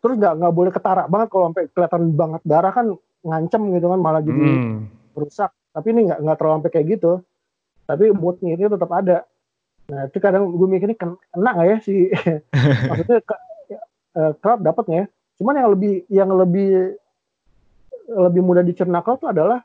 terus 0.00 0.14
nggak 0.18 0.34
nggak 0.42 0.54
boleh 0.54 0.72
ketara 0.72 1.04
banget 1.06 1.28
kalau 1.30 1.52
sampai 1.52 1.64
kelihatan 1.70 2.02
banget 2.16 2.42
darah 2.42 2.72
kan 2.72 2.86
ngancem 3.22 3.62
gitu 3.76 3.86
kan 3.86 4.00
malah 4.00 4.24
jadi 4.24 4.42
hmm. 4.42 5.14
rusak 5.14 5.52
tapi 5.70 5.94
ini 5.94 6.10
nggak 6.10 6.18
nggak 6.24 6.36
terlalu 6.40 6.54
sampai 6.58 6.72
kayak 6.72 6.86
gitu 6.98 7.12
tapi 7.86 8.10
moodnya 8.14 8.54
itu 8.54 8.70
tetap 8.70 8.90
ada. 8.90 9.26
Nah 9.90 10.06
itu 10.08 10.18
kadang 10.22 10.48
gue 10.54 10.68
mikirnya 10.70 10.96
kena 10.96 11.50
nggak 11.52 11.66
ya 11.68 11.76
si 11.82 12.08
maksudnya 12.88 13.18
uh, 14.16 14.32
crowd 14.38 14.60
dapat 14.62 14.84
ya. 14.88 15.04
Cuman 15.40 15.58
yang 15.58 15.70
lebih 15.74 15.94
yang 16.08 16.30
lebih 16.30 16.96
lebih 18.12 18.42
mudah 18.44 18.62
dicerna 18.62 19.00
tuh 19.02 19.30
adalah 19.30 19.64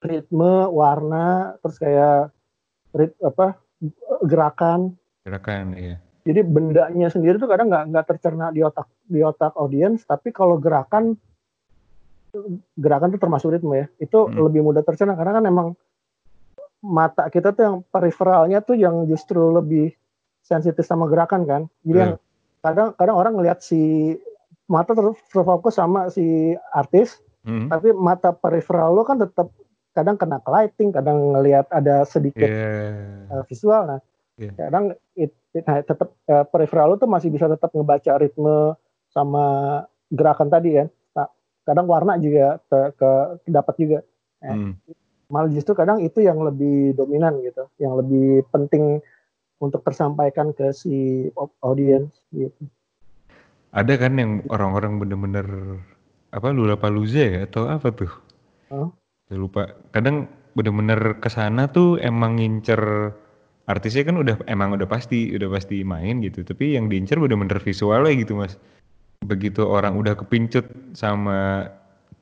ritme 0.00 0.70
warna 0.70 1.56
terus 1.60 1.76
kayak 1.78 2.30
rit, 2.94 3.12
apa 3.20 3.58
gerakan. 4.24 4.96
Gerakan 5.26 5.76
iya. 5.76 5.96
Jadi 6.26 6.42
bendanya 6.42 7.06
sendiri 7.06 7.38
tuh 7.38 7.46
kadang 7.46 7.70
nggak 7.70 7.84
nggak 7.94 8.06
tercerna 8.10 8.50
di 8.50 8.60
otak 8.66 8.90
di 9.06 9.22
otak 9.22 9.54
audiens, 9.54 10.02
tapi 10.02 10.34
kalau 10.34 10.58
gerakan 10.58 11.14
gerakan 12.74 13.14
tuh 13.14 13.20
termasuk 13.22 13.54
ritme 13.54 13.74
ya, 13.78 13.86
itu 14.02 14.26
hmm. 14.26 14.34
lebih 14.42 14.60
mudah 14.66 14.82
tercerna 14.82 15.14
karena 15.14 15.38
kan 15.38 15.44
emang 15.46 15.68
mata 16.86 17.26
kita 17.26 17.50
tuh 17.50 17.62
yang 17.66 17.76
periferalnya 17.90 18.62
tuh 18.62 18.78
yang 18.78 19.02
justru 19.10 19.50
lebih 19.50 19.90
sensitif 20.46 20.86
sama 20.86 21.10
gerakan 21.10 21.42
kan. 21.42 21.62
Jadi 21.82 21.98
hmm. 21.98 22.04
yang 22.06 22.14
kadang 22.62 22.88
kadang 22.94 23.16
orang 23.18 23.34
ngelihat 23.34 23.58
si 23.58 24.14
mata 24.70 24.94
terfokus 24.94 25.78
sama 25.78 26.10
si 26.10 26.54
artis, 26.70 27.18
hmm. 27.42 27.70
tapi 27.70 27.90
mata 27.90 28.30
periferal 28.30 28.94
lo 28.94 29.02
kan 29.02 29.18
tetap 29.18 29.50
kadang 29.94 30.14
kena 30.14 30.38
ke 30.38 30.50
lighting, 30.50 30.90
kadang 30.94 31.34
ngelihat 31.34 31.66
ada 31.74 32.06
sedikit 32.06 32.46
yeah. 32.46 33.42
visual. 33.50 33.82
Nah, 33.88 34.00
yeah. 34.38 34.54
kadang 34.54 34.94
it, 35.16 35.32
it, 35.56 35.64
nah, 35.64 35.80
tetap 35.80 36.12
uh, 36.28 36.44
peripheral 36.46 36.94
lu 36.94 36.96
tuh 37.00 37.08
masih 37.08 37.32
bisa 37.32 37.48
tetap 37.48 37.72
ngebaca 37.72 38.20
ritme 38.20 38.76
sama 39.10 39.44
gerakan 40.12 40.48
tadi 40.52 40.76
kan 40.76 40.88
nah, 41.16 41.28
kadang 41.64 41.86
warna 41.88 42.20
juga 42.20 42.60
ke, 42.68 42.78
ke 42.94 43.10
dapat 43.48 43.74
juga 43.80 43.98
nah, 44.44 44.54
hmm. 44.54 44.72
Malah 45.26 45.50
justru 45.50 45.74
kadang 45.74 45.98
itu 46.02 46.22
yang 46.22 46.38
lebih 46.38 46.94
dominan 46.94 47.42
gitu 47.42 47.66
yang 47.82 47.98
lebih 47.98 48.46
penting 48.54 49.02
untuk 49.58 49.82
tersampaikan 49.82 50.52
ke 50.52 50.70
si 50.70 51.26
audiens 51.64 52.12
gitu. 52.30 52.68
Ada 53.72 53.96
kan 54.00 54.16
yang 54.16 54.32
orang-orang 54.52 55.00
bener-bener 55.00 55.46
apa 56.32 56.48
lula 56.52 56.76
paluza 56.76 57.24
ya 57.24 57.48
atau 57.48 57.68
apa 57.68 57.88
tuh? 57.92 58.12
Huh? 58.72 58.88
lupa. 59.34 59.74
Kadang 59.90 60.30
bener-bener 60.54 61.18
ke 61.18 61.28
sana 61.28 61.66
tuh 61.66 61.98
emang 61.98 62.38
ngincer 62.38 63.12
artisnya 63.66 64.06
kan 64.06 64.16
udah 64.22 64.38
emang 64.46 64.78
udah 64.78 64.86
pasti 64.86 65.34
udah 65.34 65.50
pasti 65.50 65.82
main 65.82 66.22
gitu. 66.22 66.46
Tapi 66.46 66.78
yang 66.78 66.86
diincar 66.86 67.18
bener-bener 67.18 67.58
visualnya 67.58 68.14
gitu 68.14 68.38
mas. 68.38 68.54
Begitu 69.26 69.66
orang 69.66 69.98
udah 69.98 70.14
kepincut 70.14 70.68
sama 70.94 71.66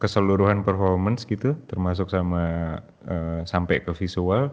keseluruhan 0.03 0.67
performance 0.67 1.23
gitu 1.25 1.55
termasuk 1.71 2.11
sama 2.11 2.79
uh, 3.07 3.41
sampai 3.47 3.81
ke 3.81 3.95
visual 3.95 4.51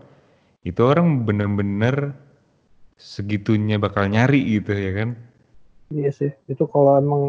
itu 0.61 0.81
orang 0.85 1.25
bener-bener 1.25 2.13
segitunya 3.01 3.81
bakal 3.81 4.05
nyari 4.05 4.61
gitu 4.61 4.71
ya 4.77 4.91
kan 4.93 5.09
iya 5.89 6.13
sih 6.13 6.29
itu 6.45 6.63
kalau 6.69 7.01
emang 7.01 7.23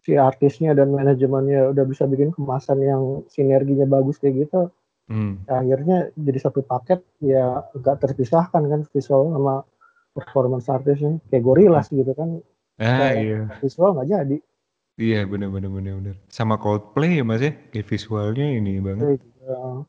si 0.00 0.16
artisnya 0.16 0.72
dan 0.72 0.88
manajemennya 0.88 1.76
udah 1.76 1.84
bisa 1.84 2.08
bikin 2.08 2.32
kemasan 2.32 2.80
yang 2.80 3.02
sinerginya 3.28 3.84
bagus 3.84 4.16
kayak 4.16 4.48
gitu 4.48 4.72
hmm. 5.12 5.44
akhirnya 5.44 6.08
jadi 6.16 6.38
satu 6.48 6.64
paket 6.64 7.04
ya 7.20 7.60
gak 7.84 8.00
terpisahkan 8.00 8.64
kan 8.64 8.80
visual 8.88 9.28
sama 9.36 9.68
performance 10.16 10.66
artisnya 10.72 11.20
kayak 11.28 11.44
gorilas 11.44 11.92
gitu 11.92 12.08
kan 12.16 12.40
ah, 12.80 13.12
iya. 13.12 13.52
visual 13.60 14.00
nggak 14.00 14.08
jadi 14.08 14.36
iya 14.98 15.24
bener 15.24 15.48
bener 15.48 15.70
bener 15.70 15.92
bener. 16.02 16.14
Sama 16.28 16.58
Coldplay 16.58 17.22
ya 17.22 17.24
mas 17.24 17.40
ya? 17.40 17.54
Kayak 17.70 17.86
visualnya 17.88 18.46
ini 18.50 18.82
banget. 18.82 19.22
Ya. 19.22 19.86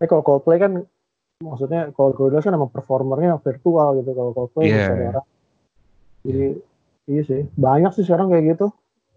eh 0.00 0.06
kalau 0.08 0.22
Coldplay 0.22 0.62
kan 0.62 0.86
maksudnya 1.42 1.90
kalau 1.92 2.14
Gorillaz 2.14 2.46
kan 2.46 2.54
sama 2.54 2.70
performernya 2.70 3.42
virtual 3.42 4.00
gitu. 4.00 4.10
Kalau 4.14 4.30
Coldplay 4.32 4.70
yeah. 4.70 4.78
bisa 4.78 4.92
ada 4.94 5.04
orang. 5.18 5.26
Jadi 6.24 6.44
yeah. 6.46 7.10
iya 7.10 7.22
sih. 7.26 7.42
Banyak 7.58 7.90
sih 7.98 8.04
sekarang 8.06 8.30
kayak 8.30 8.44
gitu. 8.56 8.66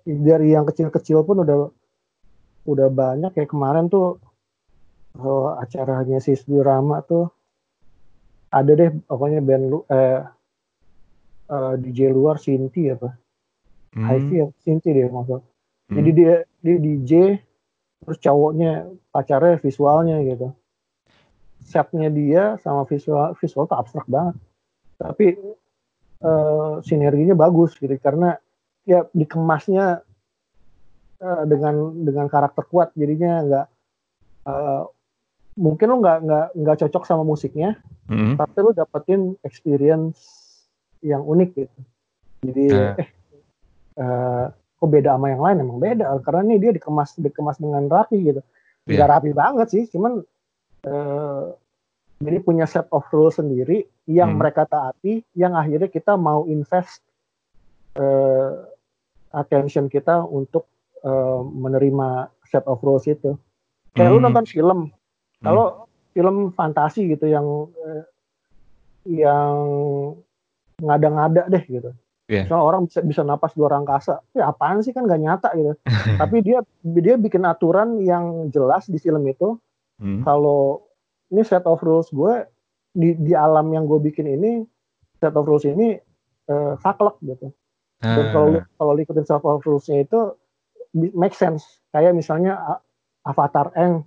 Dari 0.07 0.51
yang 0.51 0.65
kecil-kecil 0.65 1.21
pun 1.23 1.45
udah 1.45 1.69
udah 2.67 2.87
banyak. 2.89 3.31
Kayak 3.37 3.53
kemarin 3.53 3.87
tuh 3.87 4.17
oh, 5.21 5.53
acaranya 5.55 6.17
si 6.19 6.33
Rama 6.49 7.05
tuh 7.05 7.29
ada 8.51 8.71
deh 8.73 8.89
pokoknya 9.05 9.43
band 9.43 9.63
lu 9.67 9.79
eh, 9.91 10.23
uh, 11.51 11.73
DJ 11.75 12.15
luar 12.15 12.39
Sinti 12.39 12.87
apa 12.87 13.11
hmm. 13.95 14.07
Ivy 14.07 14.35
ya 14.41 14.47
Sinti 14.63 14.89
dia 14.91 15.07
maksud 15.07 15.41
hmm. 15.43 15.95
jadi 15.95 16.09
dia 16.11 16.33
dia 16.63 16.77
DJ 16.81 17.11
terus 18.03 18.17
cowoknya 18.21 18.87
pacarnya 19.11 19.59
visualnya 19.59 20.17
gitu 20.23 20.51
setnya 21.67 22.07
dia 22.07 22.55
sama 22.63 22.87
visual 22.87 23.35
visual 23.37 23.67
tuh 23.67 23.77
abstrak 23.77 24.07
banget 24.07 24.35
tapi 24.97 25.35
uh, 26.23 26.79
sinerginya 26.81 27.35
bagus 27.37 27.75
gitu 27.77 27.93
karena 27.99 28.39
ya 28.87 29.03
dikemasnya 29.11 30.01
uh, 31.21 31.43
dengan 31.43 31.91
dengan 32.07 32.25
karakter 32.31 32.63
kuat 32.71 32.95
jadinya 32.95 33.43
nggak 33.43 33.67
uh, 34.47 34.83
mungkin 35.57 35.85
lo 35.89 35.95
nggak 35.99 36.17
nggak 36.23 36.47
nggak 36.53 36.77
cocok 36.85 37.03
sama 37.03 37.25
musiknya, 37.25 37.81
mm-hmm. 38.07 38.37
tapi 38.37 38.57
lo 38.61 38.71
dapetin 38.71 39.33
experience 39.41 40.21
yang 41.01 41.25
unik 41.25 41.49
gitu. 41.57 41.79
Jadi 42.45 42.65
uh. 42.71 42.93
eh 43.01 43.09
uh, 43.97 44.53
kok 44.77 44.89
beda 44.93 45.17
sama 45.17 45.33
yang 45.33 45.41
lain 45.41 45.57
emang 45.65 45.79
beda 45.81 46.05
karena 46.21 46.41
ini 46.53 46.55
dia 46.61 46.71
dikemas 46.73 47.17
dikemas 47.17 47.57
dengan 47.57 47.89
rapi 47.89 48.17
gitu 48.21 48.41
yeah. 48.85 48.93
nggak 48.93 49.09
rapi 49.09 49.31
banget 49.33 49.67
sih 49.73 49.83
cuman 49.89 50.21
uh, 50.85 51.45
jadi 52.17 52.37
punya 52.41 52.65
set 52.65 52.85
of 52.93 53.05
rules 53.13 53.37
sendiri 53.37 53.85
yang 54.09 54.37
hmm. 54.37 54.39
mereka 54.41 54.65
taati 54.69 55.21
yang 55.37 55.53
akhirnya 55.53 55.89
kita 55.89 56.17
mau 56.17 56.45
invest 56.45 57.01
uh, 57.97 58.65
attention 59.33 59.89
kita 59.89 60.21
untuk 60.25 60.69
uh, 61.05 61.41
menerima 61.41 62.29
set 62.47 62.65
of 62.69 62.81
rules 62.85 63.05
itu 63.09 63.33
kayak 63.97 64.13
hmm. 64.13 64.17
lu 64.17 64.23
nonton 64.23 64.45
film 64.45 64.79
kalau 65.41 65.65
hmm. 65.65 66.13
film 66.13 66.35
fantasi 66.53 67.09
gitu 67.17 67.29
yang 67.29 67.45
uh, 67.69 68.03
yang 69.07 69.53
ngada-ngada 70.81 71.49
deh 71.49 71.63
gitu 71.65 71.91
Yeah. 72.27 72.43
Soalnya 72.51 72.65
orang 72.67 72.81
bisa 72.91 72.99
bisa 73.03 73.21
napas 73.23 73.55
luar 73.55 73.79
angkasa. 73.79 74.19
Ya 74.35 74.51
apaan 74.51 74.83
sih 74.83 74.91
kan 74.91 75.07
gak 75.07 75.23
nyata 75.23 75.55
gitu. 75.55 75.73
Tapi 76.21 76.43
dia 76.43 76.59
dia 76.83 77.15
bikin 77.15 77.47
aturan 77.47 78.03
yang 78.03 78.51
jelas 78.51 78.91
di 78.91 78.99
film 78.99 79.23
itu. 79.31 79.55
Hmm. 79.97 80.27
Kalau 80.27 80.83
ini 81.31 81.41
set 81.47 81.63
of 81.63 81.79
rules 81.79 82.11
gue 82.11 82.43
di 82.91 83.15
di 83.15 83.31
alam 83.31 83.71
yang 83.71 83.87
gue 83.87 83.99
bikin 84.03 84.27
ini 84.27 84.67
set 85.23 85.33
of 85.39 85.47
rules 85.47 85.63
ini 85.63 85.95
uh, 86.51 86.75
saklek 86.83 87.15
gitu. 87.23 87.47
Dan 88.03 88.25
ah. 88.27 88.31
kalau 88.35 88.47
kalau 88.75 88.91
ikutin 88.99 89.25
set 89.25 89.41
of 89.41 89.63
rulesnya 89.63 90.03
itu 90.03 90.35
make 90.93 91.33
sense. 91.33 91.63
Kayak 91.95 92.11
misalnya 92.11 92.83
Avatar 93.23 93.71
Eng 93.79 94.03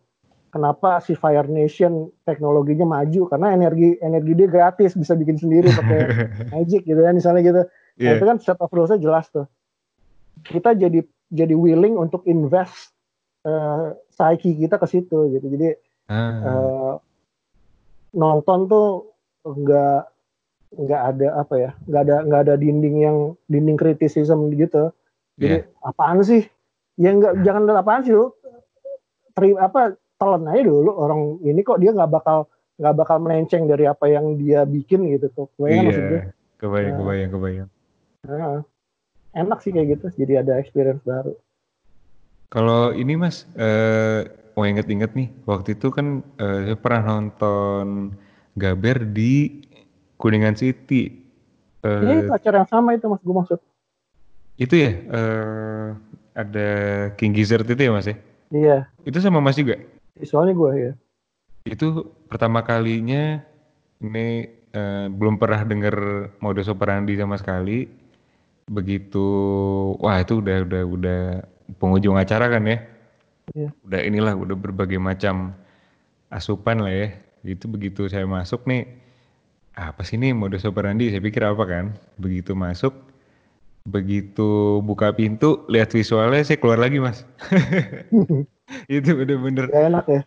kenapa 0.51 0.99
si 1.01 1.14
Fire 1.14 1.47
Nation 1.47 2.11
teknologinya 2.27 2.85
maju 2.85 3.31
karena 3.31 3.55
energi 3.55 3.97
energi 4.03 4.33
dia 4.35 4.49
gratis 4.51 4.99
bisa 4.99 5.14
bikin 5.14 5.39
sendiri 5.39 5.71
pakai 5.71 6.01
magic 6.55 6.83
gitu 6.85 6.99
ya 6.99 7.14
misalnya 7.14 7.41
gitu 7.47 7.62
Yeah. 8.01 8.17
Nah, 8.17 8.19
itu 8.19 8.25
kan 8.25 8.39
set 8.41 8.57
of 8.57 8.73
rules 8.73 8.97
jelas 8.97 9.29
tuh. 9.29 9.45
Kita 10.41 10.73
jadi 10.73 11.05
jadi 11.29 11.53
willing 11.53 12.01
untuk 12.01 12.25
invest 12.25 12.97
uh, 13.45 13.93
psyche 14.09 14.57
kita 14.57 14.81
ke 14.81 14.87
situ 14.89 15.37
gitu. 15.37 15.47
Jadi 15.53 15.77
ah. 16.09 16.17
uh, 16.17 16.95
nonton 18.17 18.67
tuh 18.73 18.89
nggak 19.45 20.01
nggak 20.71 21.03
ada 21.15 21.29
apa 21.43 21.55
ya 21.59 21.71
nggak 21.91 22.03
ada 22.07 22.17
nggak 22.31 22.41
ada 22.47 22.55
dinding 22.55 22.97
yang 23.03 23.19
dinding 23.51 23.75
kritisism 23.75 24.55
gitu 24.55 24.95
jadi 25.35 25.67
yeah. 25.67 25.83
apaan 25.83 26.23
sih 26.23 26.47
ya 26.95 27.11
nggak 27.11 27.43
jangan 27.43 27.67
apaan 27.75 28.07
sih 28.07 28.15
lu 28.15 28.31
terima 29.35 29.67
apa 29.67 29.99
telan 30.21 30.47
aja 30.47 30.63
dulu 30.71 30.91
orang 30.95 31.43
ini 31.43 31.67
kok 31.67 31.83
dia 31.83 31.91
nggak 31.91 32.13
bakal 32.13 32.47
nggak 32.79 32.95
bakal 33.03 33.17
melenceng 33.19 33.67
dari 33.67 33.89
apa 33.91 34.07
yang 34.07 34.39
dia 34.39 34.63
bikin 34.63 35.11
gitu 35.11 35.27
tuh 35.35 35.47
kebayang 35.59 35.75
yeah. 35.75 35.87
maksudnya 35.87 36.21
kebayang 36.61 36.93
nah, 36.95 36.99
kebayang 37.03 37.31
kebayang 37.35 37.69
Nah, 38.29 38.61
enak 39.33 39.64
sih 39.64 39.73
kayak 39.73 39.97
gitu, 39.97 40.07
jadi 40.25 40.45
ada 40.45 40.61
experience 40.61 41.01
baru. 41.01 41.33
Kalau 42.51 42.93
ini 42.93 43.16
mas, 43.16 43.47
eh, 43.57 44.27
mau 44.59 44.66
inget-inget 44.66 45.14
nih, 45.16 45.31
waktu 45.47 45.79
itu 45.79 45.89
kan 45.89 46.21
eh, 46.37 46.59
saya 46.68 46.77
pernah 46.77 47.16
nonton 47.16 48.12
Gaber 48.59 49.07
di 49.09 49.64
Kuningan 50.21 50.59
City. 50.59 51.25
Eh, 51.81 52.03
Ini 52.05 52.29
acara 52.29 52.61
yang 52.61 52.68
sama 52.68 52.93
itu 52.93 53.07
mas, 53.09 53.23
gue 53.25 53.33
maksud. 53.33 53.61
Itu 54.61 54.75
ya, 54.77 54.93
eh, 54.93 55.87
ada 56.37 56.68
King 57.16 57.33
Gizzard 57.33 57.64
itu 57.64 57.81
ya 57.81 57.93
mas 57.95 58.11
ya? 58.11 58.16
Iya. 58.53 58.79
Itu 59.07 59.16
sama 59.23 59.41
mas 59.41 59.57
juga? 59.57 59.81
Soalnya 60.21 60.53
gue 60.53 60.71
ya. 60.77 60.93
Itu 61.64 62.12
pertama 62.29 62.61
kalinya 62.66 63.41
ini 64.03 64.51
eh, 64.75 65.07
belum 65.09 65.41
pernah 65.41 65.64
denger 65.64 65.97
modus 66.43 66.68
operandi 66.68 67.16
sama 67.16 67.39
sekali 67.41 68.10
begitu 68.71 69.27
wah 69.99 70.23
itu 70.23 70.39
udah 70.39 70.62
udah 70.62 70.83
udah 70.87 71.21
penghujung 71.83 72.14
acara 72.14 72.47
kan 72.47 72.62
ya? 72.62 72.79
Yeah. 73.51 73.75
udah 73.83 74.01
inilah 74.07 74.39
udah 74.39 74.55
berbagai 74.55 75.03
macam 75.03 75.59
asupan 76.31 76.87
lah 76.87 76.95
ya. 76.95 77.09
Itu 77.43 77.66
begitu 77.66 78.07
saya 78.07 78.23
masuk 78.31 78.62
nih 78.71 78.87
apa 79.75 80.07
sih 80.07 80.14
ini 80.14 80.31
modus 80.31 80.62
operandi? 80.62 81.11
Saya 81.11 81.18
pikir 81.18 81.43
apa 81.43 81.66
kan? 81.66 81.99
Begitu 82.14 82.55
masuk 82.55 82.95
begitu 83.89 84.79
buka 84.85 85.11
pintu 85.16 85.64
lihat 85.66 85.91
visualnya 85.91 86.45
saya 86.47 86.61
keluar 86.62 86.79
lagi 86.79 87.03
mas. 87.03 87.27
Itu 88.87 89.18
bener-bener 89.18 89.66
gak 89.66 89.85
enak 89.91 90.07
ya? 90.07 90.23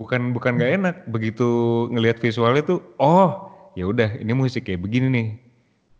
Bukan 0.00 0.32
bukan 0.32 0.56
gak 0.56 0.72
enak. 0.80 0.96
Begitu 1.04 1.48
ngelihat 1.92 2.16
visualnya 2.22 2.64
tuh 2.64 2.80
oh 2.96 3.52
ya 3.76 3.84
udah 3.84 4.16
ini 4.16 4.32
musik 4.32 4.64
kayak 4.64 4.80
begini 4.80 5.06
nih. 5.12 5.28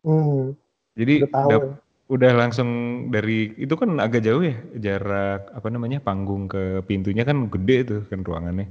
Hmm. 0.06 0.56
Jadi 0.98 1.14
udah, 1.22 1.30
tahu. 1.30 1.50
Dap, 1.54 1.62
udah 2.08 2.32
langsung 2.34 2.68
dari 3.14 3.54
itu 3.54 3.74
kan 3.78 4.02
agak 4.02 4.26
jauh 4.26 4.42
ya 4.42 4.56
jarak 4.80 5.46
apa 5.54 5.68
namanya 5.70 6.02
panggung 6.02 6.50
ke 6.50 6.82
pintunya 6.88 7.22
kan 7.22 7.46
gede 7.46 7.76
tuh 7.86 8.02
kan 8.10 8.26
ruangannya. 8.26 8.66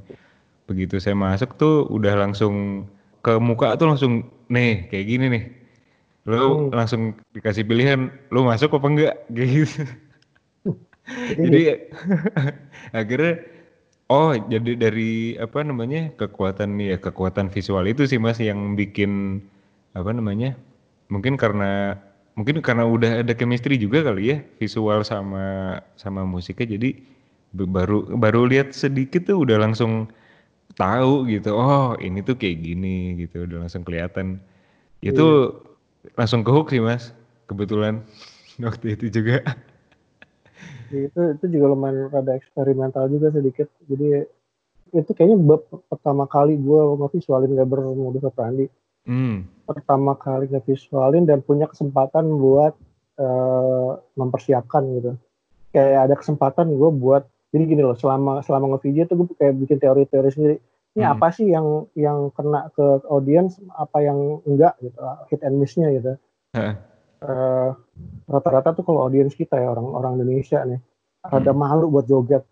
Begitu 0.68 1.00
saya 1.00 1.16
masuk 1.16 1.56
tuh 1.56 1.88
udah 1.88 2.20
langsung 2.20 2.86
ke 3.24 3.40
muka 3.40 3.80
tuh 3.80 3.88
langsung 3.88 4.28
nih 4.52 4.92
kayak 4.92 5.08
gini 5.08 5.26
nih. 5.32 5.44
Lo 6.28 6.68
hmm. 6.68 6.76
langsung 6.76 7.16
dikasih 7.32 7.64
pilihan 7.64 8.12
lo 8.36 8.44
masuk 8.44 8.76
apa 8.76 8.88
enggak 8.92 9.16
gitu. 9.38 9.88
jadi 11.40 11.88
akhirnya 13.00 13.48
oh 14.12 14.36
jadi 14.36 14.76
dari 14.76 15.40
apa 15.40 15.64
namanya 15.64 16.12
kekuatan 16.20 16.76
ya 16.84 17.00
kekuatan 17.00 17.48
visual 17.48 17.88
itu 17.88 18.04
sih 18.04 18.20
mas 18.20 18.44
yang 18.44 18.76
bikin 18.76 19.40
apa 19.96 20.12
namanya 20.12 20.60
mungkin 21.08 21.40
karena 21.40 21.96
mungkin 22.38 22.62
karena 22.62 22.86
udah 22.86 23.26
ada 23.26 23.34
chemistry 23.34 23.82
juga 23.82 24.06
kali 24.06 24.30
ya 24.30 24.38
visual 24.62 25.02
sama 25.02 25.78
sama 25.98 26.22
musiknya 26.22 26.78
jadi 26.78 27.02
baru 27.52 28.14
baru 28.14 28.46
lihat 28.46 28.78
sedikit 28.78 29.26
tuh 29.26 29.42
udah 29.42 29.58
langsung 29.58 30.06
tahu 30.78 31.26
gitu 31.26 31.58
oh 31.58 31.98
ini 31.98 32.22
tuh 32.22 32.38
kayak 32.38 32.62
gini 32.62 33.18
gitu 33.26 33.50
udah 33.50 33.66
langsung 33.66 33.82
kelihatan. 33.82 34.38
Itu 35.02 35.58
iya. 36.06 36.14
langsung 36.14 36.46
ke 36.46 36.52
hook 36.54 36.70
sih 36.70 36.82
mas 36.82 37.12
kebetulan 37.50 38.06
waktu 38.66 38.94
itu 38.94 39.10
juga. 39.10 39.42
Itu 40.94 41.22
itu 41.36 41.46
juga 41.52 41.66
lumayan 41.74 42.14
rada 42.14 42.38
eksperimental 42.38 43.10
juga 43.10 43.34
sedikit. 43.34 43.68
Jadi 43.90 44.24
itu 44.96 45.12
kayaknya 45.12 45.38
bab 45.42 45.68
pertama 45.92 46.30
kali 46.30 46.56
gue 46.56 46.82
ngevisualin 46.96 47.60
gak 47.60 47.68
bermodus 47.68 48.24
operandi 48.24 48.72
Hmm. 49.08 49.47
Pertama 49.64 50.20
kali 50.20 50.51
ngevisualin 50.51 51.24
dan 51.24 51.39
punya 51.39 51.72
kesempatan 51.72 52.28
buat 52.28 52.76
uh, 53.18 53.97
mempersiapkan 54.20 54.84
gitu. 54.99 55.12
Kayak 55.72 56.12
ada 56.12 56.16
kesempatan 56.20 56.76
gue 56.76 56.89
buat 56.91 57.24
jadi 57.55 57.64
gini 57.64 57.82
loh 57.82 57.95
selama 57.95 58.43
selama 58.43 58.76
ngevideo 58.76 59.08
tuh 59.08 59.16
gue 59.24 59.28
kayak 59.39 59.55
bikin 59.55 59.80
teori-teori 59.80 60.30
sendiri. 60.30 60.55
Ini 60.99 61.03
hmm. 61.08 61.14
apa 61.16 61.28
sih 61.32 61.47
yang 61.47 61.88
yang 61.95 62.36
kena 62.36 62.68
ke 62.76 63.01
audience, 63.08 63.64
apa 63.80 64.03
yang 64.03 64.43
enggak 64.43 64.76
gitu, 64.84 64.99
hit 65.32 65.41
and 65.47 65.55
miss-nya 65.55 65.88
gitu. 65.95 66.14
Uh, 67.18 67.74
rata-rata 68.30 68.78
tuh 68.78 68.86
kalau 68.86 69.10
audiens 69.10 69.34
kita 69.34 69.58
ya 69.58 69.74
orang-orang 69.74 70.22
Indonesia 70.22 70.62
nih 70.62 70.78
ada 71.26 71.51
hmm. 71.51 71.60
malu 71.60 71.86
buat 71.89 72.05
joget. 72.05 72.43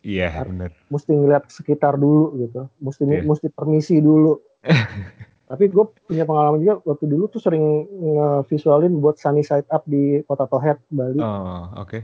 Iya 0.00 0.32
yeah, 0.32 0.44
benar. 0.48 0.70
Mesti 0.88 1.10
ngeliat 1.12 1.44
sekitar 1.52 2.00
dulu 2.00 2.32
gitu, 2.40 2.62
mesti 2.80 3.02
yeah. 3.04 3.24
mesti 3.24 3.46
permisi 3.52 4.00
dulu. 4.00 4.40
Tapi 5.50 5.66
gue 5.66 5.82
punya 6.06 6.22
pengalaman 6.22 6.62
juga 6.62 6.78
waktu 6.86 7.10
dulu 7.10 7.26
tuh 7.26 7.42
sering 7.42 7.82
ngevisualin 7.90 9.02
buat 9.02 9.18
Sunny 9.18 9.42
Side 9.42 9.66
Up 9.66 9.82
di 9.82 10.22
Kota 10.22 10.46
Tohet, 10.46 10.78
Bali. 10.94 11.18
Oh, 11.18 11.66
oke. 11.74 11.90
Okay. 11.90 12.02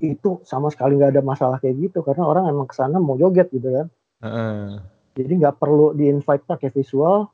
Itu 0.00 0.40
sama 0.48 0.72
sekali 0.72 0.96
nggak 0.96 1.12
ada 1.12 1.20
masalah 1.20 1.60
kayak 1.60 1.92
gitu 1.92 2.00
karena 2.00 2.24
orang 2.24 2.48
emang 2.48 2.64
ke 2.64 2.72
sana 2.72 2.96
mau 2.96 3.20
joget 3.20 3.52
gitu 3.52 3.68
kan. 3.68 3.86
Uh. 4.24 4.80
Jadi 5.12 5.44
nggak 5.44 5.60
perlu 5.60 5.92
di-invite 5.92 6.48
pakai 6.48 6.72
visual, 6.72 7.28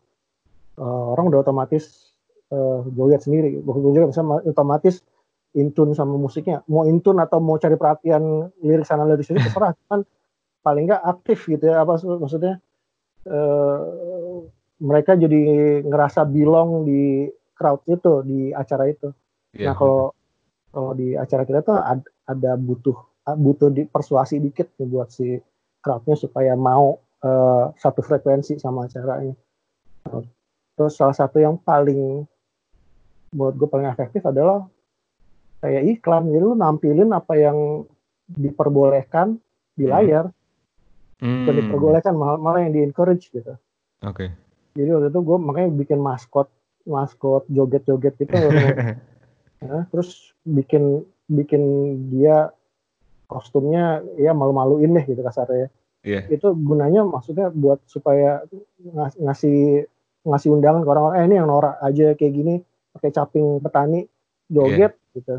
uh, 0.83 1.05
orang 1.15 1.31
udah 1.31 1.47
otomatis 1.47 2.11
uh, 2.51 2.83
joget 2.91 3.23
sendiri. 3.23 3.63
Bukan 3.63 3.87
juga 3.87 4.11
bisa 4.11 4.27
otomatis 4.27 4.99
intun 5.55 5.95
sama 5.95 6.19
musiknya. 6.19 6.67
Mau 6.67 6.83
intun 6.91 7.23
atau 7.23 7.39
mau 7.39 7.55
cari 7.55 7.79
perhatian 7.79 8.51
lirik 8.67 8.83
sana 8.83 9.07
lirik 9.07 9.23
sini 9.23 9.39
terserah. 9.47 9.79
Kan 9.95 10.03
paling 10.67 10.91
nggak 10.91 11.07
aktif 11.07 11.47
gitu 11.47 11.71
ya 11.71 11.87
apa 11.87 12.03
maksudnya. 12.19 12.59
Uh, 13.23 14.51
mereka 14.81 15.13
jadi 15.15 15.41
ngerasa 15.85 16.25
belong 16.25 16.89
di 16.89 17.29
crowd 17.53 17.85
itu 17.85 18.25
di 18.25 18.41
acara 18.57 18.89
itu. 18.89 19.13
Yeah. 19.53 19.73
Nah 19.73 19.75
kalau 19.77 20.03
kalau 20.73 20.93
di 20.97 21.13
acara 21.19 21.45
kita 21.45 21.61
tuh 21.61 21.77
ada, 21.77 22.07
ada 22.25 22.53
butuh 22.57 22.97
butuh 23.37 23.69
di 23.69 23.85
persuasi 23.85 24.41
dikit 24.41 24.73
nih 24.81 24.89
buat 24.89 25.13
si 25.13 25.37
crowdnya 25.85 26.17
supaya 26.17 26.57
mau 26.57 26.97
uh, 27.21 27.71
satu 27.77 28.01
frekuensi 28.01 28.57
sama 28.57 28.89
acaranya. 28.89 29.37
Terus 30.75 30.97
salah 30.97 31.13
satu 31.13 31.37
yang 31.37 31.61
paling 31.61 32.25
buat 33.31 33.55
gue 33.55 33.69
paling 33.69 33.87
efektif 33.87 34.25
adalah 34.27 34.65
kayak 35.61 36.01
iklan 36.01 36.33
jadi 36.33 36.41
lu 36.41 36.57
nampilin 36.57 37.13
apa 37.13 37.37
yang 37.37 37.85
diperbolehkan 38.27 39.37
di 39.77 39.87
hmm. 39.87 39.93
layar 39.93 40.25
hmm. 41.21 41.45
bukan 41.45 41.55
diperbolehkan 41.63 42.15
malah, 42.17 42.41
malah 42.41 42.65
yang 42.65 42.73
di 42.73 42.81
encourage 42.81 43.29
gitu. 43.29 43.55
Oke. 44.01 44.33
Okay 44.33 44.50
jadi 44.81 44.91
waktu 44.97 45.09
itu 45.13 45.21
gue 45.21 45.37
makanya 45.37 45.69
bikin 45.77 45.99
maskot 46.01 46.49
maskot 46.89 47.45
joget-joget 47.53 48.17
gitu 48.17 48.33
ya, 48.33 48.73
terus 49.93 50.33
bikin 50.49 51.05
bikin 51.29 51.63
dia 52.09 52.51
kostumnya 53.31 54.03
ya 54.19 54.35
malu-maluin 54.35 54.91
deh 54.97 55.05
gitu 55.07 55.23
kasarnya. 55.23 55.71
Iya. 56.03 56.27
Itu 56.33 56.57
gunanya 56.57 57.07
maksudnya 57.07 57.53
buat 57.53 57.79
supaya 57.87 58.43
ngas- 58.81 59.21
ngasih 59.21 59.87
ngasih 60.27 60.49
undangan 60.53 60.83
ke 60.83 60.89
orang-orang 60.91 61.17
eh 61.23 61.25
ini 61.31 61.37
yang 61.39 61.49
norak 61.49 61.77
aja 61.81 62.13
kayak 62.19 62.33
gini 62.35 62.55
pakai 62.97 63.11
caping 63.15 63.63
petani 63.63 64.09
joget 64.51 64.97
gitu. 65.15 65.39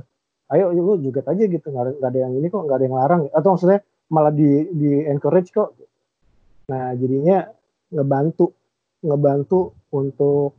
Ayo 0.53 0.71
lu 0.71 1.01
joget 1.01 1.25
aja 1.27 1.43
gitu 1.43 1.67
nggak 1.67 1.99
ada 1.99 2.19
yang 2.21 2.33
ini 2.37 2.47
kok 2.47 2.63
nggak 2.63 2.77
ada 2.79 2.85
yang 2.85 2.97
larang 2.97 3.21
atau 3.33 3.57
maksudnya 3.57 3.83
malah 4.07 4.31
di 4.31 4.69
di 4.71 5.03
encourage 5.03 5.51
kok. 5.51 5.75
Nah 6.71 6.95
jadinya 6.95 7.49
ngebantu 7.91 8.55
ngebantu 9.01 9.73
untuk 9.89 10.53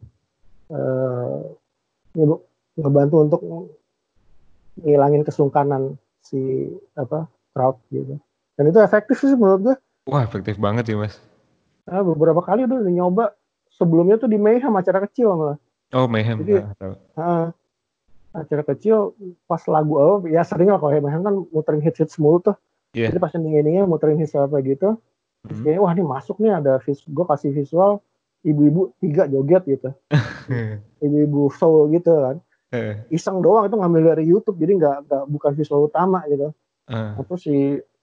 nge- 2.13 2.43
ngebantu 2.77 3.17
untuk 3.21 3.41
ngilangin 4.79 5.23
kesungkanan 5.23 5.97
si 6.21 6.69
apa 6.95 7.29
crowd 7.53 7.77
gitu. 7.89 8.17
Dan 8.57 8.65
itu 8.69 8.79
efektif 8.81 9.21
sih 9.21 9.35
menurut 9.35 9.61
gue. 9.63 9.77
Wah 10.09 10.23
efektif 10.23 10.57
banget 10.57 10.89
sih 10.89 10.97
mas. 10.97 11.17
Nah, 11.85 12.01
beberapa 12.01 12.41
kali 12.41 12.65
udah 12.65 12.79
nyoba 12.85 13.35
sebelumnya 13.71 14.17
tuh 14.17 14.31
di 14.31 14.39
Mayhem 14.39 14.73
acara 14.73 15.03
kecil 15.03 15.35
malah. 15.35 15.59
Oh 15.93 16.09
mayhem. 16.09 16.41
Jadi- 16.41 16.63
Ah, 16.63 16.75
tahu. 16.75 16.95
Heeh. 17.17 17.47
acara 18.33 18.65
kecil 18.65 19.13
pas 19.45 19.61
lagu 19.69 19.93
oh 19.93 20.25
ya 20.25 20.41
sering 20.41 20.73
lah 20.73 20.81
kalau 20.81 20.97
Mayhem 20.97 21.21
kan 21.21 21.35
muterin 21.53 21.85
hits 21.85 22.01
hits 22.01 22.17
mulu 22.17 22.41
tuh. 22.41 22.57
Iya. 22.97 23.13
Jadi 23.13 23.21
pas 23.21 23.29
ending-endingnya 23.37 23.85
muterin 23.85 24.17
hits 24.17 24.33
apa 24.33 24.57
gitu. 24.65 24.97
Terus 25.45 25.59
Hmm. 25.61 25.65
kayaknya 25.69 25.81
wah 25.85 25.93
ini 25.93 26.01
masuk 26.03 26.37
nih 26.41 26.57
ada 26.57 26.81
vis 26.81 27.05
gue 27.05 27.25
kasih 27.29 27.53
visual 27.53 28.01
ibu-ibu 28.43 28.95
tiga 28.99 29.27
joget 29.31 29.63
gitu. 29.67 29.91
Ibu-ibu 31.05 31.51
soul 31.55 31.91
gitu 31.95 32.11
kan. 32.13 32.37
Eh, 32.73 32.95
Iseng 33.13 33.45
doang 33.45 33.69
itu 33.69 33.77
ngambil 33.77 34.17
dari 34.17 34.25
YouTube 34.25 34.57
jadi 34.57 34.73
nggak 34.81 34.97
nggak 35.09 35.23
bukan 35.29 35.53
visual 35.55 35.87
utama 35.87 36.25
gitu. 36.31 36.51
eh. 36.89 37.11
Terus 37.21 37.41
si 37.45 37.57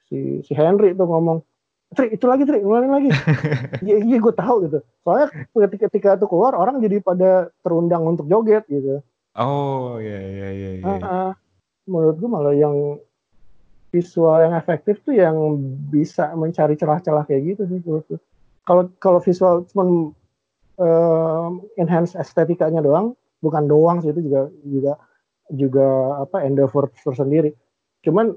si 0.10 0.18
si 0.46 0.52
Henry 0.58 0.98
tuh 0.98 1.06
ngomong 1.06 1.42
Tri 1.90 2.14
itu 2.14 2.26
lagi 2.30 2.46
Tri 2.46 2.62
ngulangin 2.62 2.94
lagi 2.94 3.10
iya 3.86 3.98
iya 3.98 4.18
gue 4.22 4.34
tahu 4.34 4.70
gitu 4.70 4.78
soalnya 5.02 5.34
ketika 5.58 5.90
ketika 5.90 6.10
itu 6.22 6.26
keluar 6.30 6.54
orang 6.54 6.78
jadi 6.86 7.02
pada 7.02 7.50
terundang 7.66 8.06
untuk 8.06 8.30
joget 8.30 8.62
gitu 8.70 9.02
Oh 9.40 10.02
iya 10.02 10.20
iya 10.20 10.50
iya. 10.52 10.70
iya. 10.84 11.24
Menurut 11.88 12.20
gue 12.20 12.30
malah 12.30 12.52
yang 12.52 13.00
visual 13.90 14.38
yang 14.38 14.54
efektif 14.54 15.02
tuh 15.02 15.16
yang 15.18 15.34
bisa 15.90 16.30
mencari 16.36 16.78
celah-celah 16.78 17.26
kayak 17.26 17.56
gitu 17.56 17.62
sih 17.66 17.80
menurut 17.82 18.06
gue. 18.06 18.20
kalau 18.62 18.86
kalau 19.02 19.18
visual 19.18 19.66
cuma 19.74 20.14
enhance 21.76 22.16
estetikanya 22.16 22.80
doang 22.80 23.14
bukan 23.40 23.68
doang 23.68 23.98
sih 24.00 24.12
itu 24.12 24.24
juga 24.24 24.42
juga 24.64 24.94
juga 25.50 25.88
apa 26.24 26.46
endeavor 26.46 26.92
tersendiri 26.94 27.56
cuman 28.04 28.36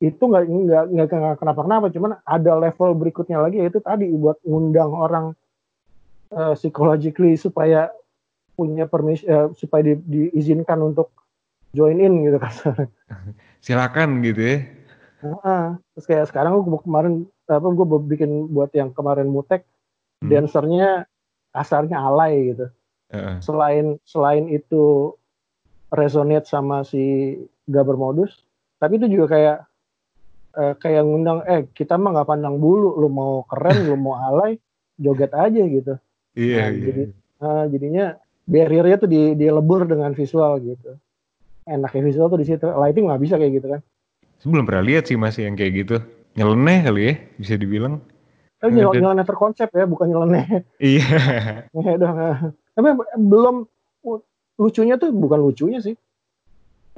itu 0.00 0.18
nggak 0.18 0.44
nggak 0.48 0.84
nggak 0.88 1.36
kenapa-kenapa 1.36 1.92
cuman 1.92 2.16
ada 2.24 2.56
level 2.56 2.96
berikutnya 2.96 3.36
lagi 3.36 3.60
yaitu 3.60 3.84
tadi 3.84 4.08
buat 4.10 4.40
ngundang 4.42 4.90
orang 4.90 5.26
eh, 6.32 6.54
psychologically 6.56 7.36
supaya 7.36 7.92
punya 8.56 8.88
permis 8.88 9.20
eh, 9.28 9.52
supaya 9.54 9.84
di- 9.84 10.00
diizinkan 10.08 10.80
untuk 10.80 11.12
join 11.76 12.00
in 12.00 12.24
gitu 12.24 12.38
kan 12.40 12.52
Silakan 13.64 14.24
gitu 14.24 14.40
ya. 14.40 14.58
Heeh. 15.20 15.64
terus 15.92 16.06
kayak 16.08 16.26
sekarang 16.32 16.64
gue 16.64 16.80
kemarin 16.80 17.28
apa 17.44 17.66
gue 17.68 17.86
bikin 18.08 18.48
buat 18.48 18.72
yang 18.72 18.90
kemarin 18.96 19.28
mutek 19.28 19.68
Hmm. 20.20 20.28
dancernya 20.28 21.08
kasarnya 21.50 21.98
alay 21.98 22.54
gitu 22.54 22.66
Heeh. 23.10 23.36
selain 23.40 23.86
selain 24.04 24.46
itu 24.46 25.14
resonate 25.90 26.46
sama 26.46 26.82
si 26.82 27.34
Gaber 27.66 27.94
modus 27.94 28.46
tapi 28.78 28.96
itu 28.96 29.06
juga 29.08 29.26
kayak 29.28 29.56
eh, 30.56 30.74
kayak 30.76 31.02
ngundang 31.02 31.38
eh 31.44 31.66
kita 31.70 31.94
mah 31.94 32.14
nggak 32.14 32.28
pandang 32.28 32.56
bulu 32.56 32.94
lu 32.96 33.08
mau 33.08 33.42
keren 33.44 33.82
lu 33.82 33.94
mau 33.94 34.14
alay 34.28 34.58
joget 34.96 35.32
aja 35.32 35.62
gitu 35.62 35.94
Iya 36.32 36.56
Nah, 36.56 36.68
iya. 36.70 36.84
jadi- 36.86 37.12
Eh, 37.40 37.64
jadinya 37.72 38.20
barriernya 38.44 39.00
tuh 39.00 39.08
di 39.08 39.32
dilebur 39.32 39.88
dengan 39.88 40.12
visual 40.12 40.60
gitu 40.60 40.92
enaknya 41.64 42.02
visual 42.04 42.28
tuh 42.28 42.36
di 42.36 42.44
situ 42.44 42.68
lighting 42.68 43.08
nggak 43.08 43.16
bisa 43.18 43.40
kayak 43.40 43.52
gitu 43.56 43.66
kan 43.70 43.80
Sebelum 44.40 44.68
pernah 44.68 44.84
lihat 44.84 45.04
sih 45.04 45.16
mas 45.16 45.36
yang 45.36 45.52
kayak 45.52 45.72
gitu. 45.74 45.96
Nyeleneh 46.32 46.80
kali 46.80 47.00
ya 47.02 47.14
bisa 47.36 47.56
dibilang. 47.56 48.00
Tapi 48.60 48.76
nyel 48.76 48.92
nyeleneh 48.92 49.24
terkonsep 49.24 49.72
ya 49.72 49.88
bukan 49.88 50.06
nyeleneh 50.06 50.62
Iya. 50.76 51.16
ngehe 51.74 51.92
doang 51.96 52.18
eh. 52.20 52.38
tapi 52.76 52.88
belum 53.16 53.56
lucunya 54.56 55.00
tuh 55.00 55.08
bukan 55.10 55.40
lucunya 55.40 55.80
sih. 55.80 55.96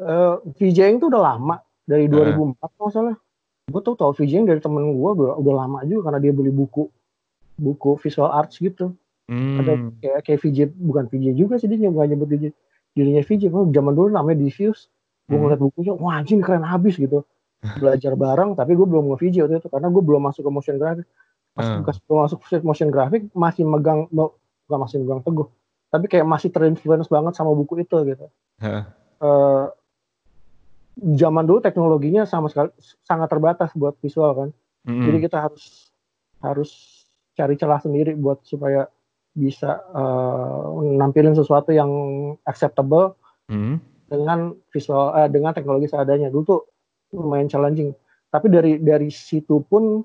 Eh 0.03 0.35
VJing 0.59 0.99
tuh 0.99 1.15
udah 1.15 1.23
lama 1.23 1.57
dari 1.87 2.11
2004 2.11 2.59
kalau 2.59 2.75
nggak 2.83 2.91
salah. 2.91 3.17
Gue 3.71 3.81
tuh 3.81 3.95
tau 3.95 4.11
VJing 4.11 4.51
dari 4.51 4.59
temen 4.59 4.91
gue 4.91 5.11
udah, 5.15 5.39
udah 5.39 5.55
lama 5.55 5.79
juga 5.87 6.11
karena 6.11 6.19
dia 6.19 6.33
beli 6.35 6.51
buku 6.51 6.91
buku 7.55 7.95
visual 8.03 8.35
arts 8.35 8.59
gitu. 8.59 8.91
Ada 9.31 9.79
Hmm. 9.79 9.95
kayak 10.03 10.27
kayak 10.27 10.41
VJ 10.43 10.59
bukan 10.75 11.07
VJ 11.07 11.39
juga 11.39 11.55
sih 11.55 11.71
dia 11.71 11.79
nggak 11.79 12.11
nyebut 12.11 12.27
VJ 12.27 12.45
dirinya 12.93 13.23
VJ 13.23 13.43
oh, 13.55 13.71
zaman 13.71 13.93
dulu 13.95 14.11
namanya 14.11 14.43
Diffuse. 14.43 14.91
Gue 15.31 15.39
Hmm. 15.39 15.47
ngeliat 15.47 15.61
bukunya 15.63 15.93
wah 15.95 16.19
anjing 16.19 16.43
keren 16.43 16.67
habis 16.67 16.99
gitu. 16.99 17.23
Belajar 17.79 18.19
bareng 18.19 18.59
tapi 18.59 18.75
gue 18.75 18.83
belum 18.83 19.15
nge 19.15 19.19
VJ 19.23 19.35
waktu 19.47 19.63
itu 19.63 19.69
karena 19.71 19.87
gue 19.87 20.03
belum 20.03 20.21
masuk 20.27 20.43
ke 20.43 20.51
motion 20.51 20.77
graphic 20.83 21.07
pas 21.53 21.65
Hmm. 21.69 21.85
pas 21.85 21.97
gue 21.97 22.17
masuk 22.17 22.39
motion 22.65 22.89
graphic 22.89 23.29
masih 23.37 23.69
megang 23.69 24.09
bukan 24.09 24.79
masih 24.81 25.05
megang 25.05 25.21
teguh 25.21 25.49
tapi 25.93 26.09
kayak 26.09 26.25
masih 26.25 26.49
terinfluence 26.49 27.13
banget 27.13 27.37
sama 27.37 27.53
buku 27.53 27.85
itu 27.85 27.97
gitu 28.09 28.27
Heeh. 28.57 28.85
Eh, 29.21 29.67
zaman 31.17 31.45
dulu 31.45 31.61
teknologinya 31.61 32.25
sama 32.25 32.49
sekali 32.49 32.73
sangat 33.05 33.29
terbatas 33.29 33.73
buat 33.77 33.97
visual 34.01 34.33
kan 34.33 34.49
Mm-mm. 34.89 35.05
jadi 35.09 35.19
kita 35.29 35.39
harus 35.45 35.93
harus 36.41 36.71
cari 37.33 37.57
celah 37.57 37.81
sendiri 37.81 38.13
buat 38.17 38.41
supaya 38.45 38.89
bisa 39.33 39.81
eh, 39.93 40.65
nampilin 40.97 41.33
sesuatu 41.33 41.73
yang 41.73 41.91
acceptable 42.45 43.17
Hmm. 43.51 43.77
dengan 44.07 44.55
visual 44.71 45.13
eh, 45.19 45.29
dengan 45.29 45.53
teknologi 45.53 45.91
seadanya 45.91 46.31
dulu 46.31 46.45
tuh 46.47 46.61
lumayan 47.13 47.51
challenging 47.51 47.93
tapi 48.31 48.49
dari 48.49 48.81
dari 48.81 49.11
situ 49.13 49.61
pun 49.67 50.01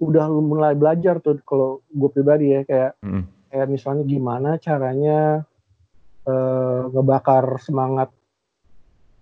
udah 0.00 0.24
mulai 0.32 0.72
belajar 0.72 1.20
tuh 1.20 1.36
kalau 1.44 1.84
gue 1.86 2.08
pribadi 2.08 2.56
ya 2.56 2.64
kayak 2.64 2.92
Mm-mm. 3.04 3.22
kayak 3.48 3.68
misalnya 3.68 4.04
gimana 4.04 4.56
caranya 4.56 5.44
eh, 6.24 6.80
ngebakar 6.88 7.60
semangat 7.60 8.08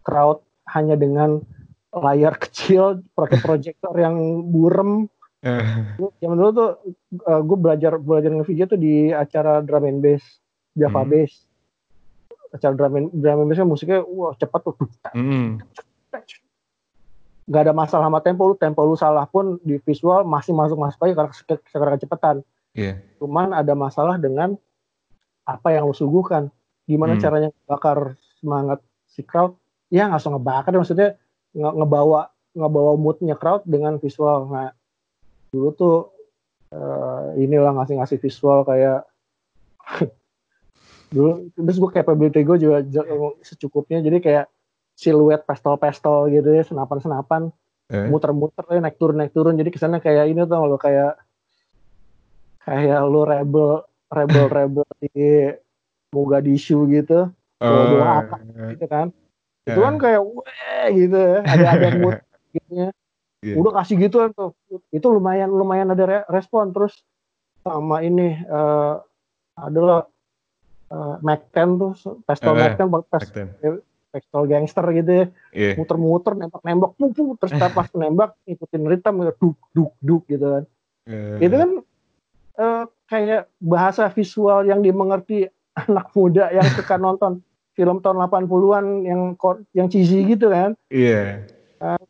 crowd 0.01 0.39
hanya 0.71 0.95
dengan 0.95 1.43
layar 1.91 2.39
kecil 2.47 3.03
pakai 3.13 3.39
proyektor 3.39 3.95
yang 3.95 4.17
burem 4.47 5.11
Eh, 5.39 5.95
Zaman 6.19 6.35
dulu 6.35 6.51
tuh 6.51 6.71
gue 7.23 7.59
belajar 7.63 7.95
belajar 7.95 8.35
nge-VJ 8.35 8.75
tuh 8.75 8.75
di 8.75 9.15
acara 9.15 9.63
drum 9.63 9.87
and 9.87 10.03
bass 10.03 10.23
Java 10.75 11.07
Hmm. 11.07 11.15
Bass. 11.15 11.31
Acara 12.51 12.75
drum 12.75 12.99
and, 12.99 13.07
drum 13.15 13.47
and 13.47 13.49
bass 13.49 13.63
kan 13.63 13.71
musiknya 13.71 14.03
wah 14.03 14.35
cepat 14.35 14.67
tuh. 14.67 14.75
mm-mm. 15.15 15.63
Gak 17.49 17.63
ada 17.65 17.73
masalah 17.73 18.13
sama 18.13 18.21
tempo 18.21 18.45
lu, 18.45 18.55
tempo 18.55 18.85
lu 18.85 18.93
salah 18.93 19.25
pun 19.25 19.57
di 19.65 19.81
visual 19.81 20.21
masih 20.23 20.53
masuk 20.53 20.77
masuk 20.77 21.01
aja 21.09 21.15
karena 21.17 21.33
se- 21.33 21.65
sekarang 21.73 21.97
kecepatan. 21.97 22.37
Iya. 22.77 23.01
Cuman 23.17 23.57
ada 23.57 23.73
masalah 23.73 24.21
dengan 24.21 24.55
apa 25.49 25.73
yang 25.73 25.89
lu 25.89 25.97
suguhkan. 25.97 26.53
Gimana 26.85 27.17
Hmm. 27.17 27.23
caranya 27.25 27.51
bakar 27.65 28.21
semangat 28.37 28.85
si 29.09 29.25
crowd? 29.25 29.57
Ya 29.89 30.05
nggak 30.05 30.21
usah 30.21 30.33
ngebakar, 30.37 30.73
maksudnya 30.77 31.17
nge- 31.57 31.75
ngebawa 31.81 32.29
ngebawa 32.53 32.93
moodnya 33.01 33.33
crowd 33.33 33.65
dengan 33.65 33.97
visual. 33.97 34.45
Nah 34.47 34.77
dulu 35.49 35.69
tuh 35.73 35.97
eh, 36.69 37.41
inilah 37.41 37.73
ngasih-ngasih 37.73 38.21
visual 38.21 38.61
kayak 38.69 39.09
dulu 41.09 41.49
terus 41.57 41.81
gue 41.81 41.91
capability 41.91 42.45
gue 42.45 42.57
juga 42.61 42.85
secukupnya 43.41 44.05
jadi 44.05 44.19
kayak 44.21 44.47
siluet 44.99 45.47
pastel-pastel 45.47 46.35
gitu 46.35 46.51
ya 46.51 46.67
senapan-senapan. 46.67 47.55
Eh, 47.89 48.11
muter-muter 48.11 48.67
ya 48.67 48.83
naik 48.83 48.99
turun 48.99 49.17
naik 49.23 49.31
turun. 49.31 49.55
Jadi 49.55 49.71
kesannya 49.71 50.03
kayak 50.03 50.35
ini 50.35 50.43
tuh 50.43 50.59
lo 50.67 50.75
kayak 50.75 51.23
kayak 52.67 53.01
lu 53.07 53.23
rebel 53.23 53.87
rebel 54.11 54.47
rebel 54.51 54.89
di 54.99 55.55
Mogadishu 56.11 56.91
gitu. 56.91 57.31
Bawa 57.63 57.95
oh, 57.95 58.03
apa 58.27 58.37
gitu 58.75 58.87
kan. 58.91 59.15
Itu 59.63 59.79
eh, 59.79 59.85
kan 59.87 59.95
kayak 60.03 60.21
weh 60.27 60.87
gitu 61.07 61.17
ya. 61.17 61.39
Ada 61.47 61.67
ada 61.79 61.89
mood 61.95 62.19
gitu 62.59 62.73
ya. 62.75 62.91
Iya. 63.39 63.55
udah 63.55 63.73
kasih 63.79 64.03
gituan 64.03 64.35
tuh. 64.35 64.51
Itu 64.91 65.15
lumayan 65.15 65.55
lumayan 65.55 65.95
ada 65.95 66.05
re- 66.05 66.27
respon. 66.27 66.75
Terus 66.75 66.99
sama 67.63 68.03
ini 68.03 68.35
eh 68.35 68.95
adalah 69.59 70.11
eh, 70.91 71.17
Mac 71.23 71.47
10 71.55 71.79
tuh 71.79 71.93
pistol 72.27 72.55
Eh, 72.59 72.61
Mac 72.67 72.73
10 72.75 72.91
back 72.91 73.05
pes-. 73.07 73.88
Pistol 74.09 74.49
gangster 74.49 74.85
gitu 74.97 75.11
ya 75.13 75.27
Iya. 75.53 75.73
muter-muter 75.77 76.33
nembak-nembak 76.33 76.97
puk 76.97 77.37
terus 77.41 77.53
pas 77.57 77.89
nembak 77.93 78.35
ikutin 78.49 78.85
ritem 78.89 79.15
gitu, 79.21 79.33
duk 79.37 79.59
duk 79.73 79.93
duk 80.01 80.23
gitu 80.29 80.47
kan 80.49 80.65
Eh, 81.09 81.41
itu 81.41 81.57
kan 81.57 81.71
eh, 82.61 82.85
kayak 83.09 83.49
bahasa 83.57 84.13
visual 84.13 84.69
yang 84.69 84.85
dimengerti 84.85 85.49
anak 85.89 86.13
muda 86.13 86.53
yang 86.53 86.69
suka 86.77 87.01
nonton 87.01 87.41
film 87.73 88.03
tahun 88.05 88.29
80-an 88.29 88.87
yang 89.07 89.21
yang 89.73 89.87
cheesy 89.87 90.27
gitu 90.27 90.51
kan. 90.51 90.75
Iya. 90.91 91.47
Uh, 91.79 92.03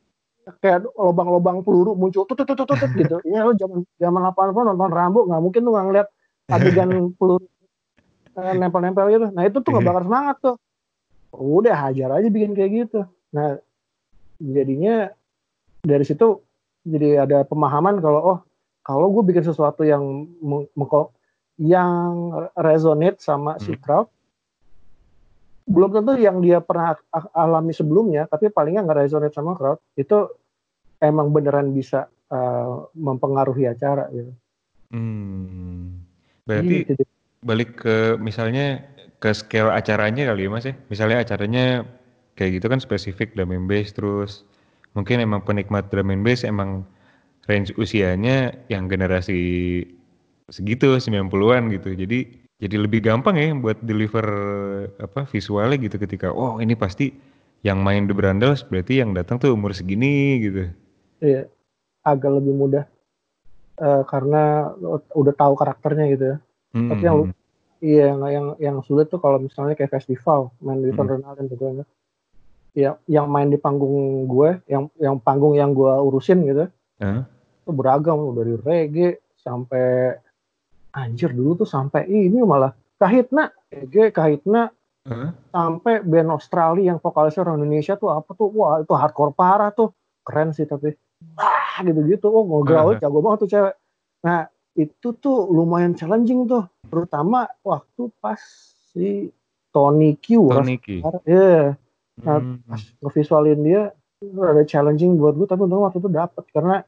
kayak 0.65 0.89
lubang-lubang 0.97 1.61
peluru 1.61 1.93
muncul 1.93 2.25
tut 2.25 2.41
tut 2.41 2.57
tut 2.57 2.65
tut 2.65 2.93
gitu. 2.97 3.21
Iya 3.29 3.45
lo 3.45 3.53
zaman 3.53 3.85
zaman 4.01 4.23
80 4.33 4.65
nonton 4.73 4.89
Rambo 4.89 5.21
nggak 5.29 5.43
mungkin 5.45 5.61
lu 5.61 5.77
nggak 5.77 5.87
ngeliat 5.93 6.09
adegan 6.49 6.91
peluru 7.21 7.45
uh, 8.41 8.53
nempel-nempel 8.57 9.13
gitu. 9.13 9.27
Nah 9.29 9.45
itu 9.45 9.61
tuh 9.61 9.77
iya. 9.77 10.01
semangat 10.01 10.37
tuh. 10.41 10.57
Udah 11.35 11.77
hajar 11.89 12.09
aja 12.15 12.29
bikin 12.29 12.57
kayak 12.57 12.71
gitu. 12.87 13.01
Nah 13.35 13.59
jadinya 14.39 15.11
dari 15.83 16.05
situ 16.07 16.41
jadi 16.87 17.27
ada 17.27 17.45
pemahaman 17.45 17.99
kalau 17.99 18.21
oh 18.23 18.39
kalau 18.87 19.13
gue 19.13 19.25
bikin 19.35 19.45
sesuatu 19.45 19.85
yang 19.85 20.25
yang 21.59 22.33
resonate 22.57 23.21
sama 23.21 23.59
hmm. 23.59 23.63
si 23.67 23.75
crowd 23.77 24.09
belum 25.69 25.93
tentu 25.93 26.17
yang 26.17 26.41
dia 26.41 26.65
pernah 26.65 26.97
alami 27.37 27.77
sebelumnya, 27.77 28.25
tapi 28.25 28.49
palingnya 28.49 28.89
nggak 28.89 29.05
resonate 29.05 29.37
sama 29.37 29.53
crowd, 29.53 29.77
itu 30.01 30.33
emang 30.97 31.29
beneran 31.29 31.77
bisa 31.77 32.09
uh, 32.33 32.89
mempengaruhi 32.97 33.69
acara 33.69 34.09
gitu. 34.09 34.33
Hmm. 34.89 36.01
Berarti 36.49 36.89
gitu. 36.89 37.05
balik 37.45 37.85
ke 37.85 38.17
misalnya 38.17 38.81
ke 39.19 39.31
scale 39.35 39.75
acaranya 39.75 40.31
kali 40.31 40.47
ya 40.47 40.51
mas 40.51 40.67
ya. 40.67 40.75
Misalnya 40.91 41.23
acaranya 41.23 41.83
kayak 42.39 42.63
gitu 42.63 42.67
kan 42.71 42.79
spesifik 42.79 43.35
drum 43.35 43.51
and 43.51 43.67
bass 43.67 43.91
terus 43.91 44.47
mungkin 44.95 45.19
emang 45.19 45.43
penikmat 45.43 45.91
drum 45.91 46.15
and 46.15 46.23
bass 46.23 46.47
emang 46.47 46.87
range 47.51 47.75
usianya 47.75 48.55
yang 48.71 48.87
generasi 48.87 49.83
segitu 50.49 50.97
90-an 50.97 51.71
gitu. 51.75 51.93
Jadi 51.99 52.19
jadi 52.59 52.75
lebih 52.75 53.07
gampang 53.07 53.39
ya 53.39 53.55
buat 53.55 53.79
deliver 53.87 54.27
apa 54.99 55.27
visualnya 55.31 55.79
gitu 55.79 55.95
ketika 56.03 56.35
oh 56.35 56.59
ini 56.59 56.75
pasti 56.75 57.15
yang 57.63 57.83
main 57.83 58.07
The 58.07 58.15
Brandals 58.15 58.67
berarti 58.67 59.03
yang 59.03 59.15
datang 59.15 59.43
tuh 59.43 59.55
umur 59.55 59.75
segini 59.75 60.43
gitu. 60.43 60.63
Iya, 61.19 61.51
agak 62.07 62.39
lebih 62.39 62.55
mudah 62.55 62.85
uh, 63.83 64.03
karena 64.07 64.75
udah 65.15 65.35
tahu 65.35 65.55
karakternya 65.59 66.07
gitu 66.15 66.25
ya. 66.35 66.37
Hmm. 66.75 66.91
Tapi 66.95 67.03
yang 67.03 67.19
iya 67.81 68.15
yang 68.15 68.21
yang 68.29 68.47
yang 68.59 68.77
sulit 68.85 69.11
tuh 69.11 69.21
kalau 69.23 69.39
misalnya 69.39 69.75
kayak 69.79 69.95
festival 69.95 70.53
main 70.63 70.83
di 70.83 70.91
hmm. 70.91 71.49
gitu 71.51 71.65
ya. 71.65 71.87
Ya, 72.79 72.91
yang 73.11 73.27
main 73.27 73.51
di 73.51 73.59
panggung 73.59 74.29
gue, 74.31 74.63
yang 74.71 74.87
yang 75.03 75.19
panggung 75.19 75.59
yang 75.59 75.75
gue 75.75 75.89
urusin 75.89 76.47
gitu, 76.47 76.71
huh? 77.03 77.23
itu 77.65 77.71
beragam 77.75 78.31
dari 78.39 78.55
reggae 78.55 79.19
sampai 79.35 80.15
anjir 80.95 81.35
dulu 81.35 81.65
tuh 81.65 81.69
sampai 81.69 82.07
ini 82.07 82.39
malah 82.45 82.71
kahitna 83.01 83.51
EG 83.71 84.11
kahitna 84.15 84.71
huh? 85.07 85.31
sampai 85.51 86.05
band 86.05 86.31
Australia 86.35 86.95
yang 86.95 86.99
vokalisnya 87.03 87.45
orang 87.47 87.63
Indonesia 87.63 87.95
tuh 87.95 88.15
apa 88.15 88.31
tuh 88.35 88.51
wah 88.53 88.83
itu 88.83 88.93
hardcore 88.95 89.35
parah 89.35 89.71
tuh 89.73 89.95
keren 90.27 90.53
sih 90.53 90.69
tapi 90.69 90.93
ah 91.39 91.81
gitu-gitu 91.83 92.27
oh 92.31 92.45
ngobrol 92.47 92.95
uh-huh. 92.95 93.01
jago 93.01 93.19
banget 93.25 93.39
tuh 93.43 93.51
cewek 93.51 93.75
nah 94.23 94.51
itu 94.79 95.09
tuh 95.19 95.51
lumayan 95.51 95.99
challenging 95.99 96.47
tuh 96.47 96.71
terutama 96.87 97.51
waktu 97.67 98.15
pas 98.23 98.39
si 98.95 99.35
Tony 99.75 100.15
Q 100.15 100.55
Tony 100.55 100.79
Q 100.79 101.03
ya 101.03 101.11
yeah. 101.27 101.63
nah 102.23 102.39
hmm. 102.39 102.63
ngevisualin 103.03 103.61
dia 103.67 103.83
ada 104.23 104.63
challenging 104.63 105.19
buat 105.19 105.35
gue 105.35 105.47
tapi 105.51 105.67
untung 105.67 105.83
waktu 105.83 105.99
itu 105.99 106.11
dapet 106.11 106.45
karena 106.55 106.87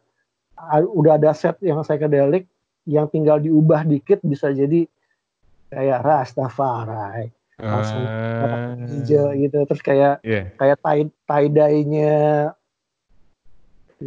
udah 0.70 1.18
ada 1.18 1.34
set 1.34 1.58
yang 1.62 1.82
psychedelic 1.82 2.46
yang 2.86 3.10
tinggal 3.10 3.42
diubah 3.42 3.82
dikit 3.86 4.22
bisa 4.22 4.54
jadi 4.54 4.86
kayak 5.70 5.98
Rastafari 6.02 7.30
langsung 7.60 8.02
uh, 8.02 8.72
hijau 8.88 9.36
gitu 9.36 9.58
terus 9.68 9.82
kayak 9.84 10.24
yeah. 10.24 10.48
kayak 10.56 10.80
tie 10.80 11.04
tie 11.28 11.48
dye-nya 11.52 12.16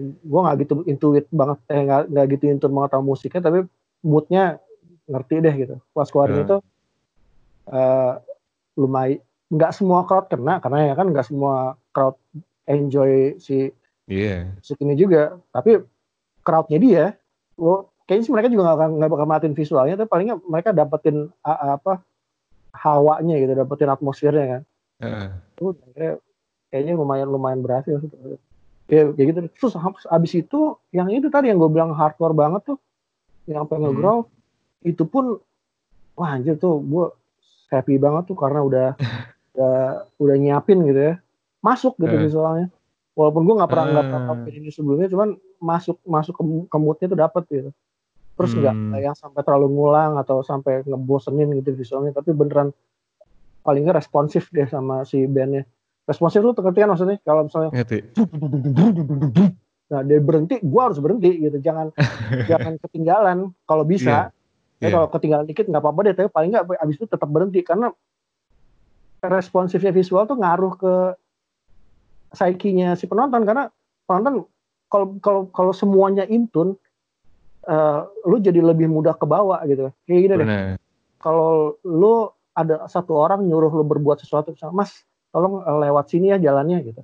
gue 0.02 0.40
nggak 0.42 0.58
gitu 0.66 0.74
intuit 0.90 1.26
banget 1.30 1.58
eh 1.70 1.82
nggak 1.86 2.26
gitu 2.38 2.44
intuit 2.50 2.74
banget 2.74 2.90
sama 2.98 3.04
musiknya 3.06 3.42
tapi 3.46 3.60
moodnya 4.02 4.44
ngerti 5.06 5.36
deh 5.40 5.56
gitu 5.56 5.76
pas 5.94 6.10
keluarin 6.10 6.38
uh. 6.38 6.44
itu 6.44 6.58
uh, 7.70 8.14
lumayan 8.74 9.22
nggak 9.54 9.72
semua 9.78 10.02
crowd 10.10 10.26
kena 10.34 10.58
karena 10.58 10.90
ya 10.90 10.94
kan 10.98 11.08
nggak 11.14 11.30
semua 11.30 11.78
crowd 11.94 12.18
enjoy 12.66 13.38
si 13.38 13.70
yeah. 14.10 14.50
musik 14.58 14.82
ini 14.82 14.98
juga 14.98 15.38
tapi 15.54 15.78
crowdnya 16.42 16.80
dia 16.82 17.06
lo 17.62 17.94
kayaknya 18.10 18.24
sih 18.26 18.34
mereka 18.34 18.50
juga 18.50 18.74
nggak 18.74 18.90
nggak 18.98 19.12
bakal 19.14 19.28
matiin 19.30 19.54
visualnya 19.54 19.94
tapi 19.94 20.10
palingnya 20.10 20.42
mereka 20.50 20.74
dapetin 20.74 21.30
apa 21.46 22.02
hawanya 22.74 23.38
gitu 23.38 23.54
dapetin 23.54 23.94
atmosfernya 23.94 24.46
kan 24.50 24.62
uh. 25.06 25.30
Uh, 25.62 26.18
kayaknya 26.74 26.98
lumayan 26.98 27.30
lumayan 27.30 27.62
berhasil 27.62 28.02
kayak, 28.88 29.16
kayak 29.16 29.28
gitu 29.32 29.40
terus 29.56 29.74
abis 30.08 30.32
itu 30.38 30.76
yang 30.92 31.08
itu 31.12 31.28
tadi 31.32 31.52
yang 31.52 31.60
gue 31.60 31.72
bilang 31.72 31.96
hardcore 31.96 32.36
banget 32.36 32.76
tuh 32.76 32.80
yang 33.48 33.68
pengen 33.68 33.96
hmm. 33.96 34.00
grow 34.00 34.20
itu 34.84 35.04
pun 35.08 35.40
wah 36.16 36.30
anjir 36.36 36.60
tuh 36.60 36.80
gue 36.84 37.06
happy 37.72 37.98
banget 37.98 38.32
tuh 38.32 38.38
karena 38.38 38.60
udah 38.64 38.88
udah 39.54 39.78
udah 40.20 40.36
nyiapin 40.36 40.84
gitu 40.88 41.14
ya 41.14 41.16
masuk 41.64 41.96
gitu 42.00 42.16
uh. 42.16 42.22
visualnya 42.22 42.68
walaupun 43.14 43.46
gue 43.46 43.56
nggak 43.60 43.72
pernah 43.72 43.86
nggak 43.90 44.06
uh. 44.06 44.12
pernah 44.12 44.36
ini 44.52 44.70
sebelumnya 44.70 45.08
cuman 45.12 45.30
masuk 45.64 45.98
masuk 46.04 46.36
ke, 46.36 46.44
ke 46.68 46.78
moodnya 46.78 47.08
tuh 47.08 47.20
dapet 47.20 47.44
gitu 47.52 47.72
terus 48.34 48.52
nggak 48.58 48.74
hmm. 48.74 48.98
yang 48.98 49.16
sampai 49.16 49.46
terlalu 49.46 49.70
ngulang 49.70 50.18
atau 50.18 50.42
sampai 50.42 50.82
ngebosenin 50.84 51.54
gitu 51.62 51.78
visualnya 51.78 52.18
tapi 52.18 52.34
beneran 52.34 52.74
paling 53.62 53.86
nggak 53.86 54.02
responsif 54.04 54.50
deh 54.50 54.66
sama 54.68 55.06
si 55.06 55.24
bandnya 55.30 55.64
responsif 56.04 56.44
lu 56.44 56.52
ngerti 56.52 56.80
kan 56.84 56.90
maksudnya 56.92 57.18
kalau 57.24 57.48
misalnya 57.48 57.72
nah 59.92 60.02
dia 60.02 60.20
berhenti 60.24 60.58
gua 60.64 60.90
harus 60.90 61.00
berhenti 61.00 61.32
gitu 61.44 61.58
jangan 61.60 61.94
jangan 62.50 62.80
ketinggalan 62.82 63.38
kalau 63.68 63.84
bisa 63.86 64.32
yeah. 64.80 64.84
ya 64.84 64.84
yeah. 64.88 64.92
kalau 64.96 65.08
ketinggalan 65.12 65.46
dikit 65.48 65.66
nggak 65.70 65.84
apa-apa 65.84 66.00
deh 66.10 66.14
tapi 66.16 66.30
paling 66.34 66.50
nggak 66.56 66.66
abis 66.82 66.96
itu 66.98 67.06
tetap 67.08 67.30
berhenti 67.30 67.62
karena 67.62 67.92
responsifnya 69.24 69.96
visual 69.96 70.28
tuh 70.28 70.36
ngaruh 70.36 70.74
ke 70.76 70.94
psikinya 72.34 72.98
si 72.98 73.06
penonton 73.08 73.46
karena 73.46 73.70
penonton 74.04 74.44
kalau 74.92 75.08
kalau 75.22 75.42
kalau 75.50 75.72
semuanya 75.72 76.28
intun 76.28 76.76
uh, 77.68 78.08
lu 78.28 78.40
jadi 78.40 78.60
lebih 78.60 78.92
mudah 78.92 79.16
ke 79.16 79.26
bawah 79.26 79.60
gitu. 79.68 79.90
Kayak 80.08 80.22
gini 80.22 80.34
deh. 80.38 80.48
Kalau 81.20 81.80
lu 81.88 82.28
ada 82.54 82.86
satu 82.92 83.16
orang 83.18 83.48
nyuruh 83.48 83.72
lu 83.72 83.86
berbuat 83.88 84.22
sesuatu, 84.22 84.54
misalnya, 84.54 84.86
Mas, 84.86 85.02
tolong 85.34 85.66
eh, 85.66 85.78
lewat 85.90 86.06
sini 86.14 86.32
ya 86.32 86.38
jalannya 86.38 86.86
gitu. 86.86 87.02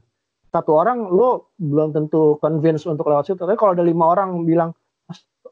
Satu 0.49 0.77
orang 0.77 1.09
lu 1.09 1.41
belum 1.57 1.93
tentu 1.93 2.37
convince 2.37 2.85
untuk 2.85 3.09
lewat 3.09 3.33
situ. 3.33 3.41
Tapi 3.41 3.57
kalau 3.57 3.73
ada 3.73 3.85
lima 3.85 4.09
orang 4.09 4.45
bilang, 4.45 4.73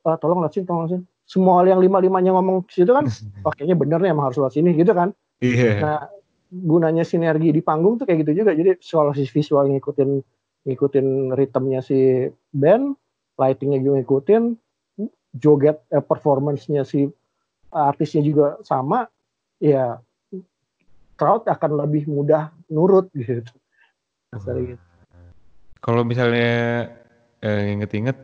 uh, 0.06 0.18
tolong 0.18 0.42
lewat 0.42 0.58
sini, 0.58 0.66
tolong 0.66 0.86
lewat 0.86 0.94
sini. 0.98 1.06
Semua 1.28 1.60
yang 1.68 1.84
lima-limanya 1.84 2.32
ngomong 2.34 2.66
ke 2.66 2.82
situ 2.82 2.96
kan, 2.96 3.06
oh, 3.46 3.52
kayaknya 3.52 3.76
bener 3.76 4.00
nih 4.00 4.10
emang 4.16 4.32
harus 4.32 4.40
lewat 4.40 4.54
sini 4.58 4.74
gitu 4.74 4.94
kan. 4.94 5.14
Yeah. 5.44 5.78
Nah, 5.84 6.02
gunanya 6.50 7.04
sinergi 7.04 7.52
di 7.52 7.62
panggung 7.62 8.00
tuh 8.00 8.08
kayak 8.08 8.26
gitu 8.26 8.42
juga. 8.46 8.56
Jadi 8.56 8.80
soal 8.80 9.12
si 9.14 9.28
visual 9.28 9.70
ngikutin 9.70 10.24
ngikutin 10.68 11.38
ritmenya 11.38 11.80
si 11.86 12.28
band, 12.52 12.98
lightingnya 13.38 13.80
juga 13.86 13.94
ngikutin, 14.02 14.44
joget 15.38 15.78
eh, 15.94 16.04
performance-nya 16.04 16.84
si 16.84 17.08
artisnya 17.72 18.24
juga 18.26 18.48
sama, 18.66 19.06
ya 19.62 20.02
crowd 21.18 21.44
akan 21.50 21.72
lebih 21.84 22.06
mudah 22.06 22.54
nurut 22.70 23.10
gitu. 23.18 23.44
gitu. 24.32 24.84
Kalau 25.82 26.06
misalnya 26.06 26.88
eh, 27.42 27.74
inget-inget 27.74 28.18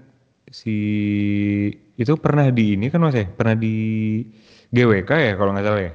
si 0.54 0.78
itu 1.98 2.14
pernah 2.18 2.54
di 2.54 2.78
ini 2.78 2.94
kan 2.94 3.02
mas 3.02 3.18
ya 3.18 3.26
pernah 3.26 3.58
di 3.58 3.76
GWK 4.70 5.10
ya 5.10 5.34
kalau 5.34 5.50
nggak 5.54 5.66
salah 5.66 5.82
ya 5.82 5.94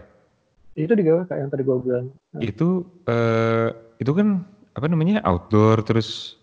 itu 0.78 0.92
di 0.94 1.02
GWK 1.06 1.30
yang 1.38 1.50
tadi 1.50 1.62
gue 1.62 1.78
bilang 1.78 2.06
nah. 2.34 2.42
itu 2.42 2.82
eh, 3.06 3.68
itu 4.02 4.10
kan 4.14 4.42
apa 4.74 4.86
namanya 4.90 5.22
outdoor 5.26 5.82
terus 5.86 6.38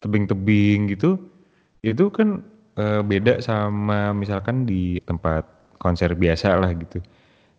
tebing-tebing 0.00 0.92
gitu 0.96 1.20
itu 1.82 2.08
kan 2.10 2.42
uh, 2.78 3.02
beda 3.02 3.42
sama 3.42 4.14
misalkan 4.14 4.66
di 4.66 5.02
tempat 5.02 5.46
konser 5.78 6.14
biasa 6.14 6.58
lah 6.58 6.70
gitu. 6.74 6.98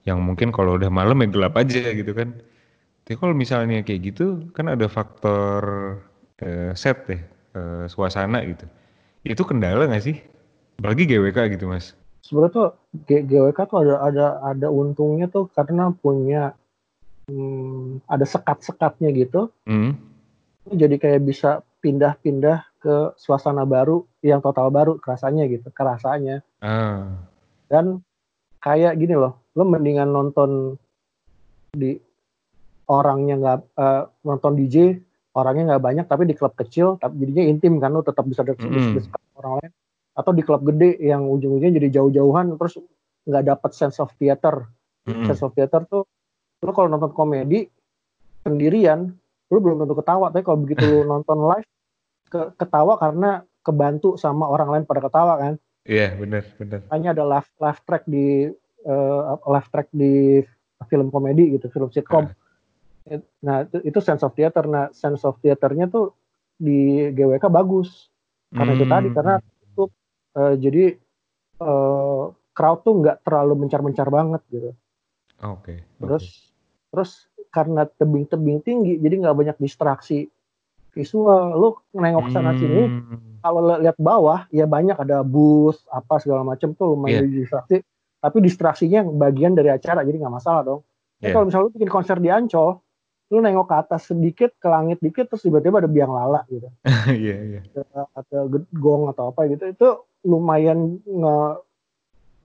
Yang 0.09 0.19
mungkin 0.25 0.49
kalau 0.49 0.81
udah 0.81 0.89
malam 0.89 1.21
ya 1.21 1.27
gelap 1.29 1.53
aja 1.53 1.93
gitu 1.93 2.11
kan. 2.17 2.41
Tapi 3.05 3.15
kalau 3.17 3.37
misalnya 3.37 3.85
kayak 3.85 4.13
gitu 4.13 4.49
kan 4.57 4.65
ada 4.73 4.89
faktor 4.89 5.61
uh, 6.41 6.71
set 6.73 7.05
deh, 7.05 7.21
uh, 7.53 7.85
suasana 7.85 8.41
gitu. 8.41 8.65
Itu 9.21 9.45
kendala 9.45 9.85
nggak 9.85 10.03
sih? 10.03 10.17
Apalagi 10.81 11.05
GWK 11.05 11.53
gitu 11.53 11.69
mas. 11.69 11.93
Sebenarnya 12.25 12.53
tuh 12.53 12.67
GWK 13.05 13.59
tuh 13.69 13.77
ada 13.85 13.95
ada 14.01 14.25
ada 14.41 14.67
untungnya 14.73 15.29
tuh 15.29 15.49
karena 15.53 15.93
punya 15.93 16.57
hmm, 17.29 18.01
ada 18.09 18.25
sekat-sekatnya 18.25 19.13
gitu. 19.13 19.53
Hmm. 19.69 19.93
Jadi 20.69 20.97
kayak 20.97 21.25
bisa 21.25 21.61
pindah-pindah 21.79 22.69
ke 22.79 22.95
suasana 23.19 23.67
baru 23.67 24.07
yang 24.23 24.39
total 24.39 24.71
baru 24.71 24.95
kerasanya 25.03 25.47
gitu 25.51 25.67
kerasanya 25.75 26.39
uh. 26.63 27.11
dan 27.67 27.99
kayak 28.63 28.95
gini 28.95 29.19
loh 29.19 29.35
lo 29.59 29.67
mendingan 29.67 30.07
nonton 30.07 30.79
di 31.75 31.99
orangnya 32.87 33.35
nggak 33.35 33.59
uh, 33.75 34.03
nonton 34.23 34.55
DJ 34.55 34.95
orangnya 35.35 35.75
nggak 35.75 35.83
banyak 35.83 36.05
tapi 36.07 36.23
di 36.23 36.33
klub 36.33 36.55
kecil 36.55 36.95
tapi 36.95 37.27
jadinya 37.27 37.43
intim 37.51 37.77
kan 37.77 37.91
lo 37.91 38.01
tetap 38.01 38.23
bisa 38.23 38.47
dekat 38.47 38.63
mm. 38.63 39.11
orang 39.35 39.53
lain. 39.59 39.71
Atau 40.15 40.31
di 40.31 40.43
klub 40.47 40.63
gede 40.63 40.95
yang 41.03 41.27
ujung-ujungnya 41.27 41.75
jadi 41.75 41.99
jauh-jauhan 41.99 42.55
terus 42.55 42.79
nggak 43.27 43.43
dapat 43.51 43.71
sense 43.75 43.99
of 43.99 44.09
theater. 44.15 44.63
Mm. 45.03 45.27
sense 45.27 45.43
of 45.43 45.51
theater 45.51 45.83
tuh 45.83 46.07
lo 46.63 46.71
kalau 46.71 46.87
nonton 46.87 47.11
komedi 47.11 47.67
sendirian 48.47 49.11
lo 49.51 49.57
belum 49.59 49.83
tentu 49.83 49.99
ketawa. 49.99 50.31
Tapi 50.31 50.43
kalau 50.47 50.59
begitu 50.63 50.87
lo 50.87 51.03
nonton 51.19 51.37
live 51.51 51.69
ke 52.31 52.41
ketawa 52.55 52.95
karena 52.95 53.43
kebantu 53.59 54.15
sama 54.15 54.47
orang 54.47 54.71
lain 54.71 54.83
pada 54.87 55.03
ketawa 55.03 55.35
kan. 55.35 55.53
Iya 55.85 55.99
yeah, 55.99 56.11
benar 56.17 56.43
benar. 56.57 56.79
Hanya 56.89 57.09
ada 57.11 57.23
live 57.27 57.49
live 57.59 57.81
track 57.85 58.03
di 58.07 58.49
uh, 58.85 59.39
live 59.49 59.69
track 59.71 59.87
di 59.91 60.43
film 60.87 61.11
komedi 61.11 61.59
gitu 61.59 61.67
film 61.71 61.89
sitkom 61.91 62.29
uh. 62.29 63.21
nah 63.43 63.65
itu, 63.65 63.83
itu 63.83 63.99
sense 63.99 64.23
of 64.23 64.35
theater 64.37 64.63
nah 64.69 64.87
sense 64.95 65.25
of 65.25 65.35
theaternya 65.43 65.89
tuh 65.89 66.15
di 66.59 67.09
GWK 67.15 67.47
bagus 67.47 68.11
karena 68.51 68.71
hmm. 68.73 68.77
itu 68.77 68.85
tadi 68.85 69.09
karena 69.15 69.35
itu 69.39 69.83
uh, 70.35 70.53
jadi 70.59 70.85
uh, 71.63 72.33
crowd 72.51 72.79
tuh 72.83 72.93
nggak 72.99 73.17
terlalu 73.23 73.65
mencar-mencar 73.65 74.07
banget 74.11 74.41
gitu 74.51 74.71
oke 75.39 75.63
okay, 75.63 75.79
terus 76.01 76.25
okay. 76.27 76.91
terus 76.91 77.11
karena 77.49 77.87
tebing-tebing 77.87 78.61
tinggi 78.61 78.99
jadi 79.01 79.15
nggak 79.25 79.37
banyak 79.37 79.57
distraksi 79.57 80.29
visual 80.93 81.55
lu 81.55 81.69
nengok 81.95 82.33
sana 82.33 82.53
hmm. 82.53 82.59
sini 82.59 82.81
kalau 83.39 83.61
lihat 83.79 83.95
bawah 83.95 84.49
ya 84.51 84.65
banyak 84.65 84.97
ada 84.99 85.23
bus 85.23 85.85
apa 85.87 86.19
segala 86.19 86.43
macam 86.43 86.75
tuh 86.75 86.97
lumayan 86.97 87.29
yeah. 87.29 87.45
distraksi 87.45 87.77
tapi 88.19 88.37
distraksinya 88.43 89.03
bagian 89.07 89.55
dari 89.55 89.71
acara 89.71 90.03
jadi 90.03 90.19
nggak 90.19 90.35
masalah 90.35 90.61
dong 90.63 90.81
yeah. 91.23 91.31
kalau 91.31 91.47
misalnya 91.47 91.65
lu 91.67 91.75
bikin 91.75 91.91
konser 91.91 92.17
di 92.19 92.29
Ancol 92.31 92.79
lu 93.29 93.37
nengok 93.45 93.69
ke 93.69 93.75
atas 93.77 94.09
sedikit 94.09 94.51
ke 94.57 94.67
langit 94.67 94.97
dikit 94.99 95.29
terus 95.29 95.45
tiba-tiba 95.45 95.79
ada 95.79 95.89
biang 95.89 96.11
lala 96.11 96.43
gitu 96.49 96.67
iya 97.13 97.61
yeah, 97.61 97.61
yeah. 97.61 98.05
atau 98.13 98.49
gong 98.73 99.09
atau 99.13 99.31
apa 99.31 99.47
gitu 99.49 99.63
itu 99.69 99.87
lumayan 100.25 100.99
nge 101.05 101.35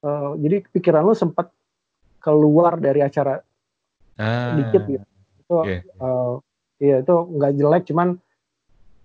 uh, 0.04 0.32
jadi 0.38 0.56
pikiran 0.70 1.02
lu 1.02 1.16
sempat 1.16 1.50
keluar 2.20 2.80
dari 2.80 3.04
acara 3.04 3.40
ah, 4.20 4.56
dikit 4.56 4.82
gitu 4.86 5.06
itu 5.44 5.56
yeah. 5.66 5.82
uh, 6.00 6.38
iya 6.78 7.00
itu 7.00 7.14
nggak 7.16 7.52
jelek 7.56 7.84
cuman 7.88 8.20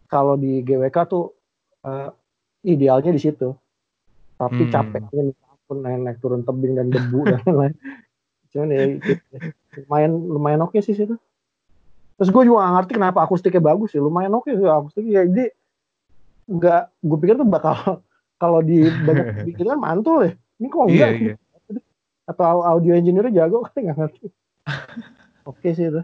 kalau 0.09 0.36
di 0.36 0.65
GWK 0.65 0.97
tuh 1.05 1.32
uh, 1.86 2.09
idealnya 2.65 3.13
di 3.13 3.22
situ. 3.22 3.53
Tapi 4.36 4.63
hmm. 4.67 4.72
capeknya 4.74 5.22
pun 5.70 5.86
naik, 5.86 6.01
naik 6.01 6.17
turun 6.17 6.41
tebing 6.41 6.74
dan 6.74 6.89
debu 6.89 7.30
dan 7.30 7.39
lain-lain. 7.45 7.74
Cuman 8.49 8.70
ya 8.74 8.82
lumayan 9.86 10.11
lumayan 10.17 10.61
oke 10.65 10.74
okay 10.74 10.82
sih 10.82 10.97
situ. 10.97 11.13
Terus 12.17 12.30
gue 12.34 12.43
juga 12.49 12.65
gak 12.65 12.74
ngerti 12.82 12.91
kenapa 12.97 13.20
akustiknya 13.22 13.61
bagus 13.61 13.93
ya. 13.93 14.01
Lumayan 14.01 14.34
oke 14.34 14.49
okay 14.49 14.57
sih 14.57 14.65
akustiknya. 14.65 15.13
Ya, 15.13 15.22
jadi 15.30 15.45
nggak 16.49 16.82
gue 17.05 17.17
pikir 17.22 17.36
tuh 17.38 17.45
bakal 17.45 18.01
kalau 18.41 18.65
di 18.65 18.89
banyak 18.89 19.26
bikin 19.53 19.70
kan 19.70 19.78
mantul 19.78 20.26
ya. 20.26 20.34
Ini 20.57 20.67
kok 20.74 20.86
enggak? 20.89 21.09
Iya, 21.13 21.38
iya. 21.38 21.80
Atau 22.26 22.65
audio 22.65 22.97
engineer 22.97 23.30
jago 23.30 23.70
kan 23.70 23.78
nggak 23.78 23.97
ngerti. 24.01 24.26
Oke 25.49 25.70
okay 25.70 25.72
sih 25.78 25.93
itu 25.93 26.01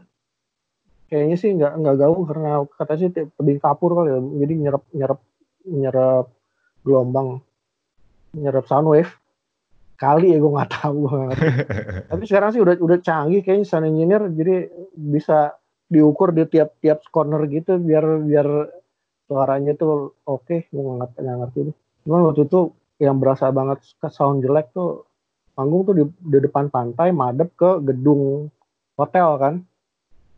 kayaknya 1.09 1.37
sih 1.37 1.49
nggak 1.53 1.73
nggak 1.79 1.95
gaul 2.01 2.21
karena 2.25 2.65
kata 2.65 2.93
sih 2.97 3.09
tebing 3.13 3.61
kapur 3.61 3.93
kali 3.93 4.09
ya 4.09 4.19
jadi 4.41 4.53
nyerap 4.57 4.83
nyerap 4.89 5.19
nyerap 5.65 6.25
gelombang 6.81 7.39
nyerap 8.33 8.65
sound 8.65 8.89
wave 8.89 9.13
kali 9.95 10.35
ya 10.35 10.37
gue 10.37 10.51
nggak 10.51 10.71
tahu 10.75 10.99
tapi 12.11 12.23
sekarang 12.27 12.49
sih 12.51 12.61
udah 12.61 12.75
udah 12.79 12.97
canggih 12.99 13.41
kayaknya 13.41 13.65
sound 13.67 13.87
engineer 13.87 14.27
jadi 14.31 14.67
bisa 14.95 15.55
diukur 15.87 16.35
di 16.35 16.43
tiap-tiap 16.49 17.05
corner 17.13 17.47
gitu 17.47 17.79
biar 17.79 18.25
biar 18.25 18.47
suaranya 19.25 19.73
tuh 19.79 20.13
oke 20.27 20.43
okay. 20.45 20.59
gue 20.69 20.81
nggak 20.81 21.15
nggak 21.15 21.37
ngerti 21.45 21.59
deh 21.71 21.75
cuma 22.05 22.17
waktu 22.27 22.43
itu 22.45 22.59
yang 23.01 23.17
berasa 23.19 23.51
banget 23.51 23.79
ke 23.97 24.07
sound 24.11 24.43
jelek 24.43 24.71
tuh 24.71 25.07
panggung 25.55 25.87
tuh 25.87 25.95
di, 25.95 26.03
di 26.05 26.39
depan 26.43 26.67
pantai 26.67 27.15
madep 27.15 27.49
ke 27.55 27.71
gedung 27.83 28.51
hotel 28.99 29.29
kan 29.39 29.53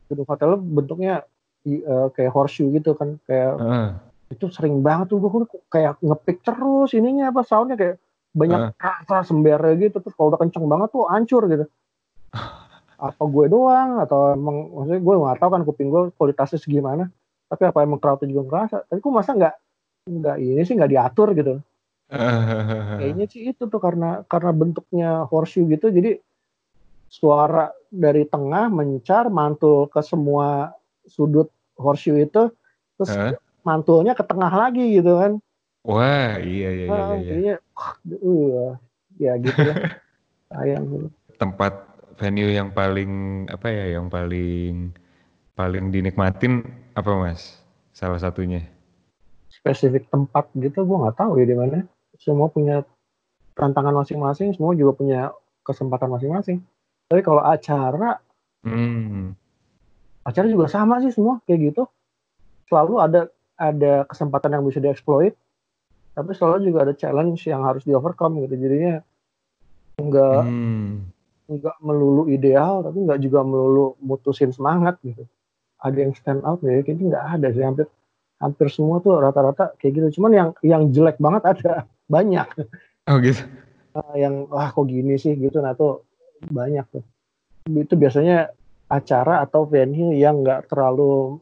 gedung 0.08 0.28
hotel 0.30 0.58
bentuknya 0.58 1.26
uh, 1.66 2.08
kayak 2.14 2.32
horseshoe 2.32 2.72
gitu 2.72 2.94
kan 2.94 3.18
kayak 3.26 3.54
uh. 3.58 3.90
itu 4.30 4.48
sering 4.54 4.80
banget 4.86 5.12
tuh 5.12 5.20
gue 5.20 5.32
kayak 5.74 5.98
ngepick 6.00 6.46
terus 6.46 6.94
ininya 6.94 7.34
apa 7.34 7.42
soundnya 7.44 7.76
kayak 7.76 7.98
banyak 8.34 8.60
uh. 8.60 8.72
kata 8.76 9.24
sembere 9.24 9.78
gitu 9.80 10.00
terus 10.00 10.14
kalau 10.16 10.34
udah 10.34 10.40
kenceng 10.42 10.66
banget 10.68 10.90
tuh 10.92 11.06
hancur 11.08 11.44
gitu. 11.48 11.66
Apa 13.08 13.24
gue 13.30 13.46
doang 13.48 14.02
atau 14.02 14.34
emang 14.34 14.74
maksudnya 14.74 15.00
gue 15.02 15.16
nggak 15.22 15.38
tahu 15.38 15.50
kan 15.54 15.62
kuping 15.64 15.90
gue 15.94 16.02
kualitasnya 16.18 16.58
segimana. 16.58 17.14
Tapi 17.48 17.64
apa 17.64 17.80
emang 17.80 18.02
crowd 18.02 18.28
juga 18.28 18.44
ngerasa. 18.44 18.92
Tapi 18.92 19.00
gue 19.00 19.14
masa 19.14 19.32
nggak 19.32 19.56
nggak 20.12 20.38
ini 20.42 20.62
sih 20.68 20.76
nggak 20.76 20.92
diatur 20.92 21.32
gitu? 21.32 21.62
Kayaknya 23.00 23.26
sih 23.30 23.42
itu 23.54 23.64
tuh 23.70 23.80
karena 23.80 24.26
karena 24.26 24.52
bentuknya 24.52 25.10
horseshoe 25.30 25.70
gitu. 25.70 25.94
Jadi 25.94 26.18
suara 27.08 27.72
dari 27.88 28.28
tengah 28.28 28.68
mencar 28.68 29.32
mantul 29.32 29.88
ke 29.88 30.04
semua 30.04 30.76
sudut 31.08 31.48
horseshoe 31.80 32.28
itu 32.28 32.52
terus 33.00 33.12
huh? 33.14 33.38
mantulnya 33.64 34.12
ke 34.12 34.24
tengah 34.28 34.52
lagi 34.52 35.00
gitu 35.00 35.16
kan 35.16 35.40
wah 35.88 36.36
iya 36.36 36.70
iya 36.76 36.86
iya, 36.86 37.16
iya. 37.16 37.36
iya. 37.40 37.56
Uh, 38.20 38.76
ya 39.16 39.40
gitu 39.40 39.56
ya 39.56 39.76
sayang 40.52 41.08
tempat 41.40 41.74
venue 42.20 42.52
yang 42.52 42.76
paling 42.76 43.46
apa 43.48 43.68
ya 43.72 43.96
yang 43.96 44.12
paling 44.12 44.92
paling 45.56 45.90
dinikmatin 45.90 46.68
apa 46.94 47.12
mas 47.16 47.64
salah 47.96 48.20
satunya 48.20 48.68
spesifik 49.48 50.12
tempat 50.12 50.52
gitu 50.60 50.84
gue 50.84 50.98
nggak 51.08 51.18
tahu 51.18 51.40
ya 51.40 51.46
di 51.48 51.56
mana 51.56 51.88
semua 52.20 52.52
punya 52.52 52.84
tantangan 53.56 53.96
masing-masing 54.04 54.52
semua 54.54 54.76
juga 54.76 54.92
punya 55.00 55.34
kesempatan 55.66 56.12
masing-masing 56.12 56.62
tapi 57.08 57.24
kalau 57.24 57.40
acara, 57.40 58.20
hmm. 58.68 59.32
acara 60.28 60.48
juga 60.52 60.68
sama 60.68 61.00
sih 61.00 61.16
semua 61.16 61.40
kayak 61.48 61.72
gitu. 61.72 61.84
Selalu 62.68 62.94
ada 63.00 63.22
ada 63.56 64.04
kesempatan 64.12 64.60
yang 64.60 64.64
bisa 64.68 64.84
dieksploit, 64.84 65.34
tapi 66.18 66.34
selalu 66.34 66.74
juga 66.74 66.90
ada 66.90 66.98
challenge 66.98 67.46
yang 67.46 67.62
harus 67.62 67.86
di 67.86 67.94
overcome 67.94 68.42
gitu. 68.42 68.58
Jadinya 68.58 69.06
enggak 70.02 70.42
hmm. 70.50 70.90
enggak 71.46 71.78
melulu 71.78 72.26
ideal, 72.26 72.82
tapi 72.82 73.06
enggak 73.06 73.22
juga 73.22 73.46
melulu 73.46 73.94
mutusin 74.02 74.50
semangat 74.50 74.98
gitu. 75.06 75.30
Ada 75.78 76.10
yang 76.10 76.18
stand 76.18 76.42
out 76.42 76.58
ya, 76.66 76.82
kayaknya 76.82 77.14
enggak 77.14 77.26
ada 77.38 77.48
sih 77.54 77.62
hampir 77.62 77.86
hampir 78.42 78.68
semua 78.74 78.98
tuh 78.98 79.22
rata-rata 79.22 79.78
kayak 79.78 79.94
gitu. 79.94 80.08
Cuman 80.18 80.32
yang 80.34 80.50
yang 80.66 80.90
jelek 80.90 81.22
banget 81.22 81.46
ada 81.54 81.86
banyak. 82.18 82.50
Oh 83.06 83.22
gitu. 83.22 83.46
Uh, 83.94 84.18
yang 84.18 84.50
wah 84.50 84.74
kok 84.74 84.90
gini 84.90 85.22
sih 85.22 85.38
gitu. 85.38 85.62
Nah 85.62 85.78
tuh 85.78 86.02
banyak 86.50 86.86
tuh. 86.90 87.06
Itu 87.70 87.94
biasanya 87.94 88.50
acara 88.90 89.46
atau 89.46 89.70
venue 89.70 90.18
yang 90.18 90.42
nggak 90.42 90.74
terlalu 90.74 91.38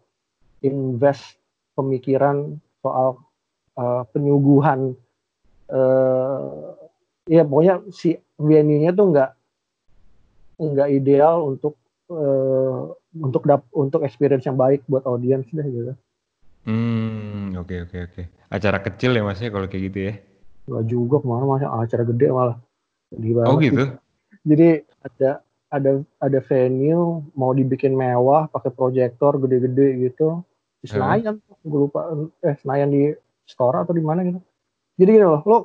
invest 0.59 1.39
pemikiran 1.79 2.59
soal 2.83 3.24
uh, 3.79 4.03
penyuguhan 4.11 4.95
uh, 5.71 6.75
ya 7.25 7.43
pokoknya 7.45 7.81
si 7.91 8.15
venue-nya 8.35 8.91
tuh 8.91 9.11
nggak 9.13 9.31
nggak 10.55 10.89
ideal 10.91 11.51
untuk 11.51 11.75
uh, 12.11 12.91
untuk 13.15 13.43
dap 13.47 13.63
untuk 13.75 14.03
experience 14.03 14.47
yang 14.47 14.59
baik 14.59 14.83
buat 14.87 15.03
audiens 15.07 15.47
deh 15.51 15.67
gitu. 15.67 15.93
Hmm, 16.65 17.53
oke 17.59 17.69
okay, 17.69 17.77
oke 17.85 17.91
okay, 17.91 17.99
oke. 18.03 18.13
Okay. 18.13 18.25
Acara 18.49 18.79
kecil 18.81 19.13
ya 19.13 19.21
masnya 19.21 19.53
kalau 19.53 19.67
kayak 19.69 19.83
gitu 19.91 19.99
ya? 20.09 20.13
Gak 20.65 20.85
juga 20.89 21.21
ke 21.21 21.27
mana 21.29 21.45
masnya 21.45 21.69
acara 21.69 22.03
gede 22.07 22.27
malah. 22.33 22.57
oh 23.45 23.61
gitu? 23.61 23.93
jadi 24.45 24.85
ada 25.01 25.29
ada 25.73 25.91
ada 26.21 26.39
venue 26.45 27.25
mau 27.33 27.51
dibikin 27.51 27.97
mewah 27.97 28.47
pakai 28.53 28.71
proyektor 28.71 29.41
gede-gede 29.41 30.09
gitu 30.09 30.45
di 30.79 30.87
Senayan 30.87 31.41
hmm. 31.41 31.65
gue 31.65 31.79
lupa 31.89 32.13
eh 32.45 32.55
Senayan 32.61 32.93
di 32.93 33.03
Store 33.45 33.85
atau 33.85 33.93
di 33.93 34.03
mana 34.03 34.25
gitu 34.25 34.41
jadi 34.99 35.09
gini 35.21 35.25
loh 35.25 35.41
lo 35.45 35.57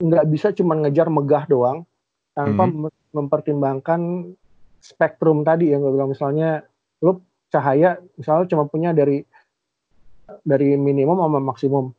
nggak 0.00 0.26
bisa 0.32 0.50
cuma 0.56 0.74
ngejar 0.80 1.12
megah 1.12 1.44
doang 1.46 1.84
tanpa 2.32 2.64
hmm. 2.66 2.88
mempertimbangkan 3.12 4.32
spektrum 4.80 5.44
tadi 5.44 5.76
yang 5.76 5.84
gue 5.84 5.92
bilang 5.92 6.10
misalnya 6.10 6.64
lo 7.04 7.20
cahaya 7.52 8.00
misalnya 8.16 8.48
cuma 8.48 8.64
punya 8.64 8.96
dari 8.96 9.20
dari 10.46 10.78
minimum 10.80 11.20
sama 11.20 11.38
maksimum 11.42 11.92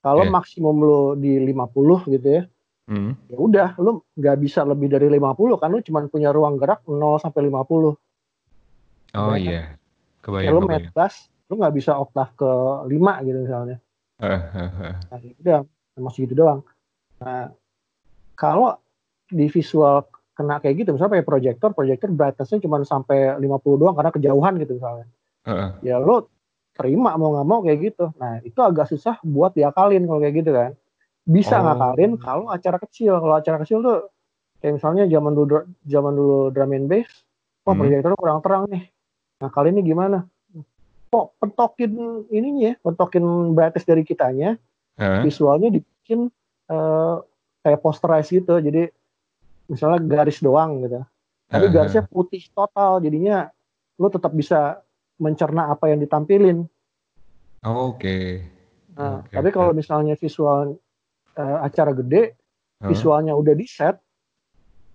kalau 0.00 0.24
yeah. 0.24 0.32
maksimum 0.32 0.76
lo 0.80 1.00
di 1.18 1.36
50 1.42 2.14
gitu 2.16 2.28
ya 2.40 2.44
Hmm. 2.84 3.16
Ya 3.32 3.36
udah, 3.40 3.68
lu 3.80 4.04
nggak 4.12 4.36
bisa 4.44 4.60
lebih 4.60 4.92
dari 4.92 5.08
50 5.08 5.56
kan 5.56 5.72
lu 5.72 5.80
cuma 5.80 6.04
punya 6.04 6.28
ruang 6.36 6.60
gerak 6.60 6.84
0 6.84 7.16
sampai 7.16 7.48
50. 7.48 7.56
Oh 9.16 9.32
ya, 9.32 9.36
iya. 9.40 9.60
Kan? 9.64 9.80
Kebayang. 10.20 10.48
Kalau 10.52 10.60
main 10.68 10.86
bass, 10.92 11.32
lu 11.48 11.60
nggak 11.60 11.74
bisa 11.76 11.96
oktav 11.96 12.36
ke 12.36 12.50
5 12.88 13.24
gitu 13.24 13.38
misalnya. 13.40 13.76
Uh, 14.24 14.42
uh, 14.56 14.72
uh. 14.80 14.94
Nah, 15.12 15.18
udah 15.20 15.58
masih 16.00 16.24
gitu 16.26 16.34
doang. 16.40 16.60
Nah, 17.20 17.52
kalau 18.34 18.80
di 19.30 19.46
visual 19.48 20.04
kena 20.34 20.58
kayak 20.58 20.82
gitu 20.82 20.90
misalnya 20.98 21.22
kayak 21.22 21.28
proyektor 21.30 21.70
proyektor 21.70 22.10
brightnessnya 22.10 22.58
cuma 22.58 22.82
sampai 22.82 23.38
50 23.38 23.78
doang 23.78 23.94
karena 23.94 24.10
kejauhan 24.10 24.58
gitu 24.58 24.82
misalnya 24.82 25.06
Heeh. 25.46 25.94
ya 25.94 25.96
lo 26.02 26.26
terima 26.74 27.14
mau 27.14 27.38
nggak 27.38 27.46
mau 27.46 27.62
kayak 27.62 27.78
gitu 27.94 28.10
nah 28.18 28.42
itu 28.42 28.58
agak 28.58 28.90
susah 28.90 29.22
buat 29.22 29.54
diakalin 29.54 30.02
kalau 30.10 30.18
kayak 30.18 30.34
gitu 30.42 30.50
kan 30.50 30.70
bisa 31.22 31.62
Oh. 31.62 31.70
ngakalin 31.70 32.18
kalau 32.18 32.50
acara 32.50 32.82
kecil 32.82 33.14
kalau 33.22 33.34
acara 33.38 33.62
kecil 33.62 33.78
tuh 33.78 34.10
kayak 34.58 34.82
misalnya 34.82 35.06
zaman 35.06 35.32
dulu 35.38 35.62
zaman 35.86 36.12
dulu 36.18 36.38
drum 36.50 36.74
and 36.74 36.86
bass 36.90 37.10
wah 37.62 37.72
Hmm. 37.72 37.80
proyektornya 37.86 38.18
kurang 38.18 38.40
terang 38.42 38.64
nih 38.66 38.84
nah 39.38 39.48
kali 39.54 39.70
ini 39.70 39.86
gimana 39.86 40.26
kok 41.14 41.38
pentokin 41.38 41.92
ininya 42.34 42.62
ya 42.66 42.74
pentokin 42.82 43.54
brightness 43.54 43.86
dari 43.86 44.02
kitanya 44.02 44.58
Heeh. 44.98 45.22
visualnya 45.22 45.70
dibikin 45.70 46.26
eh, 46.66 47.16
kayak 47.62 47.78
posterize 47.78 48.34
gitu 48.34 48.58
jadi 48.58 48.90
misalnya 49.70 50.02
garis 50.02 50.42
doang 50.42 50.82
gitu 50.82 51.06
tapi 51.46 51.70
Heeh. 51.70 51.74
garisnya 51.78 52.02
putih 52.02 52.42
total 52.50 52.98
jadinya 52.98 53.46
lu 53.94 54.10
tetap 54.10 54.34
bisa 54.34 54.82
mencerna 55.22 55.70
apa 55.70 55.94
yang 55.94 56.02
ditampilin 56.02 56.66
Oh, 57.64 57.96
Oke. 57.96 58.44
Nah, 58.92 59.24
Oke, 59.24 59.32
tapi 59.32 59.48
kalau 59.48 59.72
misalnya 59.72 60.20
visual 60.20 60.76
eh, 61.38 61.58
acara 61.62 61.94
gede 61.94 62.34
Heeh. 62.82 62.90
visualnya 62.90 63.32
udah 63.38 63.54
di 63.54 63.64
set 63.70 63.96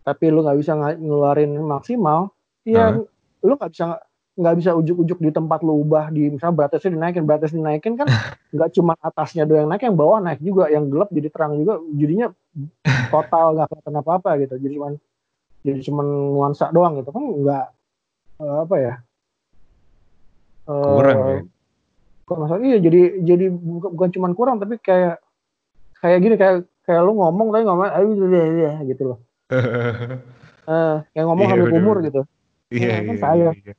tapi 0.04 0.32
lu 0.32 0.44
nggak 0.44 0.60
bisa 0.60 0.74
ngeluarin 0.76 1.54
maksimal 1.64 2.34
ya 2.68 2.94
Heeh. 2.94 3.08
lu 3.46 3.54
nggak 3.56 3.72
bisa 3.72 4.00
nggak 4.40 4.56
bisa 4.56 4.72
ujuk-ujuk 4.72 5.20
di 5.20 5.30
tempat 5.36 5.60
lu 5.62 5.84
ubah 5.84 6.08
di 6.16 6.32
misalnya 6.32 6.56
brightness 6.56 6.88
dinaikin 6.88 7.24
brightness 7.28 7.52
dinaikin 7.52 7.94
kan 8.00 8.08
nggak 8.56 8.70
cuma 8.72 8.96
atasnya 9.04 9.44
doang 9.44 9.68
yang 9.68 9.70
naik 9.70 9.84
yang 9.84 9.98
bawah 10.00 10.24
naik 10.24 10.40
juga 10.40 10.72
yang 10.72 10.88
gelap 10.88 11.12
jadi 11.12 11.28
terang 11.28 11.60
juga 11.60 11.84
jadinya 11.92 12.28
total 13.14 13.46
nggak 13.60 13.68
kelihatan 13.68 13.96
apa-apa 14.00 14.30
gitu 14.42 14.56
jadi 14.64 14.74
cuman 14.80 14.94
jadi 15.60 15.80
cuman 15.92 16.06
nuansa 16.08 16.66
doang 16.72 16.96
gitu 17.04 17.12
kan 17.12 17.24
nggak 17.24 17.66
eh, 18.40 18.58
apa 18.64 18.78
ya 18.80 18.94
Eh, 20.70 20.86
Kurang 20.86 21.18
ya. 21.18 21.42
masalah 22.30 22.62
iya 22.62 22.78
jadi 22.78 23.26
jadi 23.26 23.50
bukan, 23.50 23.90
bukan 23.98 24.10
cuman 24.14 24.32
kurang 24.38 24.56
tapi 24.62 24.78
kayak 24.78 25.18
kayak 25.98 26.20
gini 26.22 26.36
kayak 26.38 26.70
kayak 26.86 27.02
lu 27.02 27.18
ngomong 27.18 27.50
tapi 27.50 27.66
ngomong 27.66 27.90
ayo 27.90 28.06
gitu 28.86 29.04
loh 29.04 29.20
Eh, 30.70 30.96
kayak 31.18 31.26
ngomong 31.26 31.42
Iya, 31.42 31.52
sambil 31.58 31.66
bener, 31.66 31.74
kumur 31.82 31.98
bener. 31.98 32.08
gitu 32.14 32.22
Iya, 32.70 32.94
kan 33.02 33.16
iya, 33.18 33.18
saya. 33.18 33.50
iya. 33.58 33.74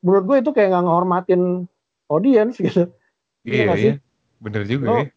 Menurut 0.00 0.24
gue 0.24 0.36
itu 0.40 0.50
kayak 0.50 0.72
nggak 0.72 0.84
ngehormatin 0.84 1.42
audiens 2.08 2.56
gitu 2.56 2.88
Iya, 3.40 3.64
iya. 3.64 3.74
sih? 3.76 3.94
Bener 4.40 4.62
juga 4.64 4.84
Lo 4.88 4.96
ya. 5.00 5.08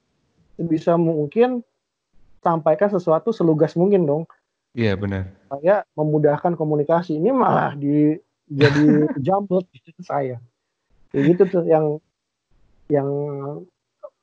bisa 0.59 0.95
mungkin 0.95 1.59
sampaikan 2.39 2.87
sesuatu 2.87 3.31
selugas 3.31 3.75
mungkin 3.75 4.03
dong 4.03 4.23
Iya, 4.73 4.97
benar. 4.97 5.29
saya 5.49 5.85
memudahkan 5.93 6.57
komunikasi 6.57 7.15
ini 7.17 7.29
malah 7.29 7.75
di 7.75 8.17
jadi 8.49 8.83
jambet 9.25 9.65
gitu 9.71 10.01
saya 10.03 10.37
kayak 11.13 11.23
gitu 11.37 11.43
tuh 11.59 11.63
yang 11.69 12.01
yang 12.89 13.07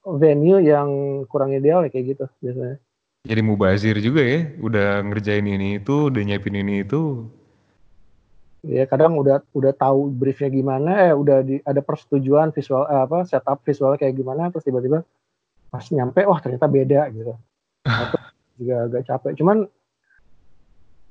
venue 0.02 0.61
yang 0.61 0.88
kurang 1.28 1.52
ideal 1.52 1.84
ya 1.86 1.90
kayak 1.92 2.16
gitu 2.16 2.24
biasanya 2.40 2.78
Jadi 3.20 3.40
mubazir 3.44 4.00
juga 4.00 4.24
ya. 4.24 4.48
Udah 4.64 5.04
ngerjain 5.04 5.44
ini 5.44 5.76
itu, 5.76 6.08
udah 6.08 6.24
nyiapin 6.24 6.56
ini 6.56 6.88
itu. 6.88 7.28
Ya 8.61 8.84
kadang 8.84 9.16
udah 9.16 9.40
udah 9.56 9.72
tahu 9.72 10.12
briefnya 10.12 10.52
gimana 10.52 11.08
eh 11.08 11.14
udah 11.16 11.40
di, 11.40 11.56
ada 11.64 11.80
persetujuan 11.80 12.52
visual 12.52 12.84
eh, 12.92 13.00
apa 13.08 13.24
setup 13.24 13.64
visual 13.64 13.96
kayak 13.96 14.12
gimana 14.12 14.52
terus 14.52 14.68
tiba-tiba 14.68 15.00
pas 15.72 15.84
nyampe 15.88 16.20
wah 16.28 16.36
ternyata 16.42 16.66
beda 16.68 17.08
gitu. 17.14 17.32
Nah, 17.88 18.00
itu 18.04 18.16
juga 18.61 18.74
agak 18.90 19.02
capek. 19.08 19.32
Cuman 19.40 19.58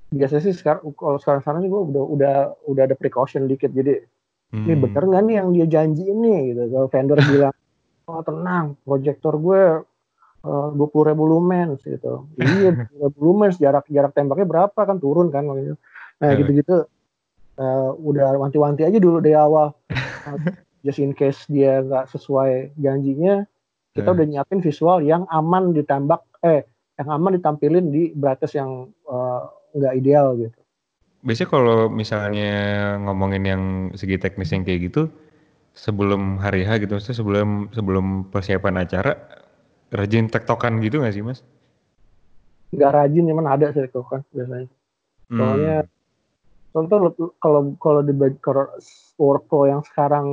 biasanya 0.09 0.41
sih 0.45 0.53
sekarang 0.57 0.93
kalau 0.93 1.17
sekarang 1.21 1.41
sekarang 1.41 1.59
sih 1.65 1.69
gue 1.69 1.81
udah 1.89 2.03
udah 2.05 2.35
udah 2.69 2.83
ada 2.85 2.95
precaution 2.97 3.49
dikit. 3.49 3.73
Jadi 3.73 3.97
ini 4.49 4.73
Hmm. 4.73 4.81
bener 4.81 5.03
nggak 5.05 5.23
nih 5.29 5.35
yang 5.37 5.47
dia 5.53 5.65
janji 5.69 6.03
ini 6.09 6.53
gitu. 6.53 6.69
Kalau 6.69 6.87
vendor 6.89 7.17
bilang 7.33 7.55
oh 8.09 8.21
tenang 8.25 8.65
proyektor 8.85 9.33
gue 9.37 9.61
dua 10.73 10.87
puluh 10.89 11.05
ribu 11.13 11.25
lumens 11.25 11.81
gitu. 11.81 12.29
Iya 12.37 12.73
dua 12.93 13.09
ribu 13.09 13.21
lumens 13.25 13.57
jarak 13.57 13.89
jarak 13.89 14.13
tembaknya 14.13 14.45
berapa? 14.45 14.79
Kan 14.85 15.01
turun 15.01 15.33
kan 15.33 15.49
itu. 15.57 15.73
nah 16.19 16.35
Eh. 16.35 16.45
gitu 16.51 16.85
gitu 17.59 17.99
udah 17.99 18.39
wanti-wanti 18.39 18.87
aja 18.87 18.97
dulu 18.97 19.19
dari 19.19 19.35
awal 19.35 19.75
just 20.87 21.03
in 21.03 21.11
case 21.11 21.43
dia 21.51 21.83
nggak 21.83 22.07
sesuai 22.07 22.71
janjinya 22.79 23.43
kita 23.91 24.07
Eh. 24.07 24.15
udah 24.15 24.25
nyiapin 24.25 24.63
visual 24.63 25.03
yang 25.03 25.27
aman 25.27 25.75
ditembak 25.75 26.23
eh 26.39 26.63
yang 26.95 27.11
aman 27.11 27.35
ditampilin 27.35 27.91
di 27.91 28.15
brightness 28.15 28.55
yang 28.55 28.87
eh, 28.87 29.41
nggak 29.75 29.93
ideal 29.99 30.39
gitu 30.39 30.55
Biasanya 31.19 31.49
kalau 31.51 31.91
misalnya 31.91 32.51
ngomongin 33.03 33.43
yang 33.43 33.63
segi 33.91 34.15
teknis 34.15 34.55
yang 34.55 34.63
kayak 34.63 34.87
gitu, 34.87 35.11
sebelum 35.75 36.39
hari 36.39 36.63
H 36.63 36.79
gitu, 36.79 36.95
maksudnya 36.95 37.19
sebelum 37.19 37.49
sebelum 37.75 38.05
persiapan 38.31 38.87
acara, 38.87 39.19
rajin 39.91 40.31
tektokan 40.31 40.79
gitu 40.79 41.03
nggak 41.03 41.11
sih 41.11 41.19
mas? 41.19 41.43
nggak 42.71 42.91
rajin 42.95 43.27
cuman 43.27 43.51
ada 43.51 43.67
sih 43.75 43.83
kok 43.91 44.07
kan 44.07 44.23
biasanya 44.31 44.71
Hmm. 45.27 45.83
Contoh 46.69 46.97
kalau 47.41 47.73
kalau 47.81 48.01
di 48.05 48.13
workflow 49.17 49.63
yang 49.65 49.81
sekarang 49.81 50.27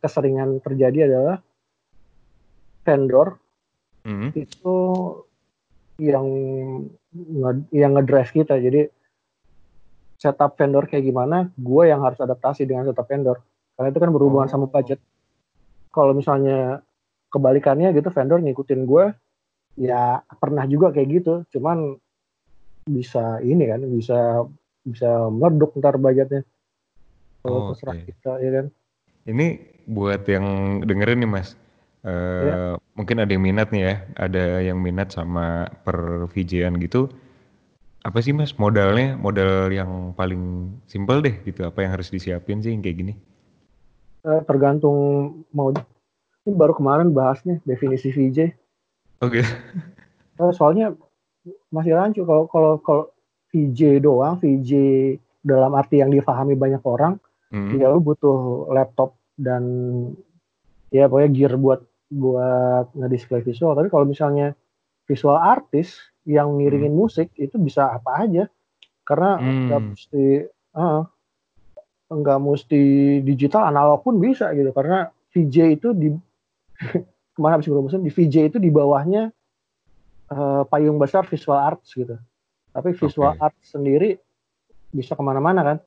keseringan 0.00 0.60
terjadi 0.60 1.08
adalah 1.08 1.36
vendor 2.84 3.40
Hmm. 4.04 4.36
itu 4.36 4.76
yang 5.96 6.28
yang 7.72 7.92
ngedrive 7.96 8.44
kita. 8.44 8.60
Jadi 8.60 8.84
setup 10.20 10.60
vendor 10.60 10.84
kayak 10.84 11.08
gimana, 11.08 11.48
gue 11.56 11.88
yang 11.88 12.04
harus 12.04 12.20
adaptasi 12.20 12.68
dengan 12.68 12.84
setup 12.84 13.08
vendor. 13.08 13.40
Karena 13.72 13.88
itu 13.88 14.00
kan 14.04 14.10
berhubungan 14.12 14.48
Oh. 14.48 14.52
sama 14.52 14.66
budget. 14.68 15.00
Kalau 15.88 16.12
misalnya 16.12 16.84
kebalikannya 17.32 17.96
gitu 17.96 18.12
vendor 18.12 18.44
ngikutin 18.44 18.82
gue, 18.84 19.04
ya 19.80 20.20
pernah 20.36 20.68
juga 20.68 20.92
kayak 20.92 21.08
gitu. 21.08 21.34
Cuman 21.56 21.96
bisa 22.84 23.40
ini 23.40 23.64
kan, 23.64 23.80
bisa 23.88 24.44
bisa 24.84 25.32
meleduk 25.32 25.72
ntar 25.80 25.96
budgetnya. 25.96 26.44
Kalau 27.44 27.58
Oh, 27.60 27.66
terserah 27.72 27.96
oke. 27.96 28.04
kita, 28.08 28.32
ya 28.40 28.50
kan. 28.60 28.66
Ini 29.24 29.46
buat 29.84 30.24
yang 30.28 30.80
dengerin 30.84 31.24
nih 31.24 31.28
mas, 31.28 31.56
eh, 32.04 32.44
Iya. 32.44 32.56
mungkin 32.96 33.16
ada 33.20 33.30
yang 33.32 33.44
minat 33.44 33.68
nih 33.72 33.82
ya, 33.84 33.94
ada 34.16 34.44
yang 34.60 34.78
minat 34.80 35.12
sama 35.12 35.68
per 35.84 36.28
VJ-an 36.32 36.76
gitu. 36.80 37.08
Apa 38.04 38.20
sih 38.20 38.36
mas 38.36 38.52
modalnya, 38.60 39.16
modal 39.16 39.72
yang 39.72 40.12
paling 40.12 40.76
simpel 40.88 41.24
deh 41.24 41.36
gitu, 41.44 41.64
apa 41.64 41.84
yang 41.84 41.96
harus 41.96 42.12
disiapin 42.12 42.60
sih 42.60 42.72
yang 42.72 42.84
kayak 42.84 42.96
gini? 43.00 43.14
Eh, 44.24 44.40
tergantung 44.48 44.96
mau 45.52 45.72
ini 45.72 46.52
baru 46.52 46.76
kemarin 46.76 47.12
bahasnya 47.12 47.60
definisi 47.64 48.12
VJ. 48.12 48.52
Oke. 49.24 49.40
Eh, 49.40 50.52
soalnya 50.52 50.92
masih 51.72 51.92
rancu 51.96 52.24
kalau 52.28 52.44
kalau 52.48 52.72
kalau 52.80 53.04
VJ 53.54 54.02
doang, 54.02 54.42
VJ 54.42 54.70
dalam 55.38 55.70
arti 55.78 56.02
yang 56.02 56.10
difahami 56.10 56.58
banyak 56.58 56.82
orang, 56.82 57.22
Hmm. 57.54 57.78
ya 57.78 57.86
lu 57.86 58.02
butuh 58.02 58.66
laptop 58.74 59.14
dan 59.38 59.62
ya 60.90 61.06
pokoknya 61.06 61.30
gear 61.30 61.54
buat 61.54 61.86
buat 62.10 62.90
ngedisplay 62.98 63.46
visual. 63.46 63.78
Tapi 63.78 63.94
kalau 63.94 64.02
misalnya 64.02 64.58
visual 65.06 65.38
artis 65.38 66.02
yang 66.26 66.58
ngiringin 66.58 66.90
musik 66.90 67.30
itu 67.38 67.54
bisa 67.62 67.94
apa 67.94 68.26
aja, 68.26 68.50
karena 69.06 69.38
nggak 69.38 69.80
Hmm. 69.80 69.90
mesti 69.94 70.24
eh, 70.50 71.00
nggak 72.10 72.38
mesti 72.42 72.82
digital, 73.22 73.70
analog 73.70 74.02
pun 74.02 74.18
bisa 74.18 74.50
gitu. 74.50 74.74
Karena 74.74 75.06
VJ 75.30 75.78
itu 75.78 75.94
di 75.94 76.10
ke 77.34 77.38
mana 77.38 77.58
habis 77.58 77.70
ngomongin 77.70 78.02
di 78.02 78.10
VJ 78.10 78.50
itu 78.50 78.58
di 78.58 78.70
bawahnya 78.74 79.30
eh, 80.34 80.62
payung 80.66 80.98
besar 80.98 81.22
visual 81.22 81.58
arts 81.60 81.94
gitu. 81.94 82.18
Tapi 82.74 82.90
visual 82.92 83.32
Oke. 83.32 83.40
arts 83.40 83.64
sendiri 83.70 84.18
bisa 84.90 85.14
ke 85.14 85.22
mana-mana 85.22 85.62
kan 85.62 85.78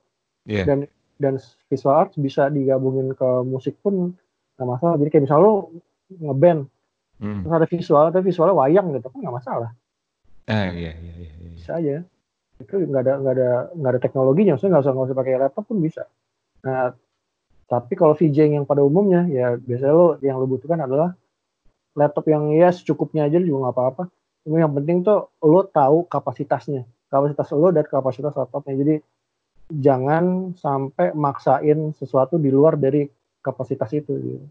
Iya. 0.48 0.64
dan 0.64 0.80
dan 1.20 1.34
visual 1.68 1.92
arts 1.94 2.16
bisa 2.16 2.48
digabungin 2.48 3.12
ke 3.12 3.30
musik 3.44 3.76
pun 3.84 4.16
nggak 4.56 4.68
masalah. 4.68 4.96
Jadi 4.96 5.10
kayak 5.12 5.24
misal 5.28 5.40
lo 5.40 5.54
ngeband 6.08 6.66
Hmm. 7.18 7.42
terus 7.42 7.50
ada 7.50 7.66
visual 7.66 8.06
tapi 8.14 8.30
visualnya 8.30 8.54
wayang 8.54 8.94
gitu 8.94 9.10
kan 9.10 9.18
nggak 9.18 9.38
masalah 9.42 9.74
Ah 10.46 10.70
iya 10.70 10.94
iya 10.94 11.14
iya. 11.18 11.32
iya. 11.34 11.50
bisa 11.58 11.72
aja 11.82 12.06
itu 12.62 12.74
nggak 12.78 13.02
ada 13.02 13.14
nggak 13.18 13.34
ada 13.34 13.50
nggak 13.74 13.90
ada 13.90 14.02
teknologinya 14.06 14.54
maksudnya 14.54 14.78
nggak 14.78 14.86
usah 14.86 14.94
nggak 14.94 15.08
usah 15.10 15.18
pakai 15.18 15.34
laptop 15.42 15.66
pun 15.66 15.82
bisa 15.82 16.06
nah 16.62 16.94
tapi 17.66 17.98
kalau 17.98 18.14
VJ 18.14 18.54
yang 18.54 18.70
pada 18.70 18.86
umumnya 18.86 19.26
ya 19.34 19.58
biasanya 19.58 19.94
lo 19.98 20.08
yang 20.22 20.38
lo 20.38 20.46
butuhkan 20.46 20.78
adalah 20.78 21.18
laptop 21.98 22.30
yang 22.30 22.54
ya 22.54 22.70
secukupnya 22.70 23.26
aja 23.26 23.42
juga 23.42 23.66
nggak 23.66 23.74
apa-apa 23.74 24.04
yang 24.48 24.72
penting 24.72 25.04
tuh 25.04 25.28
lo 25.44 25.68
tahu 25.68 26.08
kapasitasnya 26.08 26.88
kapasitas 27.12 27.52
lo 27.52 27.68
dan 27.76 27.84
kapasitas 27.84 28.32
laptopnya 28.36 28.76
jadi 28.80 28.96
jangan 29.68 30.56
sampai 30.56 31.12
maksain 31.12 31.92
sesuatu 32.00 32.40
di 32.40 32.48
luar 32.48 32.80
dari 32.80 33.04
kapasitas 33.44 33.92
itu 33.92 34.16
gitu. 34.16 34.48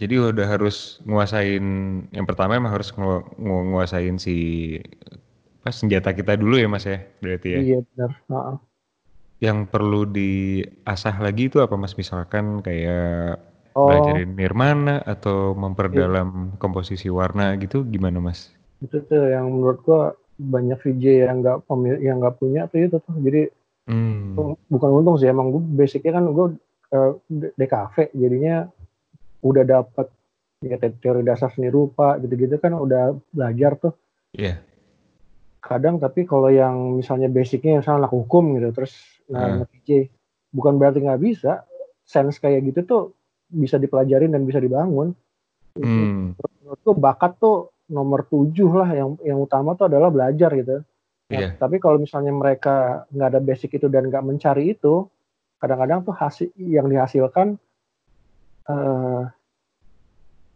Jadi 0.00 0.14
udah 0.18 0.46
harus 0.48 0.98
nguasain 1.06 1.64
yang 2.10 2.26
pertama 2.26 2.58
emang 2.58 2.72
harus 2.74 2.90
ngu- 2.92 3.24
ngu- 3.38 3.66
nguasain 3.72 4.16
si 4.18 4.36
pas 5.62 5.72
senjata 5.72 6.10
kita 6.10 6.34
dulu 6.34 6.58
ya 6.58 6.66
mas 6.66 6.84
ya 6.84 6.98
berarti 7.22 7.48
ya. 7.54 7.60
Iya 7.62 7.78
benar. 7.94 8.10
Uh-uh. 8.28 8.56
Yang 9.42 9.58
perlu 9.72 10.06
diasah 10.06 11.16
lagi 11.18 11.50
itu 11.50 11.58
apa 11.62 11.74
mas 11.78 11.94
misalkan 11.98 12.62
kayak 12.66 13.38
Oh, 13.72 13.88
belajarin 13.88 14.36
nirmana 14.36 15.00
atau 15.00 15.56
iya. 15.56 15.64
memperdalam 15.64 16.28
komposisi 16.60 17.08
warna 17.08 17.56
gitu 17.56 17.88
gimana 17.88 18.20
mas? 18.20 18.52
Itu 18.82 18.96
tuh 19.00 19.30
yang 19.30 19.46
menurut 19.46 19.78
gua 19.82 20.02
banyak 20.34 20.76
VJ 20.76 21.04
yang 21.24 21.36
nggak 21.40 21.56
yang 21.98 22.16
nggak 22.18 22.36
punya 22.36 22.66
tuh 22.66 22.78
itu 22.82 22.96
tuh. 22.98 23.16
Jadi 23.18 23.42
Hmm. 23.82 24.38
bukan 24.70 24.90
untung 24.94 25.18
sih 25.18 25.26
emang 25.26 25.50
gue 25.50 25.58
basicnya 25.74 26.14
kan 26.14 26.30
gue 26.30 26.54
uh, 26.94 27.18
DKV 27.58 28.14
jadinya 28.14 28.70
udah 29.42 29.64
dapet 29.66 30.06
ya 30.62 30.78
te- 30.78 30.94
teori 31.02 31.26
dasar 31.26 31.50
seni 31.50 31.66
rupa 31.66 32.14
gitu-gitu 32.22 32.62
kan 32.62 32.78
udah 32.78 33.10
belajar 33.34 33.74
tuh 33.74 33.90
Iya. 34.30 34.62
kadang 35.58 35.98
tapi 35.98 36.22
kalau 36.22 36.46
yang 36.46 36.94
misalnya 36.94 37.26
basicnya 37.26 37.82
misalnya 37.82 38.06
anak 38.06 38.14
hukum 38.14 38.54
gitu 38.54 38.70
terus 38.70 38.94
nah 39.26 39.42
Ah. 39.42 39.52
anak 39.58 39.74
VJ 39.74 40.06
bukan 40.54 40.78
berarti 40.78 41.02
nggak 41.02 41.18
bisa 41.18 41.66
sense 42.06 42.38
kayak 42.38 42.62
gitu 42.62 42.80
tuh 42.86 43.02
bisa 43.50 43.82
dipelajarin 43.82 44.30
dan 44.30 44.46
bisa 44.46 44.62
dibangun 44.62 45.10
Hmm. 45.74 46.38
menurut 46.62 46.78
gue 46.78 46.94
bakat 46.94 47.34
tuh 47.34 47.71
nomor 47.92 48.24
tujuh 48.24 48.72
lah 48.72 48.88
yang 48.96 49.20
yang 49.20 49.38
utama 49.44 49.76
tuh 49.76 49.92
adalah 49.92 50.08
belajar 50.08 50.48
gitu. 50.56 50.80
Nah, 50.80 51.38
Iya. 51.38 51.48
Tapi 51.60 51.76
kalau 51.76 52.00
misalnya 52.00 52.32
mereka 52.32 53.04
nggak 53.12 53.28
ada 53.36 53.40
basic 53.40 53.76
itu 53.76 53.86
dan 53.92 54.08
nggak 54.08 54.24
mencari 54.24 54.72
itu, 54.72 55.08
kadang-kadang 55.60 56.00
tuh 56.08 56.16
hasil 56.16 56.48
yang 56.56 56.88
dihasilkan 56.88 57.60
eh, 58.68 59.22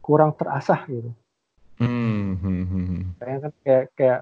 kurang 0.01 0.33
terasah 0.39 0.81
gitu. 0.89 1.11
Hmm. 1.77 2.41
hmm, 2.41 2.63
hmm, 2.65 2.85
hmm. 2.89 3.03
Kayak 3.21 3.39
kan 3.39 3.53
kayak 3.61 3.85
kayak 3.93 4.21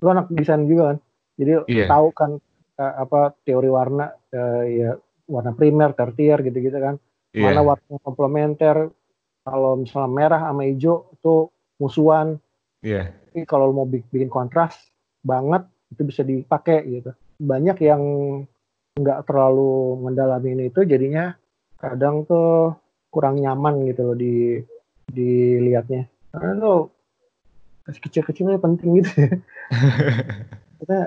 lu 0.00 0.08
anak 0.08 0.26
desain 0.32 0.64
juga 0.64 0.94
kan, 0.94 0.98
jadi 1.36 1.52
Iya. 1.68 1.86
tahu 1.90 2.06
kan 2.16 2.30
eh, 2.78 2.94
apa 3.02 3.34
teori 3.44 3.68
warna 3.68 4.14
eh, 4.32 4.62
ya 4.80 4.90
warna 5.28 5.52
primer, 5.52 5.92
tertier 5.92 6.40
gitu-gitu 6.40 6.78
kan. 6.80 6.96
Iya. 7.36 7.52
Mana 7.52 7.60
warna 7.60 7.94
komplementer. 8.00 8.88
Kalau 9.48 9.80
misalnya 9.80 10.12
merah 10.12 10.40
sama 10.44 10.68
hijau 10.68 11.08
itu 11.16 11.48
musuhan. 11.78 12.38
Iya. 12.78 13.10
tapi 13.10 13.42
kalau 13.42 13.74
mau 13.74 13.82
bik- 13.82 14.06
bikin 14.14 14.30
kontras 14.30 14.70
banget 15.26 15.66
itu 15.90 16.02
bisa 16.06 16.22
dipakai 16.22 16.86
gitu 16.86 17.10
banyak 17.42 17.74
yang 17.82 18.02
nggak 18.94 19.26
terlalu 19.26 19.98
mendalami 19.98 20.70
itu 20.70 20.86
jadinya 20.86 21.34
kadang 21.82 22.22
tuh 22.22 22.78
kurang 23.10 23.42
nyaman 23.42 23.82
gitu 23.90 24.14
loh 24.14 24.16
di 24.18 24.62
dilihatnya 25.10 26.06
karena 26.30 26.54
tuh 26.62 26.80
kecil-kecilnya 27.88 28.62
penting 28.62 29.02
gitu 29.02 29.10
ya. 29.26 29.32
kita 30.78 30.98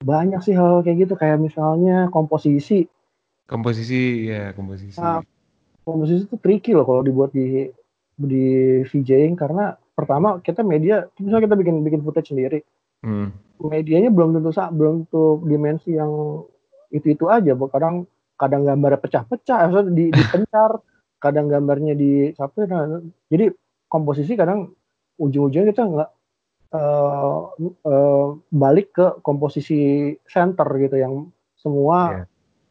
banyak 0.00 0.40
sih 0.40 0.56
hal 0.56 0.80
kayak 0.80 1.04
gitu 1.04 1.14
kayak 1.20 1.36
misalnya 1.36 2.08
komposisi 2.08 2.88
Komposisi 3.44 4.24
ya 4.24 4.56
komposisi. 4.56 4.96
Nah, 4.96 5.20
komposisi 5.84 6.24
itu 6.24 6.36
tricky 6.40 6.72
loh 6.72 6.88
kalau 6.88 7.04
dibuat 7.04 7.28
di 7.36 7.68
di 8.16 8.46
VJing 8.88 9.36
karena 9.36 9.76
pertama 9.94 10.42
kita 10.42 10.60
media 10.60 11.06
misalnya 11.16 11.46
kita 11.46 11.56
bikin 11.56 11.76
bikin 11.82 12.00
footage 12.02 12.30
sendiri 12.30 12.60
Hmm. 13.00 13.36
medianya 13.60 14.08
belum 14.08 14.32
tentu 14.32 14.48
sa- 14.48 14.72
belum 14.72 15.04
tentu 15.04 15.44
dimensi 15.44 15.92
yang 15.92 16.40
itu 16.88 17.12
itu 17.12 17.28
aja 17.28 17.52
Bu. 17.52 17.68
kadang 17.68 18.08
kadang 18.34 18.64
gambarnya 18.64 18.96
pecah-pecah 18.96 19.68
maksudnya 19.68 19.92
di 19.92 20.04
dipencar 20.08 20.70
kadang 21.24 21.46
gambarnya 21.46 21.92
di 21.92 22.32
apa 22.32 22.64
nah, 22.64 22.98
jadi 23.28 23.52
komposisi 23.86 24.34
kadang 24.34 24.72
ujung-ujungnya 25.16 25.70
kita 25.70 25.82
nggak 25.84 26.10
eh, 26.72 27.40
eh, 27.86 28.26
balik 28.50 28.88
ke 28.90 29.06
komposisi 29.20 29.78
center 30.24 30.66
gitu 30.80 30.96
yang 30.96 31.14
semua 31.54 31.98
Iya. 32.10 32.24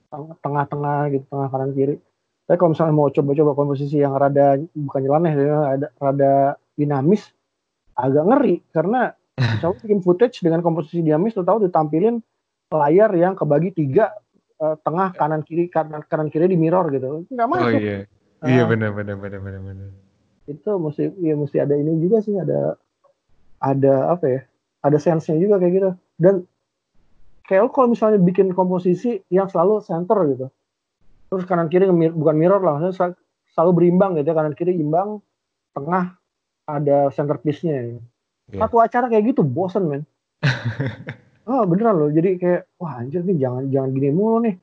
teng- 0.10 0.38
tengah-tengah 0.42 1.00
gitu 1.10 1.26
tengah 1.30 1.48
kanan 1.48 1.72
kiri 1.72 1.96
tapi 2.44 2.58
kalau 2.58 2.74
misalnya 2.74 2.92
mau 2.92 3.08
coba-coba 3.08 3.52
komposisi 3.54 3.98
yang 3.98 4.14
rada 4.14 4.58
bukan 4.76 5.00
nyeleneh 5.00 5.34
ya, 5.38 5.58
ada 5.78 5.88
rada 5.96 6.34
dinamis 6.78 7.30
agak 7.98 8.24
ngeri. 8.26 8.56
Karena 8.70 9.12
misalnya 9.54 9.78
bikin 9.82 10.00
footage 10.02 10.42
dengan 10.42 10.62
komposisi 10.62 11.02
dinamis 11.02 11.34
tahu 11.38 11.68
ditampilin 11.70 12.22
layar 12.74 13.14
yang 13.14 13.38
kebagi 13.38 13.74
tiga 13.74 14.14
eh, 14.62 14.76
tengah 14.82 15.14
kanan 15.14 15.42
kiri 15.46 15.70
kanan 15.70 16.02
kanan 16.06 16.30
kiri 16.34 16.50
di 16.50 16.58
mirror 16.58 16.90
gitu. 16.90 17.26
Nggak 17.30 17.48
Oh 17.48 17.52
masuk. 17.70 17.80
iya. 17.82 17.98
Ah, 18.44 18.50
Iya 18.52 18.64
benar 18.68 18.92
benar 18.92 19.16
benar 19.16 19.40
benar 19.40 19.62
benar. 19.64 19.90
itu 20.44 20.68
mesti 20.76 21.08
ya 21.24 21.40
mesti 21.40 21.56
ada 21.64 21.72
ini 21.72 22.04
juga 22.04 22.20
sih 22.20 22.36
ada 22.36 22.76
ada 23.64 24.12
apa 24.12 24.26
ya 24.28 24.42
ada 24.84 25.00
sense-nya 25.00 25.40
juga 25.40 25.56
kayak 25.64 25.74
gitu. 25.80 25.90
Dan 26.20 26.44
kayak 27.48 27.72
kalau 27.72 27.92
misalnya 27.92 28.20
bikin 28.20 28.52
komposisi 28.52 29.24
yang 29.32 29.48
selalu 29.52 29.84
center 29.84 30.16
gitu 30.32 30.48
terus 31.32 31.44
kanan 31.50 31.68
kiri 31.68 31.90
bukan 32.14 32.36
mirror 32.38 32.62
lah 32.62 32.78
maksudnya 32.78 32.96
sel- 32.96 33.20
selalu 33.58 33.72
berimbang 33.84 34.16
gitu 34.22 34.32
ya 34.32 34.36
kanan 34.38 34.54
kiri 34.56 34.78
imbang 34.78 35.20
tengah 35.74 36.14
ada 36.64 37.12
centerpiece-nya 37.12 37.76
gitu. 37.86 38.02
Iya. 38.52 38.60
satu 38.68 38.76
acara 38.80 39.08
kayak 39.08 39.34
gitu 39.34 39.42
bosen 39.42 39.88
men 39.88 40.04
oh 41.48 41.64
beneran 41.70 41.96
loh 41.96 42.10
jadi 42.12 42.36
kayak 42.36 42.62
wah 42.76 43.00
anjir 43.00 43.24
nih 43.24 43.40
jangan 43.40 43.64
jangan 43.72 43.90
gini 43.92 44.10
mulu 44.12 44.44
nih 44.44 44.56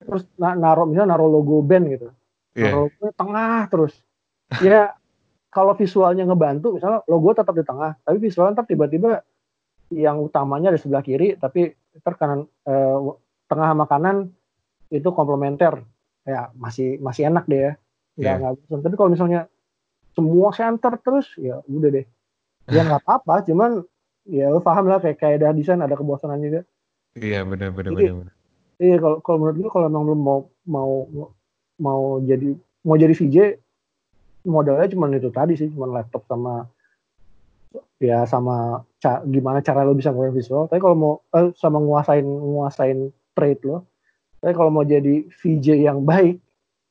terus 0.00 0.26
na 0.34 0.54
naruh 0.54 0.84
misalnya 0.84 1.14
naruh 1.14 1.30
logo 1.30 1.62
band 1.62 1.86
gitu 1.88 2.08
Iya. 2.58 2.74
naruh 2.74 2.90
logo 2.90 3.06
tengah 3.14 3.60
terus 3.70 3.94
ya 4.58 4.90
kalau 5.48 5.74
visualnya 5.74 6.26
ngebantu 6.26 6.74
misalnya 6.74 7.02
logo 7.06 7.30
tetap 7.30 7.54
di 7.54 7.62
tengah 7.62 7.94
tapi 8.02 8.18
visualnya 8.18 8.58
ntar 8.58 8.66
tiba-tiba 8.66 9.22
yang 9.90 10.18
utamanya 10.18 10.70
di 10.70 10.78
sebelah 10.78 11.02
kiri 11.02 11.34
tapi 11.34 11.70
ntar 11.98 12.14
kanan 12.14 12.46
eh, 12.66 12.98
tengah 13.46 13.68
sama 13.70 13.86
kanan 13.86 14.16
itu 14.90 15.06
komplementer 15.10 15.82
ya 16.22 16.50
masih 16.54 16.98
masih 16.98 17.26
enak 17.26 17.46
deh 17.46 17.58
ya 17.58 17.72
nggak 18.18 18.34
Iya. 18.34 18.50
nggak 18.66 18.82
tapi 18.82 18.94
kalau 18.94 19.10
misalnya 19.10 19.46
semua 20.20 20.48
center 20.52 20.92
terus 21.00 21.26
ya 21.40 21.64
udah 21.64 21.90
deh 21.90 22.06
ya 22.68 22.84
nggak 22.84 23.00
apa-apa 23.02 23.42
cuman 23.48 23.80
ya 24.28 24.52
lu 24.52 24.60
paham 24.60 24.84
lah 24.86 25.00
kayak 25.00 25.16
kayak 25.16 25.40
ada 25.40 25.56
desain 25.56 25.80
ada 25.80 25.96
kebosanan 25.96 26.38
juga 26.38 26.62
Iya 27.16 27.42
benar 27.42 27.74
benar 27.74 27.90
benar. 27.90 28.30
iya 28.78 29.00
kalau 29.00 29.18
kalau 29.18 29.36
menurut 29.42 29.56
gue 29.58 29.70
kalau 29.72 29.86
emang 29.90 30.04
lu 30.06 30.14
mau 30.14 30.38
mau 30.62 30.90
mau 31.80 32.02
jadi 32.22 32.54
mau 32.86 32.94
jadi 32.94 33.10
VJ 33.16 33.36
modalnya 34.46 34.86
cuma 34.92 35.10
itu 35.10 35.32
tadi 35.34 35.58
sih 35.58 35.68
cuma 35.74 35.90
laptop 35.90 36.22
sama 36.30 36.70
ya 38.00 38.24
sama 38.24 38.80
ca- 39.02 39.20
gimana 39.26 39.60
cara 39.60 39.84
lo 39.84 39.92
bisa 39.92 40.14
ngeluarin 40.14 40.32
visual 40.32 40.64
tapi 40.70 40.80
kalau 40.80 40.96
mau 40.96 41.12
eh, 41.34 41.50
sama 41.58 41.76
nguasain 41.76 42.24
nguasain 42.24 42.98
trade 43.34 43.62
lo 43.66 43.84
tapi 44.40 44.52
kalau 44.56 44.70
mau 44.72 44.84
jadi 44.86 45.26
VJ 45.28 45.66
yang 45.88 46.04
baik 46.04 46.38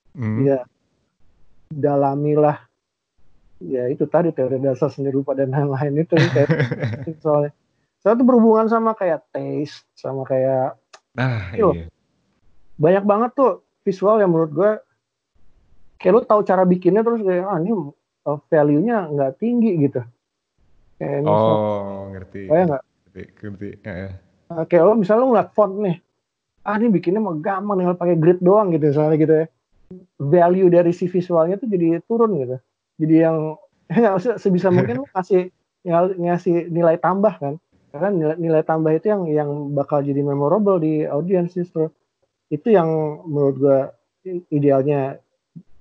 Hmm. 0.10 0.42
ya 0.42 0.66
dalamilah 1.70 2.69
ya 3.60 3.88
itu 3.88 4.08
tadi 4.08 4.32
teori 4.32 4.58
dasar 4.58 4.88
seni 4.88 5.12
rupa 5.12 5.36
dan 5.36 5.52
lain-lain 5.52 6.04
itu 6.04 6.16
kayak 6.16 6.48
soalnya 7.24 7.52
soalnya 8.00 8.18
itu 8.18 8.26
berhubungan 8.26 8.68
sama 8.68 8.96
kayak 8.96 9.24
taste 9.30 9.84
sama 9.94 10.24
kayak 10.24 10.80
Nah 11.10 11.52
Iya. 11.52 11.90
banyak 12.76 13.04
banget 13.04 13.32
tuh 13.36 13.52
visual 13.84 14.18
yang 14.18 14.32
menurut 14.32 14.52
gue 14.54 14.72
kayak 15.98 16.14
lu 16.14 16.22
tahu 16.24 16.42
cara 16.44 16.64
bikinnya 16.64 17.04
terus 17.04 17.20
kayak 17.20 17.44
ah 17.44 17.60
ini 17.60 17.76
uh, 18.24 18.40
value-nya 18.48 19.12
nggak 19.12 19.36
tinggi 19.36 19.76
gitu 19.84 20.00
kayak 20.96 21.28
Oh 21.28 22.08
ngerti. 22.10 22.48
kayak 22.48 22.64
nggak 22.72 22.84
Ngerti. 23.10 23.24
ngerti. 23.44 23.70
Heeh. 23.84 24.12
uh, 24.48 24.64
kayak 24.64 24.84
lo 24.86 24.94
misalnya 24.96 25.22
lu 25.22 25.30
ngeliat 25.34 25.50
font 25.52 25.74
nih 25.76 25.98
ah 26.64 26.76
ini 26.78 26.88
bikinnya 26.88 27.20
mah 27.20 27.36
gampang 27.36 27.76
tinggal 27.80 27.98
pakai 27.98 28.16
grid 28.16 28.40
doang 28.40 28.72
gitu 28.72 28.86
misalnya 28.88 29.16
gitu 29.18 29.34
ya 29.34 29.46
value 30.22 30.70
dari 30.70 30.92
si 30.94 31.10
visualnya 31.10 31.58
tuh 31.58 31.68
jadi 31.68 32.00
turun 32.06 32.32
gitu 32.38 32.56
jadi 33.00 33.16
yang 33.32 33.38
usah 34.20 34.36
sebisa 34.38 34.70
mungkin 34.76 35.02
lu 35.02 35.06
ngal- 35.88 36.18
ngasih 36.20 36.70
nilai 36.70 37.00
tambah 37.00 37.34
kan. 37.40 37.56
Karena 37.90 38.10
nilai, 38.14 38.36
nilai 38.38 38.62
tambah 38.62 38.94
itu 38.94 39.10
yang 39.10 39.26
yang 39.26 39.50
bakal 39.74 40.06
jadi 40.06 40.22
memorable 40.22 40.78
di 40.78 41.10
audiens 41.10 41.56
justru. 41.58 41.90
Itu 42.54 42.70
yang 42.70 42.86
menurut 43.26 43.56
gua 43.58 43.80
idealnya 44.54 45.18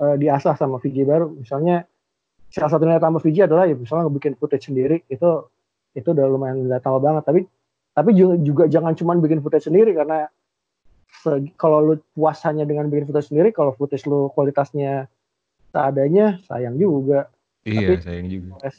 eh, 0.01 0.16
diasah 0.16 0.57
sama 0.57 0.81
VJ 0.81 1.05
baru. 1.05 1.28
Misalnya 1.36 1.85
salah 2.49 2.70
satu 2.73 2.89
nilai 2.89 3.03
tambah 3.03 3.20
VJ 3.20 3.45
adalah 3.45 3.69
ya 3.69 3.77
misalnya 3.77 4.09
bikin 4.09 4.40
footage 4.40 4.73
sendiri 4.73 5.05
itu 5.12 5.45
itu 5.93 6.09
udah 6.09 6.24
lumayan 6.24 6.65
nilai 6.65 6.81
tambah 6.81 7.03
banget. 7.03 7.28
Tapi 7.28 7.40
tapi 7.93 8.15
juga, 8.15 8.35
juga 8.40 8.65
jangan 8.70 8.95
cuma 8.95 9.12
bikin 9.19 9.43
footage 9.45 9.69
sendiri 9.69 9.93
karena 9.93 10.31
kalau 11.59 11.82
lu 11.82 11.95
puas 12.15 12.39
hanya 12.47 12.62
dengan 12.62 12.86
bikin 12.89 13.11
footage 13.11 13.28
sendiri 13.35 13.51
kalau 13.51 13.74
footage 13.74 14.07
lu 14.07 14.31
kualitasnya 14.32 15.11
seadanya 15.69 16.40
sayang 16.45 16.74
juga 16.74 17.28
Iya 17.62 17.93
Tapi- 17.93 18.01
sayang 18.01 18.28
juga. 18.28 18.53
Eh, 18.62 18.73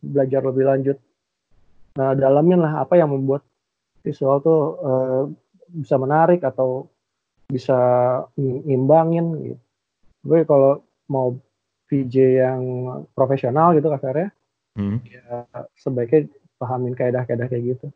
belajar 0.00 0.40
lebih 0.44 0.64
lanjut 0.64 0.98
nah 1.94 2.14
dalamin 2.14 2.62
lah 2.62 2.78
apa 2.78 2.94
yang 2.94 3.10
membuat 3.10 3.42
visual 4.00 4.38
tuh 4.38 4.60
eh, 4.78 5.22
bisa 5.74 5.96
menarik 5.96 6.40
atau 6.40 6.86
bisa 7.44 7.74
ng- 8.34 8.62
ngimbangin 8.64 9.26
gitu 9.42 9.58
gue 10.20 10.38
kalau 10.44 10.78
mau 11.06 11.34
VJ 11.86 12.14
yang 12.36 12.62
profesional 13.12 13.72
gitu 13.72 13.88
kasarnya 13.88 14.30
Hmm. 14.72 15.02
ya 15.02 15.42
sebaiknya 15.74 16.30
pahamin 16.54 16.94
kaedah-kaedah 16.94 17.46
kayak 17.46 17.74
gitu 17.74 17.86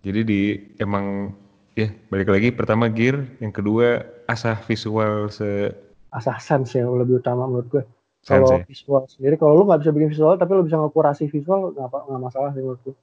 Jadi 0.00 0.20
di 0.24 0.40
emang 0.76 1.30
ya 1.72 1.86
balik 2.08 2.26
lagi 2.26 2.50
pertama 2.50 2.88
gear, 2.88 3.20
yang 3.38 3.52
kedua 3.52 4.00
asah 4.26 4.58
visual 4.58 5.28
se 5.28 5.70
asah 6.10 6.38
sense 6.42 6.78
yang 6.78 6.90
lebih 6.98 7.22
utama 7.22 7.46
menurut 7.46 7.68
gue. 7.70 7.84
Kalau 8.20 8.60
visual 8.68 9.08
sendiri, 9.08 9.40
kalau 9.40 9.56
lu 9.56 9.64
nggak 9.64 9.80
bisa 9.80 9.92
bikin 9.96 10.12
visual 10.12 10.36
tapi 10.36 10.52
lu 10.52 10.68
bisa 10.68 10.76
ngekurasi 10.76 11.32
visual 11.32 11.72
nggak 11.72 12.20
masalah 12.20 12.52
sih 12.52 12.60
menurut 12.60 12.80
gue. 12.84 12.96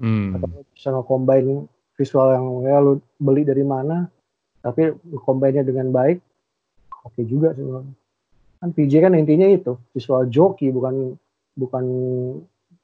Hmm. 0.00 0.34
Atau 0.38 0.48
lu 0.48 0.62
bisa 0.72 0.88
nge-combine 0.90 1.68
visual 1.98 2.28
yang 2.32 2.46
ya 2.64 2.76
lu 2.80 2.92
beli 3.20 3.44
dari 3.44 3.62
mana, 3.62 4.08
tapi 4.64 4.96
combine-nya 5.22 5.66
dengan 5.66 5.92
baik, 5.92 6.18
oke 7.04 7.20
juga 7.28 7.52
sih 7.52 7.62
menurut 7.62 7.84
gue. 7.84 7.98
Kan 8.62 8.70
PJ 8.70 8.92
kan 9.02 9.12
intinya 9.18 9.44
itu 9.50 9.74
visual 9.90 10.30
joki 10.30 10.70
bukan 10.70 11.18
bukan 11.58 11.84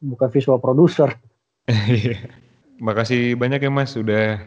bukan 0.02 0.28
visual 0.30 0.58
producer. 0.60 1.10
Iya. 1.68 2.16
Makasih 2.80 3.36
banyak 3.36 3.60
ya 3.60 3.68
Mas 3.68 3.92
udah 3.92 4.40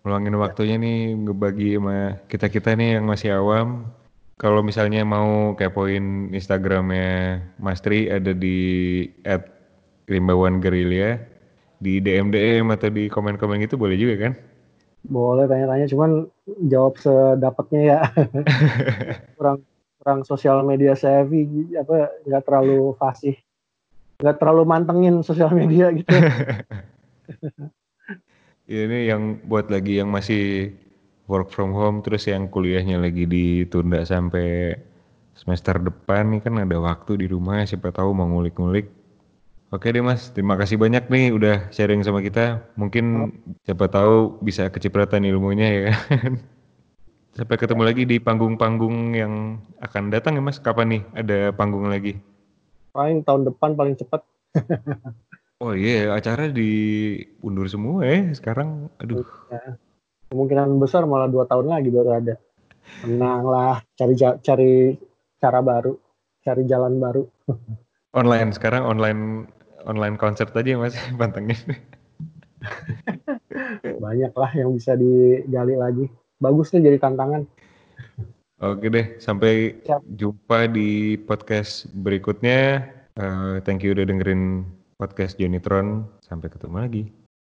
meluangin 0.00 0.36
waktunya 0.40 0.80
nih 0.80 1.12
ngebagi 1.12 1.76
sama 1.76 1.96
kita-kita 2.24 2.72
nih 2.72 2.96
yang 2.96 3.04
masih 3.04 3.36
awam. 3.36 3.84
Kalau 4.34 4.66
misalnya 4.66 5.06
mau 5.06 5.54
kepoin 5.54 6.34
Instagramnya 6.34 7.38
Mas 7.62 7.78
Tri 7.78 8.10
ada 8.10 8.34
di 8.34 8.58
@rimbawan_gerilya 10.10 11.22
di 11.78 12.02
DM 12.02 12.34
DM 12.34 12.66
atau 12.74 12.90
di 12.90 13.06
komen-komen 13.06 13.62
gitu 13.62 13.78
boleh 13.78 13.94
juga 13.94 14.28
kan? 14.28 14.32
Boleh 15.04 15.44
tanya-tanya, 15.46 15.86
cuman 15.86 16.26
jawab 16.66 16.98
sedapatnya 16.98 17.80
ya. 17.84 17.98
kurang 19.38 19.62
kurang 20.02 20.20
sosial 20.26 20.64
media 20.66 20.98
savvy, 20.98 21.70
apa 21.76 22.10
nggak 22.26 22.42
terlalu 22.42 22.96
fasih, 22.98 23.36
nggak 24.18 24.36
terlalu 24.40 24.62
mantengin 24.64 25.22
sosial 25.22 25.52
media 25.54 25.94
gitu. 25.94 26.10
Ini 28.64 29.12
yang 29.12 29.44
buat 29.44 29.68
lagi 29.68 30.00
yang 30.00 30.08
masih 30.08 30.72
work 31.30 31.48
from 31.48 31.72
home 31.72 32.04
terus 32.04 32.28
yang 32.28 32.48
kuliahnya 32.52 33.00
lagi 33.00 33.24
ditunda 33.24 34.04
sampai 34.04 34.76
semester 35.34 35.80
depan 35.82 36.30
nih 36.30 36.40
kan 36.46 36.54
ada 36.62 36.78
waktu 36.78 37.24
di 37.24 37.26
rumah 37.26 37.64
siapa 37.66 37.90
tahu 37.90 38.14
mau 38.14 38.28
ngulik-ngulik. 38.30 38.86
Oke 39.74 39.90
deh 39.90 40.04
Mas, 40.04 40.30
terima 40.30 40.54
kasih 40.54 40.78
banyak 40.78 41.10
nih 41.10 41.34
udah 41.34 41.56
sharing 41.74 42.06
sama 42.06 42.22
kita. 42.22 42.62
Mungkin 42.78 43.34
siapa 43.66 43.90
tahu 43.90 44.38
bisa 44.38 44.70
kecipratan 44.70 45.26
ilmunya 45.26 45.66
ya 45.66 45.80
kan. 45.90 46.38
Sampai 47.36 47.58
ketemu 47.58 47.82
lagi 47.82 48.06
di 48.06 48.22
panggung-panggung 48.22 49.18
yang 49.18 49.58
akan 49.82 50.14
datang 50.14 50.38
ya 50.38 50.42
Mas. 50.46 50.62
Kapan 50.62 50.86
nih 50.94 51.02
ada 51.18 51.38
panggung 51.50 51.90
lagi? 51.90 52.22
Paling 52.94 53.26
tahun 53.26 53.50
depan 53.50 53.74
paling 53.74 53.96
cepat. 53.98 54.22
Oh 55.62 55.70
iya, 55.72 56.10
acara 56.12 56.50
diundur 56.50 57.70
semua 57.70 58.04
ya 58.04 58.34
sekarang. 58.34 58.90
Aduh. 58.98 59.22
Ya. 59.48 59.78
Kemungkinan 60.34 60.82
besar 60.82 61.06
malah 61.06 61.30
dua 61.30 61.46
tahun 61.46 61.70
lagi 61.70 61.94
baru 61.94 62.18
ada. 62.18 62.34
Tenang 63.06 63.46
lah, 63.46 63.78
cari 63.94 64.18
cari 64.18 64.98
cara 65.38 65.62
baru, 65.62 65.94
cari 66.42 66.66
jalan 66.66 66.98
baru. 66.98 67.22
Online 68.18 68.50
sekarang 68.50 68.82
online 68.82 69.46
online 69.86 70.18
konser 70.18 70.50
tadi 70.50 70.74
ya 70.74 70.78
Mas 70.82 70.98
pantengin. 71.22 71.58
Banyak 74.02 74.34
lah 74.34 74.50
yang 74.58 74.74
bisa 74.74 74.98
digali 74.98 75.78
lagi. 75.78 76.10
Bagus 76.42 76.74
nih 76.74 76.90
jadi 76.90 76.98
tantangan. 76.98 77.46
Oke 78.62 78.90
deh, 78.90 79.18
sampai 79.22 79.82
Siap. 79.86 80.02
jumpa 80.18 80.66
di 80.70 81.14
podcast 81.26 81.90
berikutnya. 81.90 82.86
Eh, 83.14 83.62
thank 83.62 83.86
you 83.86 83.94
udah 83.94 84.06
dengerin 84.06 84.66
podcast 84.98 85.38
Jonitron. 85.38 86.06
Sampai 86.22 86.50
ketemu 86.50 86.76
lagi. 86.82 87.23